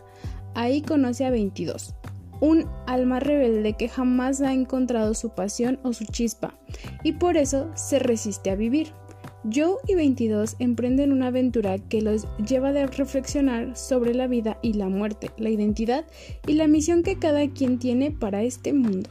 Ahí 0.55 0.83
conoce 0.83 1.25
a 1.25 1.31
22, 1.31 1.95
un 2.41 2.67
alma 2.87 3.21
rebelde 3.21 3.75
que 3.75 3.89
jamás 3.89 4.41
ha 4.41 4.53
encontrado 4.53 5.15
su 5.15 5.31
pasión 5.31 5.79
o 5.83 5.93
su 5.93 6.05
chispa, 6.05 6.55
y 7.03 7.13
por 7.13 7.37
eso 7.37 7.71
se 7.75 7.99
resiste 7.99 8.51
a 8.51 8.57
vivir. 8.57 8.93
Joe 9.55 9.77
y 9.87 9.95
22 9.95 10.57
emprenden 10.59 11.13
una 11.13 11.29
aventura 11.29 11.79
que 11.79 12.03
los 12.03 12.27
lleva 12.39 12.71
a 12.71 12.87
reflexionar 12.87 13.77
sobre 13.77 14.15
la 14.15 14.27
vida 14.27 14.59
y 14.63 14.73
la 14.73 14.89
muerte, 14.89 15.31
la 15.39 15.51
identidad 15.51 16.05
y 16.47 16.55
la 16.55 16.67
misión 16.67 17.03
que 17.03 17.19
cada 17.19 17.49
quien 17.49 17.79
tiene 17.79 18.11
para 18.11 18.43
este 18.43 18.73
mundo. 18.73 19.09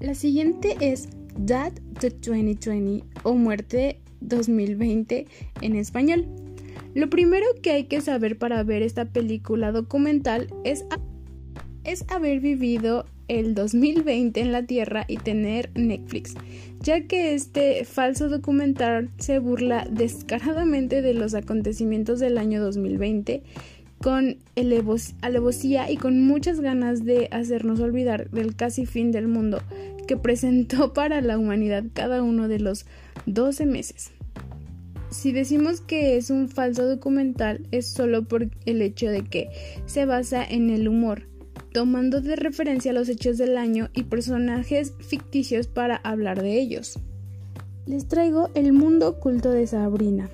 La 0.00 0.14
siguiente 0.14 0.76
es 0.80 1.08
Dead 1.36 1.72
the 2.00 2.10
2020 2.10 3.04
o 3.22 3.34
Muerte 3.34 4.00
2020 4.20 5.26
en 5.60 5.76
español. 5.76 6.26
Lo 6.94 7.08
primero 7.08 7.46
que 7.62 7.70
hay 7.70 7.84
que 7.84 8.00
saber 8.00 8.36
para 8.38 8.64
ver 8.64 8.82
esta 8.82 9.04
película 9.04 9.70
documental 9.70 10.48
es 10.64 10.84
es 11.84 12.04
haber 12.08 12.40
vivido 12.40 13.06
el 13.28 13.54
2020 13.54 14.40
en 14.40 14.52
la 14.52 14.64
Tierra 14.64 15.04
y 15.06 15.18
tener 15.18 15.70
Netflix, 15.74 16.34
ya 16.80 17.06
que 17.06 17.34
este 17.34 17.84
falso 17.84 18.28
documental 18.28 19.10
se 19.18 19.38
burla 19.38 19.86
descaradamente 19.90 21.02
de 21.02 21.14
los 21.14 21.34
acontecimientos 21.34 22.18
del 22.18 22.38
año 22.38 22.62
2020 22.62 23.42
con 24.00 24.36
alevosía 25.22 25.90
y 25.90 25.96
con 25.96 26.24
muchas 26.24 26.60
ganas 26.60 27.04
de 27.04 27.28
hacernos 27.30 27.80
olvidar 27.80 28.30
del 28.30 28.54
casi 28.54 28.86
fin 28.86 29.10
del 29.10 29.28
mundo 29.28 29.60
que 30.06 30.16
presentó 30.16 30.92
para 30.94 31.20
la 31.20 31.38
humanidad 31.38 31.84
cada 31.92 32.22
uno 32.22 32.48
de 32.48 32.60
los 32.60 32.86
12 33.26 33.66
meses. 33.66 34.12
Si 35.10 35.32
decimos 35.32 35.80
que 35.80 36.16
es 36.16 36.30
un 36.30 36.48
falso 36.48 36.86
documental 36.86 37.66
es 37.70 37.88
solo 37.88 38.24
por 38.24 38.48
el 38.66 38.82
hecho 38.82 39.08
de 39.08 39.24
que 39.24 39.48
se 39.86 40.04
basa 40.04 40.44
en 40.44 40.68
el 40.68 40.86
humor, 40.86 41.27
tomando 41.72 42.20
de 42.20 42.36
referencia 42.36 42.92
los 42.92 43.08
hechos 43.08 43.38
del 43.38 43.56
año 43.56 43.90
y 43.94 44.04
personajes 44.04 44.94
ficticios 45.00 45.66
para 45.66 45.96
hablar 45.96 46.42
de 46.42 46.60
ellos. 46.60 46.98
Les 47.86 48.06
traigo 48.06 48.50
el 48.54 48.72
mundo 48.72 49.08
oculto 49.08 49.50
de 49.50 49.66
Sabrina. 49.66 50.28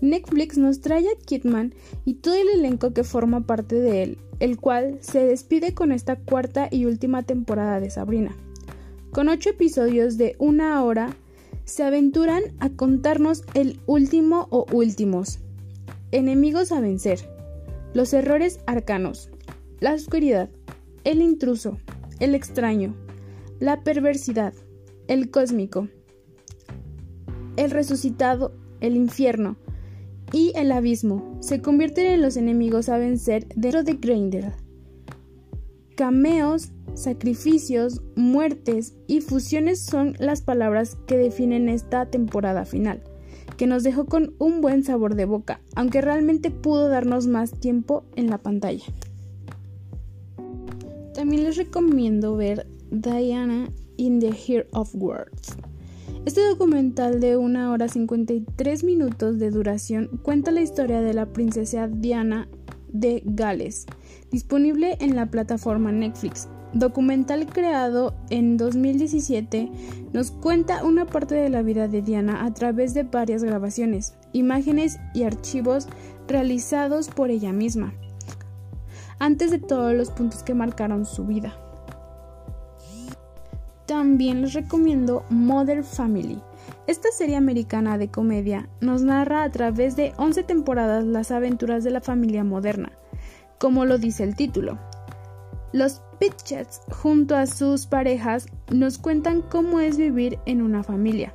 Netflix 0.00 0.56
nos 0.58 0.80
trae 0.80 1.06
a 1.08 1.24
Kidman 1.24 1.74
y 2.04 2.14
todo 2.14 2.34
el 2.34 2.48
elenco 2.48 2.92
que 2.92 3.04
forma 3.04 3.46
parte 3.46 3.76
de 3.76 4.02
él, 4.02 4.18
el 4.38 4.58
cual 4.58 4.98
se 5.00 5.24
despide 5.24 5.74
con 5.74 5.92
esta 5.92 6.16
cuarta 6.16 6.68
y 6.70 6.86
última 6.86 7.22
temporada 7.22 7.80
de 7.80 7.90
Sabrina. 7.90 8.34
Con 9.12 9.28
ocho 9.28 9.50
episodios 9.50 10.16
de 10.16 10.36
una 10.38 10.82
hora, 10.82 11.16
se 11.64 11.84
aventuran 11.84 12.42
a 12.58 12.70
contarnos 12.70 13.44
el 13.54 13.80
último 13.86 14.48
o 14.50 14.66
últimos, 14.72 15.40
enemigos 16.10 16.72
a 16.72 16.80
vencer, 16.80 17.20
los 17.92 18.12
errores 18.12 18.60
arcanos, 18.66 19.30
la 19.80 19.94
oscuridad, 19.94 20.48
el 21.04 21.22
intruso, 21.22 21.78
el 22.18 22.34
extraño, 22.34 22.94
la 23.58 23.82
perversidad, 23.82 24.54
el 25.08 25.30
cósmico, 25.30 25.88
el 27.56 27.70
resucitado, 27.70 28.52
el 28.80 28.96
infierno 28.96 29.56
y 30.32 30.52
el 30.54 30.72
abismo 30.72 31.36
se 31.40 31.60
convierten 31.60 32.06
en 32.06 32.22
los 32.22 32.36
enemigos 32.36 32.88
a 32.88 32.98
vencer 32.98 33.46
dentro 33.56 33.82
de 33.82 33.94
Grindel. 33.94 34.52
Cameos, 35.96 36.72
sacrificios, 36.94 38.00
muertes 38.16 38.94
y 39.06 39.20
fusiones 39.20 39.80
son 39.80 40.14
las 40.18 40.40
palabras 40.40 40.96
que 41.06 41.18
definen 41.18 41.68
esta 41.68 42.06
temporada 42.06 42.64
final, 42.64 43.02
que 43.56 43.66
nos 43.66 43.82
dejó 43.82 44.06
con 44.06 44.34
un 44.38 44.60
buen 44.60 44.82
sabor 44.84 45.14
de 45.14 45.26
boca, 45.26 45.60
aunque 45.74 46.00
realmente 46.00 46.50
pudo 46.50 46.88
darnos 46.88 47.26
más 47.26 47.52
tiempo 47.58 48.04
en 48.16 48.30
la 48.30 48.38
pantalla. 48.38 48.84
También 51.20 51.44
les 51.44 51.58
recomiendo 51.58 52.34
ver 52.34 52.66
Diana 52.90 53.70
in 53.98 54.20
the 54.20 54.32
Heart 54.32 54.68
of 54.72 54.94
Words. 54.94 55.54
Este 56.24 56.42
documental 56.48 57.20
de 57.20 57.36
1 57.36 57.70
hora 57.70 57.88
53 57.88 58.84
minutos 58.84 59.38
de 59.38 59.50
duración 59.50 60.08
cuenta 60.22 60.50
la 60.50 60.62
historia 60.62 61.02
de 61.02 61.12
la 61.12 61.26
princesa 61.26 61.88
Diana 61.88 62.48
de 62.88 63.22
Gales, 63.26 63.84
disponible 64.30 64.96
en 64.98 65.14
la 65.14 65.26
plataforma 65.26 65.92
Netflix. 65.92 66.48
Documental 66.72 67.44
creado 67.44 68.14
en 68.30 68.56
2017 68.56 69.70
nos 70.14 70.30
cuenta 70.30 70.86
una 70.86 71.04
parte 71.04 71.34
de 71.34 71.50
la 71.50 71.60
vida 71.60 71.86
de 71.86 72.00
Diana 72.00 72.46
a 72.46 72.54
través 72.54 72.94
de 72.94 73.02
varias 73.02 73.44
grabaciones, 73.44 74.14
imágenes 74.32 74.98
y 75.12 75.24
archivos 75.24 75.86
realizados 76.26 77.08
por 77.08 77.30
ella 77.30 77.52
misma 77.52 77.92
antes 79.20 79.50
de 79.50 79.58
todos 79.58 79.94
los 79.94 80.10
puntos 80.10 80.42
que 80.42 80.54
marcaron 80.54 81.04
su 81.06 81.24
vida. 81.24 81.54
También 83.86 84.42
les 84.42 84.54
recomiendo 84.54 85.24
Mother 85.30 85.84
Family. 85.84 86.42
Esta 86.86 87.10
serie 87.12 87.36
americana 87.36 87.98
de 87.98 88.10
comedia 88.10 88.68
nos 88.80 89.02
narra 89.02 89.42
a 89.42 89.50
través 89.50 89.94
de 89.94 90.12
11 90.16 90.42
temporadas 90.44 91.04
las 91.04 91.30
aventuras 91.30 91.84
de 91.84 91.90
la 91.90 92.00
familia 92.00 92.44
moderna, 92.44 92.92
como 93.58 93.84
lo 93.84 93.98
dice 93.98 94.24
el 94.24 94.36
título. 94.36 94.78
Los 95.72 96.02
Pitchets, 96.18 96.80
junto 96.90 97.36
a 97.36 97.46
sus 97.46 97.86
parejas, 97.86 98.46
nos 98.72 98.98
cuentan 98.98 99.42
cómo 99.42 99.80
es 99.80 99.98
vivir 99.98 100.38
en 100.46 100.62
una 100.62 100.82
familia. 100.82 101.34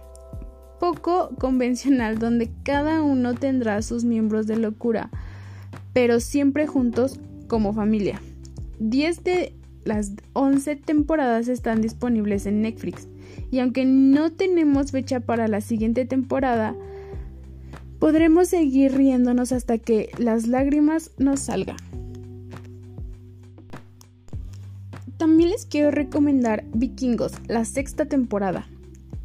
Poco 0.79 1.29
convencional 1.39 2.17
donde 2.17 2.51
cada 2.63 3.01
uno 3.03 3.35
tendrá 3.35 3.81
sus 3.81 4.03
miembros 4.03 4.47
de 4.47 4.57
locura, 4.57 5.11
pero 5.93 6.19
siempre 6.19 6.67
juntos 6.67 7.19
como 7.47 7.73
familia. 7.73 8.21
10 8.79 9.23
de 9.23 9.53
las 9.83 10.13
11 10.33 10.75
temporadas 10.77 11.47
están 11.47 11.81
disponibles 11.81 12.45
en 12.45 12.61
Netflix 12.61 13.07
y 13.51 13.59
aunque 13.59 13.85
no 13.85 14.31
tenemos 14.31 14.91
fecha 14.91 15.19
para 15.19 15.47
la 15.47 15.61
siguiente 15.61 16.05
temporada, 16.05 16.75
podremos 17.99 18.49
seguir 18.49 18.93
riéndonos 18.93 19.51
hasta 19.51 19.77
que 19.77 20.09
las 20.17 20.47
lágrimas 20.47 21.11
nos 21.17 21.41
salgan. 21.41 21.77
También 25.17 25.51
les 25.51 25.65
quiero 25.65 25.91
recomendar 25.91 26.65
Vikingos, 26.73 27.33
la 27.47 27.63
sexta 27.63 28.05
temporada. 28.05 28.67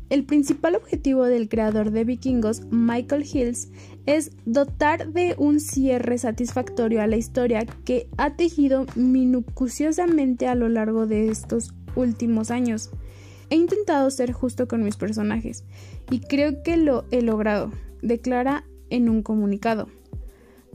El 0.09 0.25
principal 0.25 0.77
objetivo 0.77 1.25
del 1.25 1.49
creador 1.49 1.91
de 1.91 2.05
Vikingos, 2.05 2.63
Michael 2.71 3.25
Hills, 3.25 3.71
es 4.07 4.33
dotar 4.45 5.13
de 5.13 5.35
un 5.39 5.61
cierre 5.61 6.19
satisfactorio 6.19 7.03
a 7.03 7.07
la 7.07 7.17
historia 7.17 7.67
que 7.85 8.09
ha 8.17 8.35
tejido 8.37 8.87
minuciosamente 8.95 10.47
a 10.47 10.55
lo 10.55 10.69
largo 10.69 11.07
de 11.07 11.29
estos 11.29 11.75
últimos 11.95 12.51
años. 12.51 12.91
He 13.51 13.57
intentado 13.57 14.11
ser 14.11 14.33
justo 14.33 14.69
con 14.69 14.83
mis 14.83 14.97
personajes 14.97 15.65
y 16.11 16.21
creo 16.21 16.63
que 16.63 16.77
lo 16.77 17.05
he 17.11 17.23
logrado, 17.23 17.73
declara 18.03 18.65
en 18.91 19.09
un 19.09 19.23
comunicado. 19.23 19.89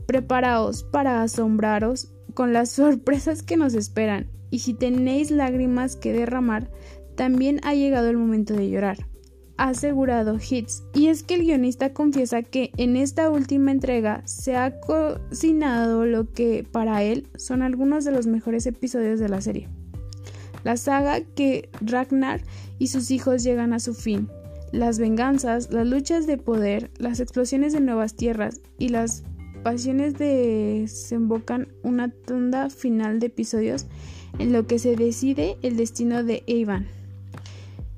Preparaos 0.06 0.84
para 0.84 1.22
asombraros 1.22 2.12
con 2.34 2.52
las 2.52 2.70
sorpresas 2.70 3.42
que 3.42 3.56
nos 3.56 3.74
esperan 3.74 4.28
y 4.50 4.60
si 4.60 4.74
tenéis 4.74 5.30
lágrimas 5.30 5.96
que 5.96 6.12
derramar, 6.12 6.70
también 7.16 7.60
ha 7.64 7.74
llegado 7.74 8.08
el 8.08 8.18
momento 8.18 8.54
de 8.54 8.68
llorar, 8.68 9.08
ha 9.56 9.68
asegurado 9.68 10.38
Hits. 10.38 10.82
Y 10.94 11.08
es 11.08 11.22
que 11.22 11.34
el 11.34 11.42
guionista 11.42 11.92
confiesa 11.92 12.42
que 12.42 12.70
en 12.76 12.96
esta 12.96 13.30
última 13.30 13.70
entrega 13.70 14.22
se 14.26 14.56
ha 14.56 14.78
cocinado 14.80 16.04
lo 16.06 16.32
que 16.32 16.66
para 16.70 17.02
él 17.02 17.28
son 17.36 17.62
algunos 17.62 18.04
de 18.04 18.12
los 18.12 18.26
mejores 18.26 18.66
episodios 18.66 19.20
de 19.20 19.28
la 19.28 19.40
serie. 19.40 19.68
La 20.64 20.76
saga 20.76 21.20
que 21.20 21.68
Ragnar 21.80 22.40
y 22.78 22.88
sus 22.88 23.10
hijos 23.10 23.42
llegan 23.42 23.72
a 23.72 23.80
su 23.80 23.94
fin. 23.94 24.28
Las 24.72 24.98
venganzas, 24.98 25.72
las 25.72 25.86
luchas 25.86 26.26
de 26.26 26.38
poder, 26.38 26.90
las 26.98 27.20
explosiones 27.20 27.72
de 27.72 27.80
nuevas 27.80 28.14
tierras 28.14 28.60
y 28.78 28.88
las 28.88 29.22
pasiones 29.62 30.18
desembocan 30.18 31.68
una 31.82 32.08
tunda 32.10 32.68
final 32.68 33.20
de 33.20 33.26
episodios 33.26 33.86
en 34.38 34.52
lo 34.52 34.66
que 34.66 34.78
se 34.78 34.96
decide 34.96 35.56
el 35.62 35.76
destino 35.76 36.22
de 36.22 36.42
Evan, 36.46 36.86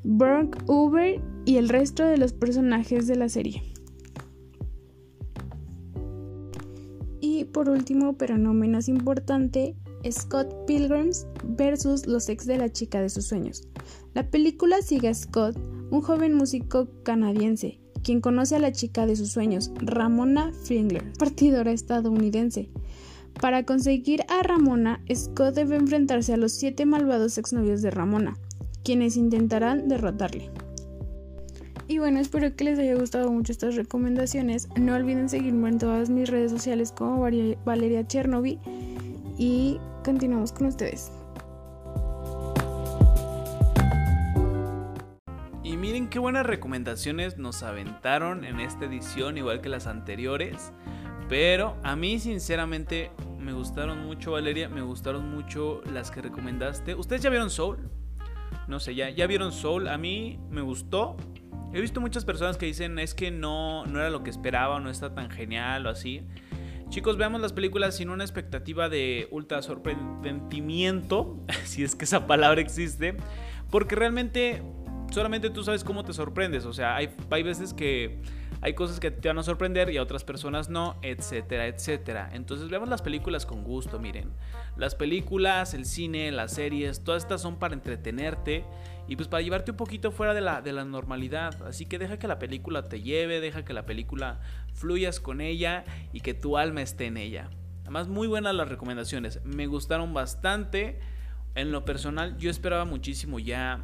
Burke 0.05 0.59
Uber 0.67 1.21
y 1.49 1.57
el 1.57 1.71
resto 1.71 2.05
de 2.05 2.19
los 2.19 2.35
personajes 2.35 3.07
de 3.07 3.17
la 3.17 3.31
serie. 3.31 3.63
Y 7.23 7.47
por 7.47 7.71
último, 7.71 8.19
pero 8.19 8.37
no 8.37 8.53
menos 8.53 8.87
importante, 8.87 9.75
Scott 10.11 10.55
Pilgrims 10.67 11.27
versus 11.45 12.07
los 12.07 12.29
ex 12.29 12.45
de 12.45 12.59
la 12.59 12.71
chica 12.71 13.01
de 13.01 13.09
sus 13.09 13.25
sueños. 13.25 13.67
La 14.13 14.29
película 14.29 14.83
sigue 14.83 15.09
a 15.09 15.15
Scott, 15.15 15.57
un 15.91 16.03
joven 16.03 16.35
músico 16.35 16.87
canadiense, 17.03 17.81
quien 18.03 18.21
conoce 18.21 18.57
a 18.57 18.61
la 18.61 18.73
chica 18.73 19.07
de 19.07 19.17
sus 19.17 19.31
sueños, 19.31 19.73
Ramona 19.77 20.53
Fingler, 20.53 21.15
partidora 21.19 21.73
estadounidense. 21.73 22.69
Para 23.41 23.65
conseguir 23.65 24.21
a 24.29 24.43
Ramona, 24.43 25.03
Scott 25.15 25.55
debe 25.55 25.77
enfrentarse 25.77 26.35
a 26.35 26.37
los 26.37 26.53
siete 26.53 26.85
malvados 26.85 27.39
exnovios 27.39 27.81
de 27.81 27.91
Ramona, 27.91 28.37
quienes 28.85 29.17
intentarán 29.17 29.89
derrotarle. 29.89 30.51
Y 31.91 31.99
bueno, 31.99 32.20
espero 32.20 32.55
que 32.55 32.64
les 32.64 32.78
haya 32.78 32.95
gustado 32.97 33.32
mucho 33.32 33.51
estas 33.51 33.74
recomendaciones. 33.74 34.68
No 34.76 34.95
olviden 34.95 35.30
seguirme 35.30 35.70
en 35.70 35.78
todas 35.78 36.11
mis 36.11 36.28
redes 36.28 36.51
sociales 36.51 36.93
como 36.93 37.18
Valeria 37.64 38.07
Chernovi 38.07 38.59
y 39.39 39.80
continuamos 40.05 40.53
con 40.53 40.66
ustedes. 40.66 41.11
Y 45.62 45.78
miren 45.78 46.11
qué 46.11 46.18
buenas 46.18 46.45
recomendaciones 46.45 47.39
nos 47.39 47.62
aventaron 47.62 48.45
en 48.45 48.61
esta 48.61 48.84
edición, 48.84 49.39
igual 49.39 49.62
que 49.62 49.70
las 49.70 49.86
anteriores. 49.86 50.74
Pero 51.30 51.78
a 51.84 51.97
mí 51.97 52.18
sinceramente 52.18 53.11
me 53.39 53.55
gustaron 53.55 54.05
mucho, 54.05 54.32
Valeria, 54.32 54.68
me 54.68 54.82
gustaron 54.82 55.30
mucho 55.30 55.80
las 55.91 56.11
que 56.11 56.20
recomendaste. 56.20 56.95
¿Ustedes 56.95 57.22
ya 57.22 57.30
vieron 57.30 57.49
Soul? 57.49 57.78
No 58.66 58.78
sé, 58.78 58.95
ya, 58.95 59.09
ya 59.09 59.26
vieron 59.26 59.53
Soul. 59.53 59.89
A 59.89 59.97
mí 59.97 60.39
me 60.51 60.61
gustó. 60.61 61.16
He 61.73 61.81
visto 61.81 62.01
muchas 62.01 62.25
personas 62.25 62.57
que 62.57 62.66
dicen 62.66 62.99
es 62.99 63.14
que 63.14 63.31
no, 63.31 63.85
no 63.87 64.01
era 64.01 64.11
lo 64.11 64.23
que 64.23 64.31
esperaba, 64.31 64.81
no 64.81 64.91
está 64.91 65.14
tan 65.14 65.31
genial 65.31 65.87
o 65.87 65.91
así. 65.91 66.23
Chicos, 66.89 67.19
veamos 67.19 67.43
las 67.43 67.53
películas 67.53 67.97
sin 67.97 68.09
una 68.09 68.25
expectativa 68.25 68.89
de 68.89 69.29
ultra 69.31 69.61
sorprendimiento, 69.61 71.39
si 71.64 71.85
es 71.85 71.95
que 71.95 72.07
esa 72.07 72.27
palabra 72.27 72.62
existe, 72.62 73.16
porque 73.71 73.95
realmente 73.95 74.62
solamente 75.11 75.51
tú 75.51 75.62
sabes 75.62 75.85
cómo 75.85 76.05
te 76.05 76.14
sorprendes. 76.14 76.64
O 76.64 76.73
sea, 76.73 76.97
hay, 76.97 77.11
hay 77.31 77.43
veces 77.43 77.75
que 77.75 78.23
hay 78.61 78.75
cosas 78.75 78.99
que 78.99 79.11
te 79.11 79.29
van 79.29 79.39
a 79.39 79.43
sorprender 79.43 79.91
y 79.91 79.99
a 79.99 80.03
otras 80.03 80.25
personas 80.25 80.69
no, 80.69 80.97
etcétera, 81.03 81.66
etcétera. 81.66 82.31
Entonces 82.33 82.69
veamos 82.71 82.89
las 82.89 83.03
películas 83.03 83.47
con 83.47 83.62
gusto, 83.62 83.99
miren. 83.99 84.33
Las 84.77 84.95
películas, 84.95 85.75
el 85.75 85.85
cine, 85.85 86.33
las 86.33 86.55
series, 86.55 87.05
todas 87.05 87.23
estas 87.23 87.41
son 87.43 87.59
para 87.59 87.75
entretenerte 87.75 88.64
y 89.09 89.17
pues 89.17 89.27
para 89.27 89.43
llevarte 89.43 89.71
un 89.71 89.77
poquito 89.77 90.13
fuera 90.13 90.35
de 90.35 90.43
la, 90.43 90.61
de 90.61 90.73
la 90.73 90.85
normalidad. 90.85 91.63
Así 91.67 91.87
que 91.87 91.99
deja 91.99 92.19
que 92.19 92.29
la 92.29 92.39
película 92.39 92.85
te 92.85 93.01
lleve, 93.01 93.41
deja 93.41 93.65
que 93.65 93.73
la 93.73 93.87
película 93.87 94.41
fluyas 94.75 95.19
con 95.19 95.41
ella 95.41 95.85
y 96.13 96.21
que 96.21 96.35
tu 96.35 96.59
alma 96.59 96.83
esté 96.83 97.07
en 97.07 97.17
ella. 97.17 97.49
Además, 97.83 98.09
muy 98.09 98.29
buenas 98.29 98.55
las 98.55 98.69
recomendaciones. 98.69 99.43
Me 99.45 99.67
gustaron 99.67 100.13
bastante. 100.13 101.01
En 101.55 101.73
lo 101.73 101.87
personal, 101.87 102.37
yo 102.37 102.51
esperaba 102.51 102.85
muchísimo 102.85 103.39
ya 103.39 103.83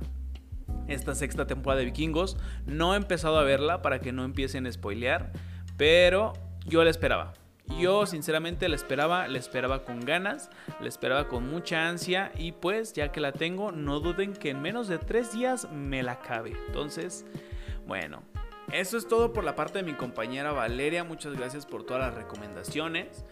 esta 0.89 1.15
sexta 1.15 1.47
temporada 1.47 1.81
de 1.81 1.87
Vikingos. 1.87 2.37
No 2.67 2.93
he 2.93 2.99
empezado 2.99 3.39
a 3.39 3.45
verla 3.45 3.81
para 3.81 4.01
que 4.01 4.13
no 4.13 4.25
empiecen 4.25 4.67
a 4.67 4.73
spoilear, 4.73 5.33
pero 5.79 6.35
yo 6.67 6.85
la 6.85 6.91
esperaba. 6.91 7.33
Yo 7.79 8.07
sinceramente 8.07 8.69
la 8.69 8.77
esperaba, 8.77 9.27
la 9.27 9.39
esperaba 9.39 9.85
con 9.85 10.01
ganas, 10.01 10.51
la 10.81 10.89
esperaba 10.89 11.29
con 11.29 11.49
mucha 11.49 11.89
ansia 11.89 12.31
y 12.37 12.53
pues 12.53 12.93
ya 12.93 13.11
que 13.11 13.21
la 13.21 13.33
tengo, 13.33 13.73
no 13.73 14.01
duden 14.01 14.35
que 14.35 14.51
en 14.51 14.61
menos 14.61 14.87
de 14.87 14.99
tres 14.99 15.33
días 15.33 15.71
me 15.73 16.03
la 16.03 16.21
cabe. 16.21 16.53
Entonces, 16.67 17.25
bueno, 17.87 18.23
eso 18.73 18.97
es 18.97 19.09
todo 19.09 19.33
por 19.33 19.45
la 19.45 19.57
parte 19.57 19.79
de 19.79 19.85
mi 19.85 19.95
compañera 19.95 20.53
Valeria. 20.53 21.05
Muchas 21.05 21.35
gracias 21.35 21.67
por 21.67 21.85
todas 21.85 22.03
las 22.03 22.15
recomendaciones. 22.15 23.25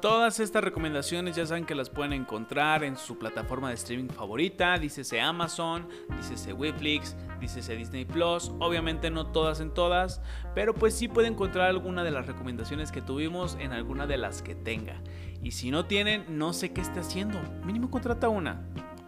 Todas 0.00 0.40
estas 0.40 0.64
recomendaciones 0.64 1.36
ya 1.36 1.46
saben 1.46 1.64
que 1.64 1.76
las 1.76 1.88
pueden 1.88 2.12
encontrar 2.12 2.82
en 2.82 2.96
su 2.96 3.18
plataforma 3.18 3.68
de 3.68 3.74
streaming 3.74 4.08
favorita, 4.08 4.76
dícese 4.78 5.20
Amazon, 5.20 5.88
dícese 6.16 6.54
Netflix, 6.54 7.16
dícese 7.40 7.76
Disney 7.76 8.04
Plus, 8.04 8.50
obviamente 8.58 9.10
no 9.10 9.28
todas 9.28 9.60
en 9.60 9.72
todas, 9.72 10.20
pero 10.56 10.74
pues 10.74 10.94
sí 10.94 11.06
puede 11.06 11.28
encontrar 11.28 11.68
alguna 11.68 12.02
de 12.02 12.10
las 12.10 12.26
recomendaciones 12.26 12.90
que 12.90 13.00
tuvimos 13.00 13.56
en 13.60 13.72
alguna 13.72 14.08
de 14.08 14.16
las 14.16 14.42
que 14.42 14.56
tenga. 14.56 15.00
Y 15.40 15.52
si 15.52 15.70
no 15.70 15.86
tienen, 15.86 16.24
no 16.28 16.52
sé 16.52 16.72
qué 16.72 16.80
esté 16.80 17.00
haciendo, 17.00 17.40
mínimo 17.64 17.88
contrata 17.88 18.28
una. 18.28 18.60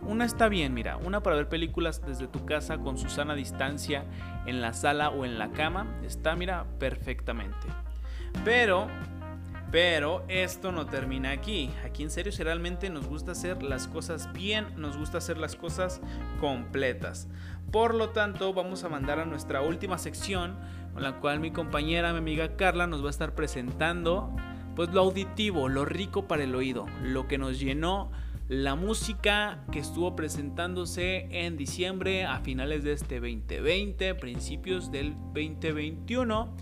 Una 0.02 0.24
está 0.26 0.48
bien, 0.48 0.74
mira, 0.74 0.96
una 0.98 1.22
para 1.22 1.36
ver 1.36 1.48
películas 1.48 2.04
desde 2.06 2.28
tu 2.28 2.44
casa 2.44 2.78
con 2.78 2.98
su 2.98 3.08
sana 3.08 3.34
distancia 3.34 4.04
en 4.46 4.60
la 4.60 4.74
sala 4.74 5.08
o 5.08 5.24
en 5.24 5.38
la 5.38 5.50
cama, 5.50 5.98
está, 6.04 6.36
mira, 6.36 6.66
perfectamente. 6.78 7.66
Pero 8.44 8.88
pero 9.74 10.22
esto 10.28 10.70
no 10.70 10.86
termina 10.86 11.32
aquí. 11.32 11.68
Aquí 11.84 12.04
en 12.04 12.10
serio, 12.10 12.30
si 12.30 12.44
realmente 12.44 12.90
nos 12.90 13.08
gusta 13.08 13.32
hacer 13.32 13.64
las 13.64 13.88
cosas 13.88 14.32
bien, 14.32 14.68
nos 14.76 14.96
gusta 14.96 15.18
hacer 15.18 15.36
las 15.36 15.56
cosas 15.56 16.00
completas. 16.38 17.26
Por 17.72 17.92
lo 17.92 18.10
tanto, 18.10 18.54
vamos 18.54 18.84
a 18.84 18.88
mandar 18.88 19.18
a 19.18 19.24
nuestra 19.24 19.62
última 19.62 19.98
sección, 19.98 20.56
con 20.92 21.02
la 21.02 21.18
cual 21.18 21.40
mi 21.40 21.50
compañera, 21.50 22.12
mi 22.12 22.18
amiga 22.18 22.54
Carla, 22.54 22.86
nos 22.86 23.02
va 23.02 23.08
a 23.08 23.10
estar 23.10 23.34
presentando 23.34 24.30
pues 24.76 24.90
lo 24.90 25.00
auditivo, 25.00 25.68
lo 25.68 25.84
rico 25.84 26.28
para 26.28 26.44
el 26.44 26.54
oído, 26.54 26.86
lo 27.02 27.26
que 27.26 27.36
nos 27.36 27.58
llenó 27.58 28.12
la 28.46 28.76
música 28.76 29.64
que 29.72 29.80
estuvo 29.80 30.14
presentándose 30.14 31.26
en 31.32 31.56
diciembre 31.56 32.26
a 32.26 32.38
finales 32.38 32.84
de 32.84 32.92
este 32.92 33.18
2020, 33.18 34.14
principios 34.14 34.92
del 34.92 35.16
2021. 35.34 36.54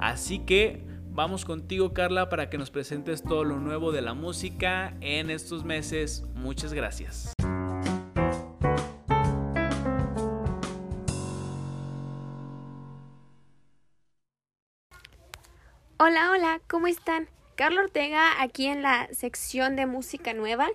Así 0.00 0.38
que 0.38 0.93
Vamos 1.14 1.44
contigo 1.44 1.94
Carla 1.94 2.28
para 2.28 2.50
que 2.50 2.58
nos 2.58 2.72
presentes 2.72 3.22
todo 3.22 3.44
lo 3.44 3.60
nuevo 3.60 3.92
de 3.92 4.02
la 4.02 4.14
música 4.14 4.96
en 5.00 5.30
estos 5.30 5.64
meses. 5.64 6.24
Muchas 6.34 6.72
gracias. 6.72 7.32
Hola, 15.98 16.32
hola, 16.32 16.60
¿cómo 16.68 16.88
están? 16.88 17.28
Carla 17.54 17.82
Ortega 17.82 18.42
aquí 18.42 18.66
en 18.66 18.82
la 18.82 19.06
sección 19.12 19.76
de 19.76 19.86
música 19.86 20.34
nueva 20.34 20.66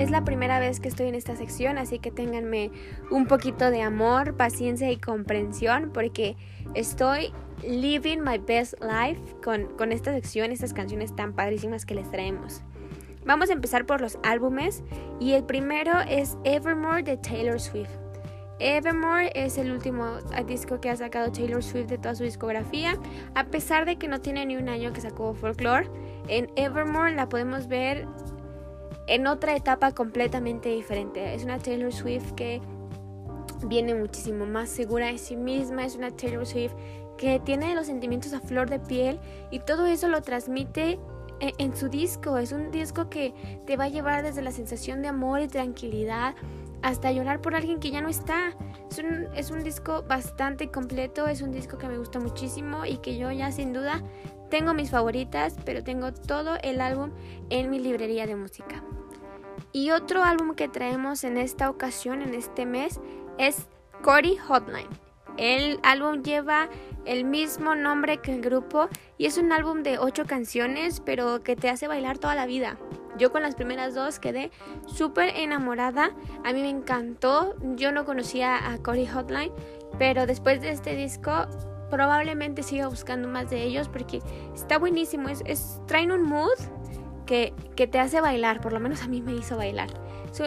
Es 0.00 0.10
la 0.10 0.24
primera 0.24 0.58
vez 0.58 0.80
que 0.80 0.88
estoy 0.88 1.08
en 1.08 1.14
esta 1.14 1.36
sección, 1.36 1.76
así 1.76 1.98
que 1.98 2.10
ténganme 2.10 2.70
un 3.10 3.26
poquito 3.26 3.70
de 3.70 3.82
amor, 3.82 4.34
paciencia 4.34 4.90
y 4.90 4.96
comprensión 4.96 5.90
porque 5.92 6.38
estoy 6.72 7.34
living 7.62 8.20
my 8.20 8.38
best 8.38 8.72
life 8.80 9.20
con, 9.44 9.66
con 9.76 9.92
esta 9.92 10.10
sección, 10.14 10.52
estas 10.52 10.72
canciones 10.72 11.14
tan 11.14 11.34
padrísimas 11.34 11.84
que 11.84 11.94
les 11.94 12.10
traemos. 12.10 12.62
Vamos 13.26 13.50
a 13.50 13.52
empezar 13.52 13.84
por 13.84 14.00
los 14.00 14.18
álbumes 14.22 14.82
y 15.20 15.32
el 15.32 15.44
primero 15.44 15.92
es 16.08 16.38
Evermore 16.44 17.02
de 17.02 17.18
Taylor 17.18 17.60
Swift. 17.60 17.90
Evermore 18.58 19.30
es 19.34 19.58
el 19.58 19.70
último 19.70 20.16
disco 20.46 20.80
que 20.80 20.88
ha 20.88 20.96
sacado 20.96 21.30
Taylor 21.30 21.62
Swift 21.62 21.88
de 21.88 21.98
toda 21.98 22.14
su 22.14 22.24
discografía. 22.24 22.98
A 23.34 23.44
pesar 23.44 23.84
de 23.84 23.96
que 23.96 24.08
no 24.08 24.22
tiene 24.22 24.46
ni 24.46 24.56
un 24.56 24.70
año 24.70 24.94
que 24.94 25.02
sacó 25.02 25.34
Folklore, 25.34 25.90
en 26.28 26.50
Evermore 26.56 27.14
la 27.14 27.28
podemos 27.28 27.68
ver 27.68 28.06
en 29.10 29.26
otra 29.26 29.56
etapa 29.56 29.92
completamente 29.92 30.68
diferente. 30.68 31.34
Es 31.34 31.42
una 31.42 31.58
Taylor 31.58 31.92
Swift 31.92 32.32
que 32.32 32.62
viene 33.64 33.92
muchísimo 33.94 34.46
más 34.46 34.68
segura 34.68 35.06
de 35.06 35.18
sí 35.18 35.36
misma, 35.36 35.84
es 35.84 35.96
una 35.96 36.12
Taylor 36.12 36.46
Swift 36.46 36.72
que 37.18 37.40
tiene 37.40 37.74
los 37.74 37.86
sentimientos 37.86 38.32
a 38.32 38.40
flor 38.40 38.70
de 38.70 38.78
piel 38.78 39.18
y 39.50 39.58
todo 39.58 39.86
eso 39.86 40.06
lo 40.06 40.22
transmite 40.22 41.00
en, 41.40 41.52
en 41.58 41.76
su 41.76 41.88
disco. 41.88 42.38
Es 42.38 42.52
un 42.52 42.70
disco 42.70 43.10
que 43.10 43.34
te 43.66 43.76
va 43.76 43.84
a 43.84 43.88
llevar 43.88 44.22
desde 44.22 44.42
la 44.42 44.52
sensación 44.52 45.02
de 45.02 45.08
amor 45.08 45.40
y 45.40 45.48
tranquilidad 45.48 46.36
hasta 46.82 47.10
llorar 47.10 47.40
por 47.40 47.56
alguien 47.56 47.80
que 47.80 47.90
ya 47.90 48.00
no 48.00 48.08
está. 48.08 48.56
Es 48.92 48.98
un, 48.98 49.26
es 49.34 49.50
un, 49.50 49.64
disco 49.64 50.04
bastante 50.08 50.70
completo, 50.70 51.26
es 51.26 51.42
un 51.42 51.50
disco 51.50 51.78
que 51.78 51.88
me 51.88 51.98
gusta 51.98 52.20
muchísimo 52.20 52.86
y 52.86 52.98
que 52.98 53.18
yo 53.18 53.30
ya 53.32 53.50
sin 53.50 53.72
duda 53.72 54.04
tengo 54.50 54.72
mis 54.72 54.90
favoritas, 54.90 55.56
pero 55.64 55.82
tengo 55.82 56.12
todo 56.12 56.56
el 56.62 56.80
álbum 56.80 57.10
en 57.50 57.70
mi 57.70 57.80
librería 57.80 58.26
de 58.26 58.36
música. 58.36 58.84
Y 59.72 59.90
otro 59.90 60.22
álbum 60.24 60.54
que 60.54 60.68
traemos 60.68 61.24
en 61.24 61.38
esta 61.38 61.70
ocasión, 61.70 62.22
en 62.22 62.34
este 62.34 62.66
mes, 62.66 63.00
es 63.38 63.68
Cory 64.02 64.36
Hotline. 64.36 64.88
El 65.36 65.78
álbum 65.82 66.22
lleva 66.22 66.68
el 67.04 67.24
mismo 67.24 67.74
nombre 67.74 68.18
que 68.18 68.34
el 68.34 68.42
grupo 68.42 68.88
y 69.16 69.26
es 69.26 69.38
un 69.38 69.52
álbum 69.52 69.82
de 69.82 69.98
ocho 69.98 70.26
canciones, 70.26 71.00
pero 71.00 71.42
que 71.42 71.56
te 71.56 71.70
hace 71.70 71.88
bailar 71.88 72.18
toda 72.18 72.34
la 72.34 72.46
vida. 72.46 72.76
Yo 73.16 73.32
con 73.32 73.42
las 73.42 73.54
primeras 73.54 73.94
dos 73.94 74.18
quedé 74.18 74.50
súper 74.86 75.36
enamorada. 75.36 76.10
A 76.44 76.52
mí 76.52 76.62
me 76.62 76.68
encantó. 76.68 77.54
Yo 77.76 77.92
no 77.92 78.04
conocía 78.04 78.70
a 78.72 78.78
Cory 78.78 79.06
Hotline, 79.06 79.52
pero 79.98 80.26
después 80.26 80.60
de 80.60 80.70
este 80.70 80.96
disco 80.96 81.46
probablemente 81.90 82.62
siga 82.62 82.88
buscando 82.88 83.28
más 83.28 83.50
de 83.50 83.62
ellos 83.62 83.88
porque 83.88 84.20
está 84.54 84.78
buenísimo. 84.78 85.28
Es, 85.28 85.42
es 85.44 85.80
traen 85.86 86.12
un 86.12 86.22
mood 86.22 86.58
que, 87.30 87.86
te 87.86 87.98
hace 87.98 88.20
bailar. 88.20 88.60
Por 88.60 88.72
lo 88.72 88.80
menos 88.80 89.02
a 89.02 89.08
mí 89.08 89.22
me 89.22 89.32
hizo 89.32 89.56
bailar. 89.56 89.88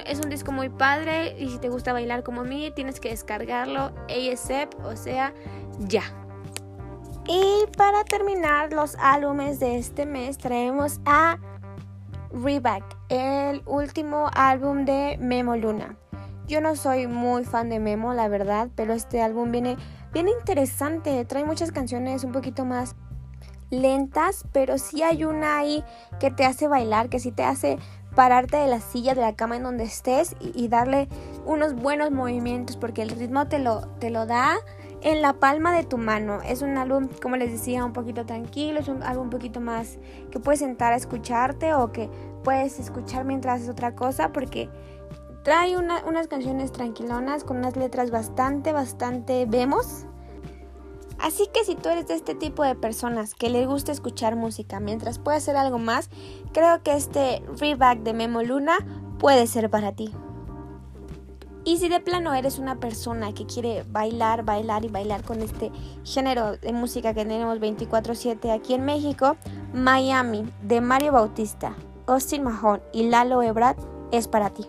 Es 0.06 0.20
un 0.20 0.30
disco 0.30 0.52
muy 0.52 0.70
padre 0.70 1.36
y 1.40 1.50
si 1.50 1.58
te 1.58 1.70
gusta 1.70 1.94
bailar 1.94 2.24
como 2.24 2.42
a 2.42 2.44
mí, 2.44 2.72
tienes 2.76 3.00
que 3.00 3.10
descargarlo 3.10 3.92
ASAP, 4.10 4.74
o 4.84 4.96
sea, 4.96 5.34
ya. 5.80 6.04
Y 7.28 7.66
para 7.78 8.04
terminar 8.04 8.74
los 8.74 8.96
álbumes 9.00 9.60
de 9.60 9.78
este 9.78 10.06
mes 10.06 10.38
traemos 10.38 11.00
a 11.06 11.38
Reback, 12.32 12.84
el 13.10 13.62
último 13.66 14.30
álbum 14.34 14.86
de 14.86 15.18
Memo 15.20 15.56
Luna. 15.56 15.98
Yo 16.48 16.60
no 16.60 16.76
soy 16.76 17.08
muy 17.08 17.46
fan 17.46 17.70
de 17.70 17.80
Memo, 17.80 18.14
la 18.14 18.28
verdad, 18.28 18.70
pero 18.76 18.94
este 18.94 19.22
álbum 19.22 19.52
viene 19.52 19.78
bien 20.12 20.28
interesante. 20.28 21.24
Trae 21.26 21.46
muchas 21.46 21.72
canciones 21.72 22.24
un 22.24 22.34
poquito 22.34 22.66
más 22.66 22.96
lentas, 23.70 24.46
pero 24.52 24.78
sí 24.78 25.04
hay 25.04 25.26
una 25.26 25.58
ahí 25.58 25.84
que 26.20 26.32
te 26.32 26.46
hace 26.46 26.68
bailar, 26.68 27.10
que 27.10 27.20
sí 27.20 27.32
te 27.32 27.44
hace 27.44 27.78
pararte 28.16 28.58
de 28.58 28.68
la 28.68 28.80
silla, 28.80 29.16
de 29.16 29.22
la 29.22 29.36
cama 29.36 29.58
en 29.58 29.64
donde 29.64 29.84
estés 29.84 30.36
y, 30.40 30.68
darle 30.68 31.08
unos 31.46 31.74
buenos 31.74 32.12
movimientos, 32.12 32.78
porque 32.78 33.02
el 33.02 33.10
ritmo 33.10 33.48
te 33.48 33.60
lo, 33.60 33.82
te 34.00 34.10
lo 34.10 34.26
da 34.26 34.56
en 35.02 35.22
la 35.22 35.34
palma 35.34 35.76
de 35.76 35.84
tu 35.84 35.98
mano. 35.98 36.42
Es 36.42 36.62
un 36.62 36.78
álbum, 36.78 37.10
como 37.22 37.36
les 37.36 37.52
decía, 37.52 37.84
un 37.84 37.94
poquito 37.94 38.26
tranquilo, 38.26 38.80
es 38.80 38.88
un 38.88 39.04
álbum 39.04 39.26
un 39.26 39.30
poquito 39.30 39.60
más 39.60 39.98
que 40.32 40.40
puedes 40.40 40.60
sentar 40.60 40.94
a 40.94 40.96
escucharte 40.96 41.74
o 41.74 41.92
que 41.92 42.10
puedes 42.44 42.80
escuchar 42.80 43.26
mientras 43.26 43.56
haces 43.56 43.70
otra 43.70 43.96
cosa 43.96 44.32
porque 44.32 44.70
trae 45.44 45.76
unas 45.78 46.28
canciones 46.28 46.72
tranquilonas 46.72 47.44
con 47.44 47.58
unas 47.58 47.76
letras 47.76 48.12
bastante, 48.12 48.72
bastante 48.72 49.46
vemos. 49.46 50.06
Así 51.24 51.48
que 51.54 51.64
si 51.64 51.76
tú 51.76 51.88
eres 51.88 52.06
de 52.08 52.16
este 52.16 52.36
tipo 52.36 52.64
de 52.64 52.76
personas 52.76 53.34
que 53.34 53.50
le 53.50 53.66
gusta 53.66 53.94
escuchar 53.94 54.36
música 54.36 54.82
mientras 54.82 55.20
puede 55.20 55.38
hacer 55.38 55.56
algo 55.56 55.80
más, 55.80 56.10
creo 56.52 56.84
que 56.84 56.98
este 56.98 57.42
Reback 57.58 58.00
de 58.00 58.14
Memo 58.14 58.44
Luna 58.44 58.74
puede 59.20 59.48
ser 59.48 59.70
para 59.70 59.94
ti. 59.94 60.14
Y 61.64 61.78
si 61.78 61.88
de 61.88 62.02
plano 62.02 62.34
eres 62.34 62.60
una 62.60 62.82
persona 62.82 63.34
que 63.34 63.46
quiere 63.46 63.86
bailar, 63.90 64.44
bailar 64.44 64.84
y 64.84 64.90
bailar 64.90 65.24
con 65.24 65.42
este 65.42 65.72
género 66.04 66.58
de 66.58 66.74
música 66.74 67.14
que 67.14 67.24
tenemos 67.24 67.58
24/7 67.62 68.52
aquí 68.52 68.74
en 68.74 68.84
México, 68.84 69.38
Miami 69.74 70.44
de 70.62 70.82
Mario 70.82 71.14
Bautista, 71.14 71.74
Austin 72.06 72.44
Mahon 72.44 72.82
y 72.92 73.04
Lalo 73.04 73.42
Ebrard 73.42 73.78
es 74.12 74.28
para 74.28 74.50
ti. 74.50 74.66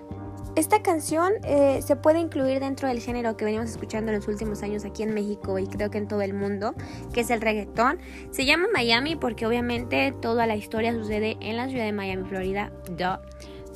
Esta 0.57 0.83
canción 0.83 1.33
eh, 1.43 1.83
se 1.83 1.97
puede 1.97 2.21
incluir 2.21 2.61
dentro 2.61 2.87
del 2.87 3.01
género 3.01 3.37
que 3.37 3.45
venimos 3.45 3.71
escuchando 3.71 4.13
en 4.13 4.19
los 4.19 4.29
últimos 4.29 4.63
años 4.63 4.85
aquí 4.85 5.03
en 5.03 5.13
México 5.13 5.59
y 5.59 5.67
creo 5.67 5.91
que 5.91 5.99
en 5.99 6.07
todo 6.07 6.23
el 6.23 6.33
mundo, 6.33 6.75
que 7.13 7.23
es 7.23 7.31
el 7.31 7.41
reggaetón. 7.41 7.99
Se 8.31 8.45
llama 8.45 8.69
Miami 8.73 9.17
porque 9.17 9.47
obviamente 9.47 10.15
toda 10.23 10.47
la 10.47 10.55
historia 10.55 10.93
sucede 10.93 11.37
en 11.41 11.57
la 11.57 11.69
ciudad 11.69 11.85
de 11.85 11.93
Miami, 11.93 12.23
Florida. 12.29 12.71
Duh. 12.97 13.19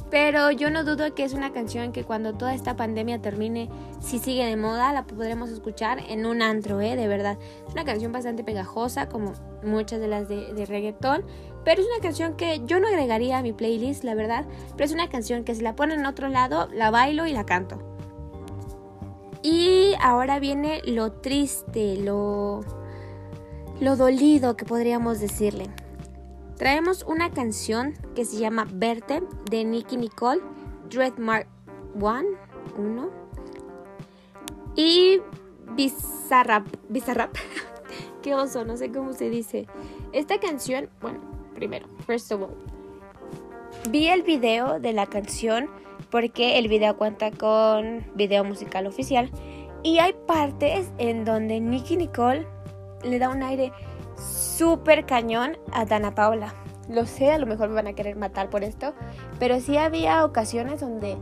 Pero 0.08 0.52
yo 0.52 0.70
no 0.70 0.84
dudo 0.84 1.14
que 1.16 1.24
es 1.24 1.34
una 1.34 1.52
canción 1.52 1.90
que 1.90 2.04
cuando 2.04 2.32
toda 2.32 2.54
esta 2.54 2.76
pandemia 2.76 3.20
termine, 3.20 3.68
si 4.00 4.20
sigue 4.20 4.46
de 4.46 4.56
moda, 4.56 4.92
la 4.92 5.04
podremos 5.04 5.50
escuchar 5.50 5.98
en 6.08 6.26
un 6.26 6.42
antro, 6.42 6.80
¿eh? 6.80 6.96
De 6.96 7.08
verdad. 7.08 7.38
Es 7.66 7.74
una 7.74 7.84
canción 7.84 8.12
bastante 8.12 8.44
pegajosa, 8.44 9.08
como 9.08 9.32
muchas 9.64 10.00
de 10.00 10.08
las 10.08 10.28
de, 10.28 10.54
de 10.54 10.64
reggaetón. 10.64 11.24
Pero 11.68 11.82
es 11.82 11.86
una 11.86 12.00
canción 12.00 12.34
que 12.34 12.62
yo 12.64 12.80
no 12.80 12.88
agregaría 12.88 13.36
a 13.36 13.42
mi 13.42 13.52
playlist, 13.52 14.02
la 14.02 14.14
verdad. 14.14 14.46
Pero 14.74 14.86
es 14.86 14.92
una 14.92 15.10
canción 15.10 15.44
que 15.44 15.54
si 15.54 15.60
la 15.60 15.76
ponen 15.76 16.00
en 16.00 16.06
otro 16.06 16.28
lado, 16.28 16.66
la 16.72 16.90
bailo 16.90 17.26
y 17.26 17.34
la 17.34 17.44
canto. 17.44 17.78
Y 19.42 19.92
ahora 20.00 20.38
viene 20.38 20.80
lo 20.86 21.12
triste, 21.12 21.98
lo, 21.98 22.62
lo 23.80 23.96
dolido 23.96 24.56
que 24.56 24.64
podríamos 24.64 25.20
decirle. 25.20 25.66
Traemos 26.56 27.04
una 27.06 27.32
canción 27.32 27.92
que 28.14 28.24
se 28.24 28.38
llama 28.38 28.66
Verte 28.72 29.22
de 29.50 29.66
Nicky 29.66 29.98
Nicole, 29.98 30.40
Dreadmark 30.88 31.48
1, 31.96 32.22
1 32.78 33.10
y 34.74 35.20
Bizarrap, 35.76 36.66
Bizarrap, 36.88 37.36
qué 38.22 38.34
oso, 38.34 38.64
no 38.64 38.78
sé 38.78 38.90
cómo 38.90 39.12
se 39.12 39.28
dice. 39.28 39.66
Esta 40.14 40.40
canción, 40.40 40.88
bueno, 41.02 41.37
primero, 41.58 41.88
first 42.06 42.30
of 42.30 42.42
all, 42.42 42.56
vi 43.90 44.06
el 44.08 44.22
video 44.22 44.78
de 44.78 44.92
la 44.92 45.06
canción 45.06 45.68
porque 46.10 46.58
el 46.58 46.68
video 46.68 46.96
cuenta 46.96 47.32
con 47.32 48.06
video 48.14 48.44
musical 48.44 48.86
oficial 48.86 49.28
y 49.82 49.98
hay 49.98 50.14
partes 50.26 50.92
en 50.98 51.24
donde 51.24 51.60
Nicky 51.60 51.96
Nicole 51.96 52.46
le 53.02 53.18
da 53.18 53.28
un 53.28 53.42
aire 53.42 53.72
súper 54.16 55.04
cañón 55.04 55.56
a 55.72 55.84
Dana 55.84 56.14
Paula. 56.14 56.54
Lo 56.88 57.06
sé, 57.06 57.32
a 57.32 57.38
lo 57.38 57.46
mejor 57.46 57.68
me 57.68 57.74
van 57.74 57.88
a 57.88 57.92
querer 57.92 58.16
matar 58.16 58.50
por 58.50 58.64
esto, 58.64 58.94
pero 59.38 59.60
sí 59.60 59.76
había 59.76 60.24
ocasiones 60.24 60.80
donde 60.80 61.16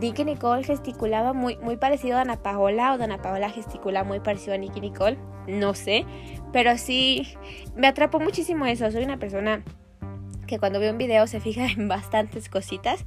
Nicky 0.00 0.24
Nicole 0.24 0.64
gesticulaba 0.64 1.32
muy, 1.32 1.56
muy 1.58 1.76
parecido 1.76 2.16
a 2.16 2.24
Dana 2.24 2.42
Paola 2.42 2.94
o 2.94 2.98
Dana 2.98 3.22
Paola 3.22 3.50
gesticula 3.50 4.04
muy 4.04 4.20
parecido 4.20 4.54
a 4.54 4.58
Nicky 4.58 4.80
Nicole, 4.80 5.18
no 5.46 5.74
sé, 5.74 6.04
pero 6.52 6.76
sí 6.76 7.34
me 7.76 7.86
atrapó 7.86 8.18
muchísimo 8.18 8.66
eso. 8.66 8.90
Soy 8.90 9.04
una 9.04 9.18
persona 9.18 9.62
que 10.46 10.58
cuando 10.58 10.80
veo 10.80 10.92
un 10.92 10.98
video 10.98 11.26
se 11.26 11.40
fija 11.40 11.66
en 11.76 11.88
bastantes 11.88 12.48
cositas 12.48 13.04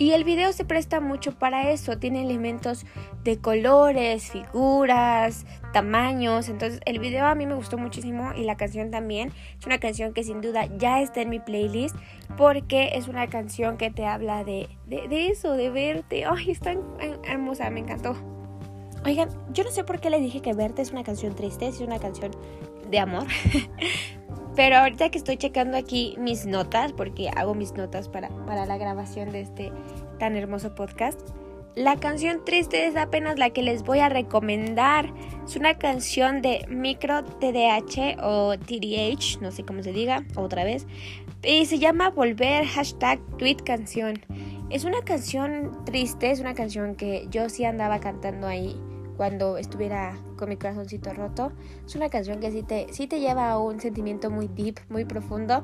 y 0.00 0.12
el 0.12 0.24
video 0.24 0.50
se 0.54 0.64
presta 0.64 0.98
mucho 0.98 1.38
para 1.38 1.70
eso, 1.72 1.98
tiene 1.98 2.22
elementos 2.22 2.86
de 3.22 3.38
colores, 3.38 4.30
figuras, 4.30 5.44
tamaños. 5.74 6.48
Entonces 6.48 6.80
el 6.86 6.98
video 7.00 7.26
a 7.26 7.34
mí 7.34 7.44
me 7.44 7.54
gustó 7.54 7.76
muchísimo 7.76 8.32
y 8.34 8.44
la 8.44 8.56
canción 8.56 8.90
también. 8.90 9.30
Es 9.58 9.66
una 9.66 9.76
canción 9.76 10.14
que 10.14 10.24
sin 10.24 10.40
duda 10.40 10.66
ya 10.78 11.02
está 11.02 11.20
en 11.20 11.28
mi 11.28 11.38
playlist 11.38 11.94
porque 12.38 12.92
es 12.94 13.08
una 13.08 13.26
canción 13.26 13.76
que 13.76 13.90
te 13.90 14.06
habla 14.06 14.42
de, 14.42 14.70
de, 14.86 15.26
eso, 15.26 15.52
de 15.52 15.68
verte. 15.68 16.24
Ay, 16.24 16.50
es 16.50 16.60
tan 16.60 16.78
hermosa, 17.24 17.68
me 17.68 17.80
encantó. 17.80 18.16
Oigan, 19.04 19.28
yo 19.52 19.64
no 19.64 19.70
sé 19.70 19.84
por 19.84 20.00
qué 20.00 20.08
le 20.08 20.18
dije 20.18 20.40
que 20.40 20.54
verte 20.54 20.80
es 20.80 20.92
una 20.92 21.04
canción 21.04 21.34
triste, 21.34 21.66
es 21.66 21.78
una 21.82 21.98
canción 21.98 22.30
de 22.90 22.98
amor. 22.98 23.26
Pero 24.60 24.76
ahorita 24.76 25.08
que 25.08 25.16
estoy 25.16 25.38
checando 25.38 25.78
aquí 25.78 26.14
mis 26.18 26.44
notas, 26.44 26.92
porque 26.92 27.30
hago 27.34 27.54
mis 27.54 27.72
notas 27.72 28.10
para, 28.10 28.28
para 28.44 28.66
la 28.66 28.76
grabación 28.76 29.32
de 29.32 29.40
este 29.40 29.72
tan 30.18 30.36
hermoso 30.36 30.74
podcast, 30.74 31.18
la 31.76 31.96
canción 31.96 32.44
triste 32.44 32.86
es 32.86 32.94
apenas 32.94 33.38
la 33.38 33.48
que 33.48 33.62
les 33.62 33.84
voy 33.84 34.00
a 34.00 34.10
recomendar. 34.10 35.14
Es 35.46 35.56
una 35.56 35.78
canción 35.78 36.42
de 36.42 36.66
Micro 36.68 37.24
TDH 37.24 38.22
o 38.22 38.58
TDH, 38.58 39.40
no 39.40 39.50
sé 39.50 39.64
cómo 39.64 39.82
se 39.82 39.92
diga, 39.92 40.26
otra 40.36 40.64
vez. 40.64 40.86
Y 41.42 41.64
se 41.64 41.78
llama 41.78 42.10
Volver, 42.10 42.66
hashtag 42.66 43.18
tweet 43.38 43.62
canción. 43.64 44.20
Es 44.68 44.84
una 44.84 45.00
canción 45.00 45.86
triste, 45.86 46.32
es 46.32 46.40
una 46.40 46.52
canción 46.52 46.96
que 46.96 47.26
yo 47.30 47.48
sí 47.48 47.64
andaba 47.64 47.98
cantando 47.98 48.46
ahí 48.46 48.78
cuando 49.20 49.58
estuviera 49.58 50.16
con 50.38 50.48
mi 50.48 50.56
corazoncito 50.56 51.12
roto. 51.12 51.52
Es 51.84 51.94
una 51.94 52.08
canción 52.08 52.40
que 52.40 52.50
sí 52.50 52.62
te, 52.62 52.86
sí 52.90 53.06
te 53.06 53.20
lleva 53.20 53.50
a 53.50 53.58
un 53.58 53.78
sentimiento 53.78 54.30
muy 54.30 54.48
deep, 54.48 54.76
muy 54.88 55.04
profundo. 55.04 55.62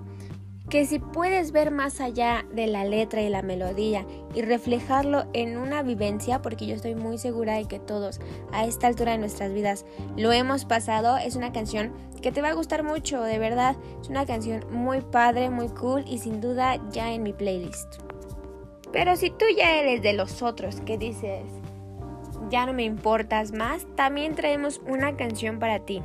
Que 0.69 0.85
si 0.85 0.99
puedes 0.99 1.53
ver 1.53 1.71
más 1.71 2.03
allá 2.03 2.45
de 2.53 2.67
la 2.67 2.85
letra 2.85 3.23
y 3.23 3.31
la 3.31 3.41
melodía 3.41 4.05
y 4.35 4.43
reflejarlo 4.43 5.25
en 5.33 5.57
una 5.57 5.83
vivencia, 5.83 6.43
porque 6.43 6.67
yo 6.67 6.75
estoy 6.75 6.97
muy 6.97 7.17
segura 7.17 7.55
de 7.55 7.65
que 7.65 7.79
todos 7.79 8.21
a 8.53 8.67
esta 8.67 8.89
altura 8.89 9.13
de 9.13 9.19
nuestras 9.19 9.55
vidas 9.55 9.87
lo 10.19 10.33
hemos 10.33 10.67
pasado, 10.67 11.17
es 11.17 11.35
una 11.35 11.55
canción 11.55 11.95
que 12.21 12.33
te 12.33 12.43
va 12.43 12.51
a 12.51 12.55
gustar 12.55 12.83
mucho, 12.83 13.23
de 13.23 13.39
verdad. 13.39 13.75
Es 14.03 14.11
una 14.11 14.27
canción 14.27 14.67
muy 14.71 15.01
padre, 15.01 15.49
muy 15.49 15.71
cool 15.71 16.05
y 16.07 16.19
sin 16.19 16.43
duda 16.43 16.79
ya 16.91 17.11
en 17.11 17.23
mi 17.23 17.33
playlist. 17.33 18.03
Pero 18.93 19.17
si 19.17 19.31
tú 19.31 19.47
ya 19.57 19.79
eres 19.81 20.03
de 20.03 20.13
los 20.13 20.43
otros 20.43 20.83
que 20.83 20.99
dices, 20.99 21.45
ya 22.51 22.67
no 22.67 22.73
me 22.73 22.85
importas 22.85 23.53
más, 23.53 23.87
también 23.97 24.35
traemos 24.35 24.81
una 24.87 25.17
canción 25.17 25.59
para 25.59 25.81
ti. 25.81 26.03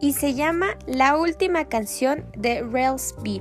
Y 0.00 0.14
se 0.14 0.34
llama 0.34 0.76
La 0.86 1.16
última 1.16 1.66
canción 1.66 2.24
de 2.36 2.62
Rails 2.62 3.14
B. 3.22 3.40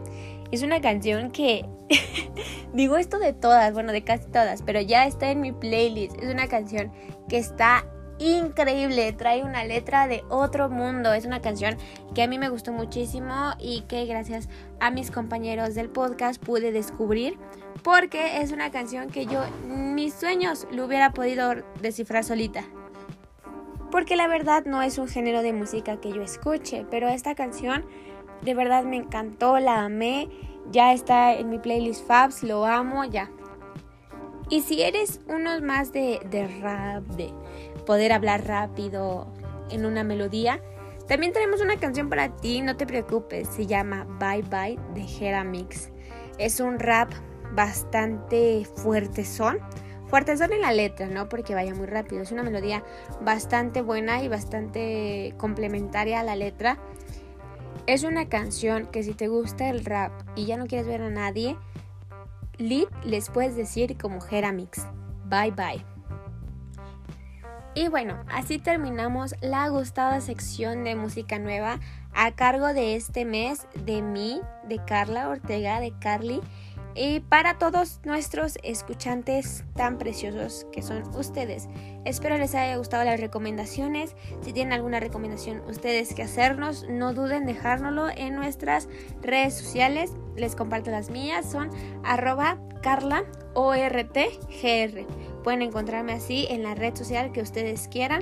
Es 0.51 0.63
una 0.63 0.81
canción 0.81 1.31
que 1.31 1.65
digo 2.73 2.97
esto 2.97 3.19
de 3.19 3.33
todas, 3.33 3.73
bueno, 3.73 3.91
de 3.91 4.03
casi 4.03 4.27
todas, 4.27 4.61
pero 4.61 4.79
ya 4.79 5.05
está 5.05 5.31
en 5.31 5.41
mi 5.41 5.51
playlist. 5.51 6.17
Es 6.21 6.31
una 6.31 6.47
canción 6.47 6.91
que 7.27 7.37
está 7.37 7.85
increíble, 8.19 9.11
trae 9.13 9.43
una 9.43 9.63
letra 9.63 10.07
de 10.07 10.23
otro 10.29 10.69
mundo. 10.69 11.13
Es 11.13 11.25
una 11.25 11.41
canción 11.41 11.77
que 12.13 12.23
a 12.23 12.27
mí 12.27 12.37
me 12.37 12.49
gustó 12.49 12.71
muchísimo 12.71 13.53
y 13.59 13.81
que 13.81 14.05
gracias 14.05 14.47
a 14.79 14.91
mis 14.91 15.11
compañeros 15.11 15.73
del 15.73 15.89
podcast 15.89 16.43
pude 16.43 16.71
descubrir 16.71 17.37
porque 17.83 18.41
es 18.41 18.51
una 18.51 18.71
canción 18.71 19.09
que 19.09 19.25
yo 19.25 19.43
mis 19.67 20.13
sueños 20.13 20.67
lo 20.71 20.85
hubiera 20.85 21.11
podido 21.11 21.55
descifrar 21.81 22.23
solita. 22.23 22.63
Porque 23.89 24.15
la 24.15 24.27
verdad 24.27 24.65
no 24.65 24.81
es 24.81 24.97
un 24.97 25.07
género 25.07 25.41
de 25.41 25.53
música 25.53 25.99
que 25.99 26.11
yo 26.11 26.21
escuche, 26.21 26.85
pero 26.89 27.09
esta 27.09 27.35
canción 27.35 27.85
de 28.41 28.53
verdad 28.53 28.83
me 28.83 28.97
encantó, 28.97 29.59
la 29.59 29.83
amé, 29.83 30.29
ya 30.71 30.93
está 30.93 31.33
en 31.33 31.49
mi 31.49 31.59
playlist 31.59 32.05
Fabs, 32.05 32.43
lo 32.43 32.65
amo, 32.65 33.03
ya. 33.05 33.29
Y 34.49 34.61
si 34.61 34.81
eres 34.81 35.21
uno 35.27 35.59
más 35.61 35.91
de, 35.91 36.19
de 36.29 36.47
rap, 36.61 37.03
de 37.15 37.33
poder 37.85 38.11
hablar 38.11 38.45
rápido 38.45 39.27
en 39.69 39.85
una 39.85 40.03
melodía, 40.03 40.61
también 41.07 41.33
tenemos 41.33 41.61
una 41.61 41.77
canción 41.77 42.09
para 42.09 42.35
ti, 42.37 42.61
no 42.61 42.77
te 42.77 42.85
preocupes, 42.85 43.49
se 43.49 43.65
llama 43.65 44.05
Bye 44.19 44.43
Bye 44.43 44.79
de 44.93 45.05
Hera 45.05 45.43
Mix. 45.43 45.89
Es 46.37 46.59
un 46.59 46.79
rap 46.79 47.11
bastante 47.53 48.65
fuerte 48.75 49.25
son. 49.25 49.59
Fuerte 50.07 50.35
son 50.35 50.51
en 50.51 50.61
la 50.61 50.73
letra, 50.73 51.07
no 51.07 51.29
porque 51.29 51.55
vaya 51.55 51.73
muy 51.73 51.87
rápido. 51.87 52.21
Es 52.21 52.31
una 52.31 52.43
melodía 52.43 52.83
bastante 53.21 53.81
buena 53.81 54.21
y 54.23 54.27
bastante 54.27 55.33
complementaria 55.37 56.19
a 56.19 56.23
la 56.23 56.35
letra. 56.35 56.77
Es 57.87 58.03
una 58.03 58.27
canción 58.27 58.87
que 58.87 59.03
si 59.03 59.13
te 59.13 59.27
gusta 59.27 59.69
el 59.69 59.85
rap 59.85 60.11
y 60.35 60.45
ya 60.45 60.57
no 60.57 60.67
quieres 60.67 60.87
ver 60.87 61.01
a 61.01 61.09
nadie, 61.09 61.57
Lead 62.57 62.87
les 63.03 63.29
puedes 63.29 63.55
decir 63.55 63.97
como 63.97 64.19
Mix. 64.53 64.85
Bye 65.25 65.51
bye. 65.51 65.85
Y 67.73 67.87
bueno, 67.87 68.21
así 68.29 68.59
terminamos 68.59 69.33
la 69.39 69.69
gustada 69.69 70.19
sección 70.19 70.83
de 70.83 70.95
música 70.95 71.39
nueva 71.39 71.79
a 72.13 72.31
cargo 72.33 72.73
de 72.73 72.95
este 72.95 73.23
mes 73.23 73.65
de 73.85 74.01
mí, 74.01 74.41
de 74.67 74.83
Carla 74.83 75.29
Ortega, 75.29 75.79
de 75.79 75.93
Carly 75.99 76.41
y 76.95 77.21
para 77.21 77.57
todos 77.57 77.99
nuestros 78.03 78.57
escuchantes 78.63 79.63
tan 79.75 79.97
preciosos 79.97 80.65
que 80.71 80.81
son 80.81 81.03
ustedes. 81.15 81.67
Espero 82.05 82.37
les 82.37 82.55
haya 82.55 82.77
gustado 82.77 83.03
las 83.03 83.19
recomendaciones. 83.19 84.15
Si 84.41 84.53
tienen 84.53 84.73
alguna 84.73 84.99
recomendación 84.99 85.61
ustedes 85.67 86.13
que 86.13 86.23
hacernos, 86.23 86.85
no 86.89 87.13
duden 87.13 87.45
dejárnoslo 87.45 88.09
en 88.09 88.35
nuestras 88.35 88.89
redes 89.21 89.57
sociales. 89.57 90.11
Les 90.35 90.55
comparto 90.55 90.91
las 90.91 91.09
mías, 91.09 91.49
son 91.49 91.69
arroba 92.03 92.57
carla 92.81 93.23
ortgr. 93.53 95.05
Pueden 95.43 95.61
encontrarme 95.61 96.13
así 96.13 96.47
en 96.49 96.63
la 96.63 96.75
red 96.75 96.95
social 96.95 97.31
que 97.31 97.41
ustedes 97.41 97.87
quieran. 97.87 98.21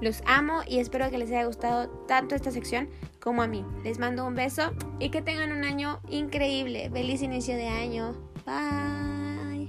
Los 0.00 0.22
amo 0.26 0.60
y 0.66 0.78
espero 0.78 1.10
que 1.10 1.18
les 1.18 1.30
haya 1.30 1.44
gustado 1.44 1.88
tanto 2.06 2.34
esta 2.34 2.50
sección 2.50 2.88
como 3.20 3.42
a 3.42 3.46
mí. 3.46 3.64
Les 3.84 3.98
mando 3.98 4.26
un 4.26 4.34
beso 4.34 4.72
y 4.98 5.10
que 5.10 5.22
tengan 5.22 5.52
un 5.52 5.64
año 5.64 6.00
increíble. 6.08 6.90
Feliz 6.92 7.22
inicio 7.22 7.56
de 7.56 7.68
año. 7.68 8.14
Bye. 8.46 9.68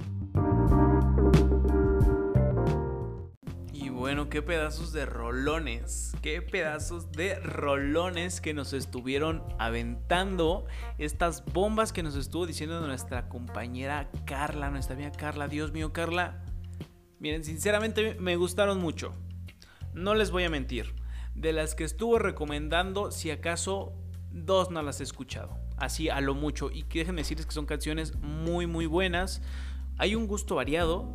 Y 3.73 3.89
bueno, 3.89 4.29
qué 4.29 4.41
pedazos 4.41 4.93
de 4.93 5.05
rolones, 5.05 6.13
qué 6.21 6.41
pedazos 6.41 7.11
de 7.11 7.35
rolones 7.39 8.41
que 8.41 8.53
nos 8.53 8.73
estuvieron 8.73 9.43
aventando, 9.57 10.65
estas 10.97 11.43
bombas 11.45 11.91
que 11.91 12.03
nos 12.03 12.15
estuvo 12.15 12.45
diciendo 12.45 12.79
nuestra 12.85 13.29
compañera 13.29 14.09
Carla, 14.25 14.69
nuestra 14.69 14.95
amiga 14.95 15.11
Carla, 15.11 15.47
Dios 15.47 15.71
mío 15.71 15.93
Carla. 15.93 16.43
Miren, 17.19 17.43
sinceramente 17.43 18.15
me 18.19 18.35
gustaron 18.37 18.79
mucho. 18.79 19.13
No 19.93 20.15
les 20.15 20.31
voy 20.31 20.43
a 20.43 20.49
mentir. 20.49 20.95
De 21.35 21.53
las 21.53 21.75
que 21.75 21.83
estuvo 21.83 22.19
recomendando, 22.19 23.11
si 23.11 23.31
acaso 23.31 23.93
dos 24.31 24.71
no 24.71 24.81
las 24.81 24.99
he 24.99 25.03
escuchado. 25.03 25.57
Así 25.77 26.09
a 26.09 26.19
lo 26.21 26.35
mucho. 26.35 26.71
Y 26.71 26.83
déjenme 26.83 27.21
decirles 27.21 27.45
que 27.45 27.53
son 27.53 27.65
canciones 27.65 28.15
muy 28.17 28.67
muy 28.67 28.85
buenas. 28.85 29.41
Hay 29.97 30.15
un 30.15 30.27
gusto 30.27 30.55
variado 30.55 31.11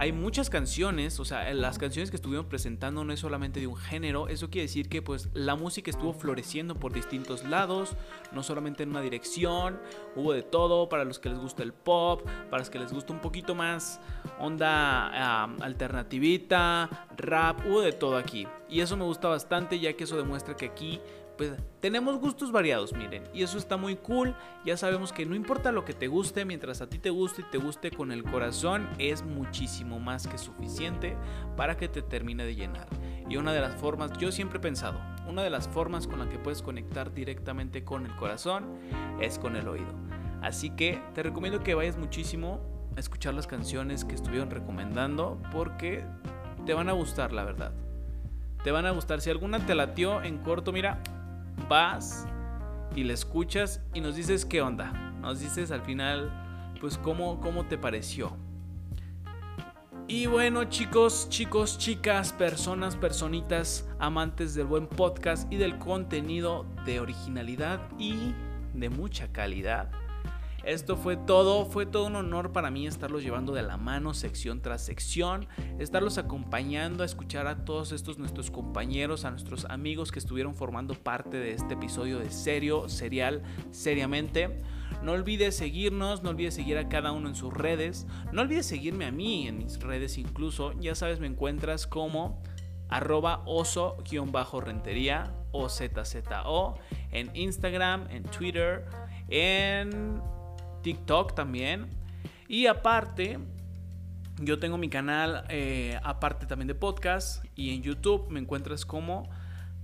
hay 0.00 0.12
muchas 0.12 0.48
canciones, 0.48 1.20
o 1.20 1.26
sea, 1.26 1.52
las 1.52 1.76
canciones 1.76 2.08
que 2.08 2.16
estuvimos 2.16 2.46
presentando 2.46 3.04
no 3.04 3.12
es 3.12 3.20
solamente 3.20 3.60
de 3.60 3.66
un 3.66 3.76
género, 3.76 4.28
eso 4.28 4.48
quiere 4.48 4.62
decir 4.62 4.88
que 4.88 5.02
pues 5.02 5.28
la 5.34 5.56
música 5.56 5.90
estuvo 5.90 6.14
floreciendo 6.14 6.74
por 6.74 6.94
distintos 6.94 7.44
lados, 7.44 7.98
no 8.32 8.42
solamente 8.42 8.82
en 8.82 8.88
una 8.88 9.02
dirección, 9.02 9.78
hubo 10.16 10.32
de 10.32 10.42
todo, 10.42 10.88
para 10.88 11.04
los 11.04 11.18
que 11.18 11.28
les 11.28 11.38
gusta 11.38 11.62
el 11.62 11.74
pop, 11.74 12.26
para 12.48 12.60
los 12.60 12.70
que 12.70 12.78
les 12.78 12.94
gusta 12.94 13.12
un 13.12 13.20
poquito 13.20 13.54
más 13.54 14.00
onda 14.38 15.44
alternativita, 15.60 16.88
rap, 17.18 17.60
hubo 17.66 17.82
de 17.82 17.92
todo 17.92 18.16
aquí. 18.16 18.48
Y 18.70 18.80
eso 18.80 18.96
me 18.96 19.04
gusta 19.04 19.28
bastante 19.28 19.80
ya 19.80 19.92
que 19.92 20.04
eso 20.04 20.16
demuestra 20.16 20.56
que 20.56 20.64
aquí 20.64 20.98
pues 21.40 21.54
tenemos 21.80 22.18
gustos 22.18 22.52
variados, 22.52 22.92
miren, 22.92 23.24
y 23.32 23.42
eso 23.42 23.56
está 23.56 23.78
muy 23.78 23.96
cool. 23.96 24.36
Ya 24.66 24.76
sabemos 24.76 25.10
que 25.10 25.24
no 25.24 25.34
importa 25.34 25.72
lo 25.72 25.86
que 25.86 25.94
te 25.94 26.06
guste, 26.06 26.44
mientras 26.44 26.82
a 26.82 26.90
ti 26.90 26.98
te 26.98 27.08
guste 27.08 27.40
y 27.40 27.44
te 27.50 27.56
guste 27.56 27.90
con 27.90 28.12
el 28.12 28.24
corazón, 28.24 28.86
es 28.98 29.22
muchísimo 29.22 29.98
más 29.98 30.26
que 30.26 30.36
suficiente 30.36 31.16
para 31.56 31.78
que 31.78 31.88
te 31.88 32.02
termine 32.02 32.44
de 32.44 32.56
llenar. 32.56 32.88
Y 33.26 33.38
una 33.38 33.54
de 33.54 33.62
las 33.62 33.74
formas, 33.80 34.12
yo 34.18 34.30
siempre 34.32 34.58
he 34.58 34.60
pensado, 34.60 35.00
una 35.26 35.42
de 35.42 35.48
las 35.48 35.66
formas 35.66 36.06
con 36.06 36.18
la 36.18 36.28
que 36.28 36.38
puedes 36.38 36.60
conectar 36.60 37.14
directamente 37.14 37.84
con 37.84 38.04
el 38.04 38.14
corazón 38.16 38.76
es 39.18 39.38
con 39.38 39.56
el 39.56 39.66
oído. 39.66 39.94
Así 40.42 40.68
que 40.68 41.02
te 41.14 41.22
recomiendo 41.22 41.62
que 41.62 41.74
vayas 41.74 41.96
muchísimo 41.96 42.60
a 42.94 43.00
escuchar 43.00 43.32
las 43.32 43.46
canciones 43.46 44.04
que 44.04 44.14
estuvieron 44.14 44.50
recomendando 44.50 45.40
porque 45.52 46.04
te 46.66 46.74
van 46.74 46.90
a 46.90 46.92
gustar, 46.92 47.32
la 47.32 47.44
verdad. 47.44 47.72
Te 48.62 48.72
van 48.72 48.84
a 48.84 48.90
gustar. 48.90 49.22
Si 49.22 49.30
alguna 49.30 49.64
te 49.64 49.74
latió 49.74 50.22
en 50.22 50.36
corto, 50.36 50.70
mira, 50.70 51.02
vas 51.68 52.26
y 52.94 53.04
la 53.04 53.12
escuchas 53.12 53.82
y 53.94 54.00
nos 54.00 54.16
dices 54.16 54.44
qué 54.44 54.62
onda. 54.62 54.92
Nos 55.20 55.40
dices 55.40 55.70
al 55.70 55.82
final, 55.82 56.32
pues 56.80 56.98
cómo, 56.98 57.40
cómo 57.40 57.66
te 57.66 57.78
pareció. 57.78 58.36
Y 60.08 60.26
bueno 60.26 60.64
chicos, 60.64 61.28
chicos, 61.28 61.78
chicas, 61.78 62.32
personas, 62.32 62.96
personitas, 62.96 63.88
amantes 64.00 64.54
del 64.54 64.66
buen 64.66 64.88
podcast 64.88 65.50
y 65.52 65.56
del 65.56 65.78
contenido 65.78 66.66
de 66.84 66.98
originalidad 66.98 67.80
y 67.96 68.34
de 68.74 68.90
mucha 68.90 69.30
calidad. 69.30 69.92
Esto 70.64 70.96
fue 70.96 71.16
todo, 71.16 71.64
fue 71.64 71.86
todo 71.86 72.06
un 72.06 72.16
honor 72.16 72.52
para 72.52 72.70
mí 72.70 72.86
estarlos 72.86 73.22
llevando 73.22 73.54
de 73.54 73.62
la 73.62 73.78
mano 73.78 74.12
sección 74.12 74.60
tras 74.60 74.82
sección, 74.82 75.48
estarlos 75.78 76.18
acompañando 76.18 77.02
a 77.02 77.06
escuchar 77.06 77.46
a 77.46 77.64
todos 77.64 77.92
estos 77.92 78.18
nuestros 78.18 78.50
compañeros, 78.50 79.24
a 79.24 79.30
nuestros 79.30 79.64
amigos 79.64 80.12
que 80.12 80.18
estuvieron 80.18 80.54
formando 80.54 80.94
parte 80.94 81.38
de 81.38 81.52
este 81.52 81.74
episodio 81.74 82.18
de 82.18 82.30
Serio, 82.30 82.88
Serial, 82.88 83.42
Seriamente. 83.70 84.62
No 85.02 85.12
olvides 85.12 85.56
seguirnos, 85.56 86.22
no 86.22 86.30
olvides 86.30 86.54
seguir 86.54 86.76
a 86.76 86.88
cada 86.88 87.12
uno 87.12 87.28
en 87.28 87.34
sus 87.34 87.54
redes, 87.54 88.06
no 88.32 88.42
olvides 88.42 88.66
seguirme 88.66 89.06
a 89.06 89.12
mí 89.12 89.48
en 89.48 89.56
mis 89.58 89.80
redes 89.80 90.18
incluso, 90.18 90.72
ya 90.78 90.94
sabes, 90.94 91.20
me 91.20 91.26
encuentras 91.26 91.86
como 91.86 92.42
arroba 92.90 93.42
oso-rentería 93.46 95.32
o 95.52 95.68
ZZO 95.68 96.74
en 97.12 97.30
Instagram, 97.34 98.08
en 98.10 98.24
Twitter, 98.24 98.84
en 99.28 100.20
TikTok 100.82 101.34
también. 101.34 101.88
Y 102.48 102.66
aparte, 102.66 103.38
yo 104.40 104.58
tengo 104.58 104.78
mi 104.78 104.88
canal, 104.88 105.44
eh, 105.48 105.98
aparte 106.02 106.46
también 106.46 106.68
de 106.68 106.74
podcast, 106.74 107.44
y 107.54 107.74
en 107.74 107.82
YouTube 107.82 108.28
me 108.30 108.40
encuentras 108.40 108.84
como 108.84 109.28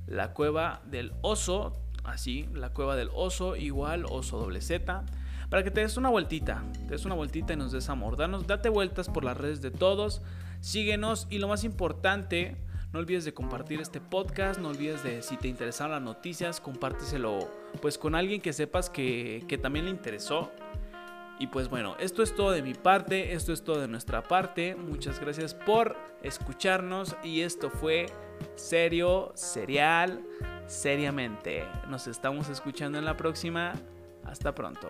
La 0.07 0.32
Cueva 0.32 0.80
del 0.86 1.12
Oso, 1.22 1.76
así, 2.05 2.49
La 2.55 2.70
Cueva 2.70 2.97
del 2.97 3.11
Oso, 3.14 3.55
igual, 3.57 4.05
Oso 4.09 4.38
doble 4.38 4.61
Z, 4.61 5.05
para 5.51 5.62
que 5.62 5.70
te 5.70 5.80
des 5.82 5.97
una 5.97 6.09
vueltita, 6.09 6.64
te 6.72 6.94
des 6.94 7.05
una 7.05 7.14
vueltita 7.14 7.53
y 7.53 7.57
nos 7.57 7.72
des 7.72 7.88
amor. 7.88 8.16
Danos, 8.16 8.47
date 8.47 8.68
vueltas 8.68 9.09
por 9.09 9.24
las 9.24 9.36
redes 9.36 9.61
de 9.61 9.70
todos, 9.70 10.22
síguenos 10.61 11.26
y 11.30 11.38
lo 11.38 11.49
más 11.49 11.62
importante, 11.62 12.57
no 12.92 12.99
olvides 13.01 13.24
de 13.24 13.34
compartir 13.34 13.80
este 13.80 14.01
podcast, 14.01 14.59
no 14.59 14.68
olvides 14.68 15.05
de 15.05 15.22
si 15.22 15.36
te 15.36 15.49
interesaron 15.49 15.92
las 15.92 16.03
noticias, 16.03 16.61
compárteselo 16.61 17.51
pues 17.82 17.99
con 17.99 18.14
alguien 18.14 18.40
que 18.40 18.53
sepas 18.53 18.88
que, 18.88 19.44
que 19.47 19.59
también 19.59 19.84
le 19.84 19.90
interesó. 19.90 20.51
Y 21.39 21.49
pues 21.49 21.68
bueno, 21.68 21.97
esto 21.99 22.22
es 22.22 22.34
todo 22.34 22.51
de 22.51 22.62
mi 22.62 22.74
parte, 22.74 23.34
esto 23.34 23.53
es 23.53 23.62
todo 23.62 23.80
de 23.80 23.89
nuestra 23.89 24.22
parte. 24.22 24.74
Muchas 24.74 25.20
gracias 25.20 25.55
por 25.55 25.97
escucharnos 26.22 27.16
y 27.22 27.43
esto 27.43 27.70
fue 27.70 28.07
serio, 28.55 29.32
serial, 29.34 30.24
seriamente. 30.66 31.64
Nos 31.89 32.07
estamos 32.07 32.49
escuchando 32.49 32.99
en 32.99 33.05
la 33.05 33.16
próxima. 33.16 33.74
Hasta 34.24 34.55
pronto. 34.55 34.89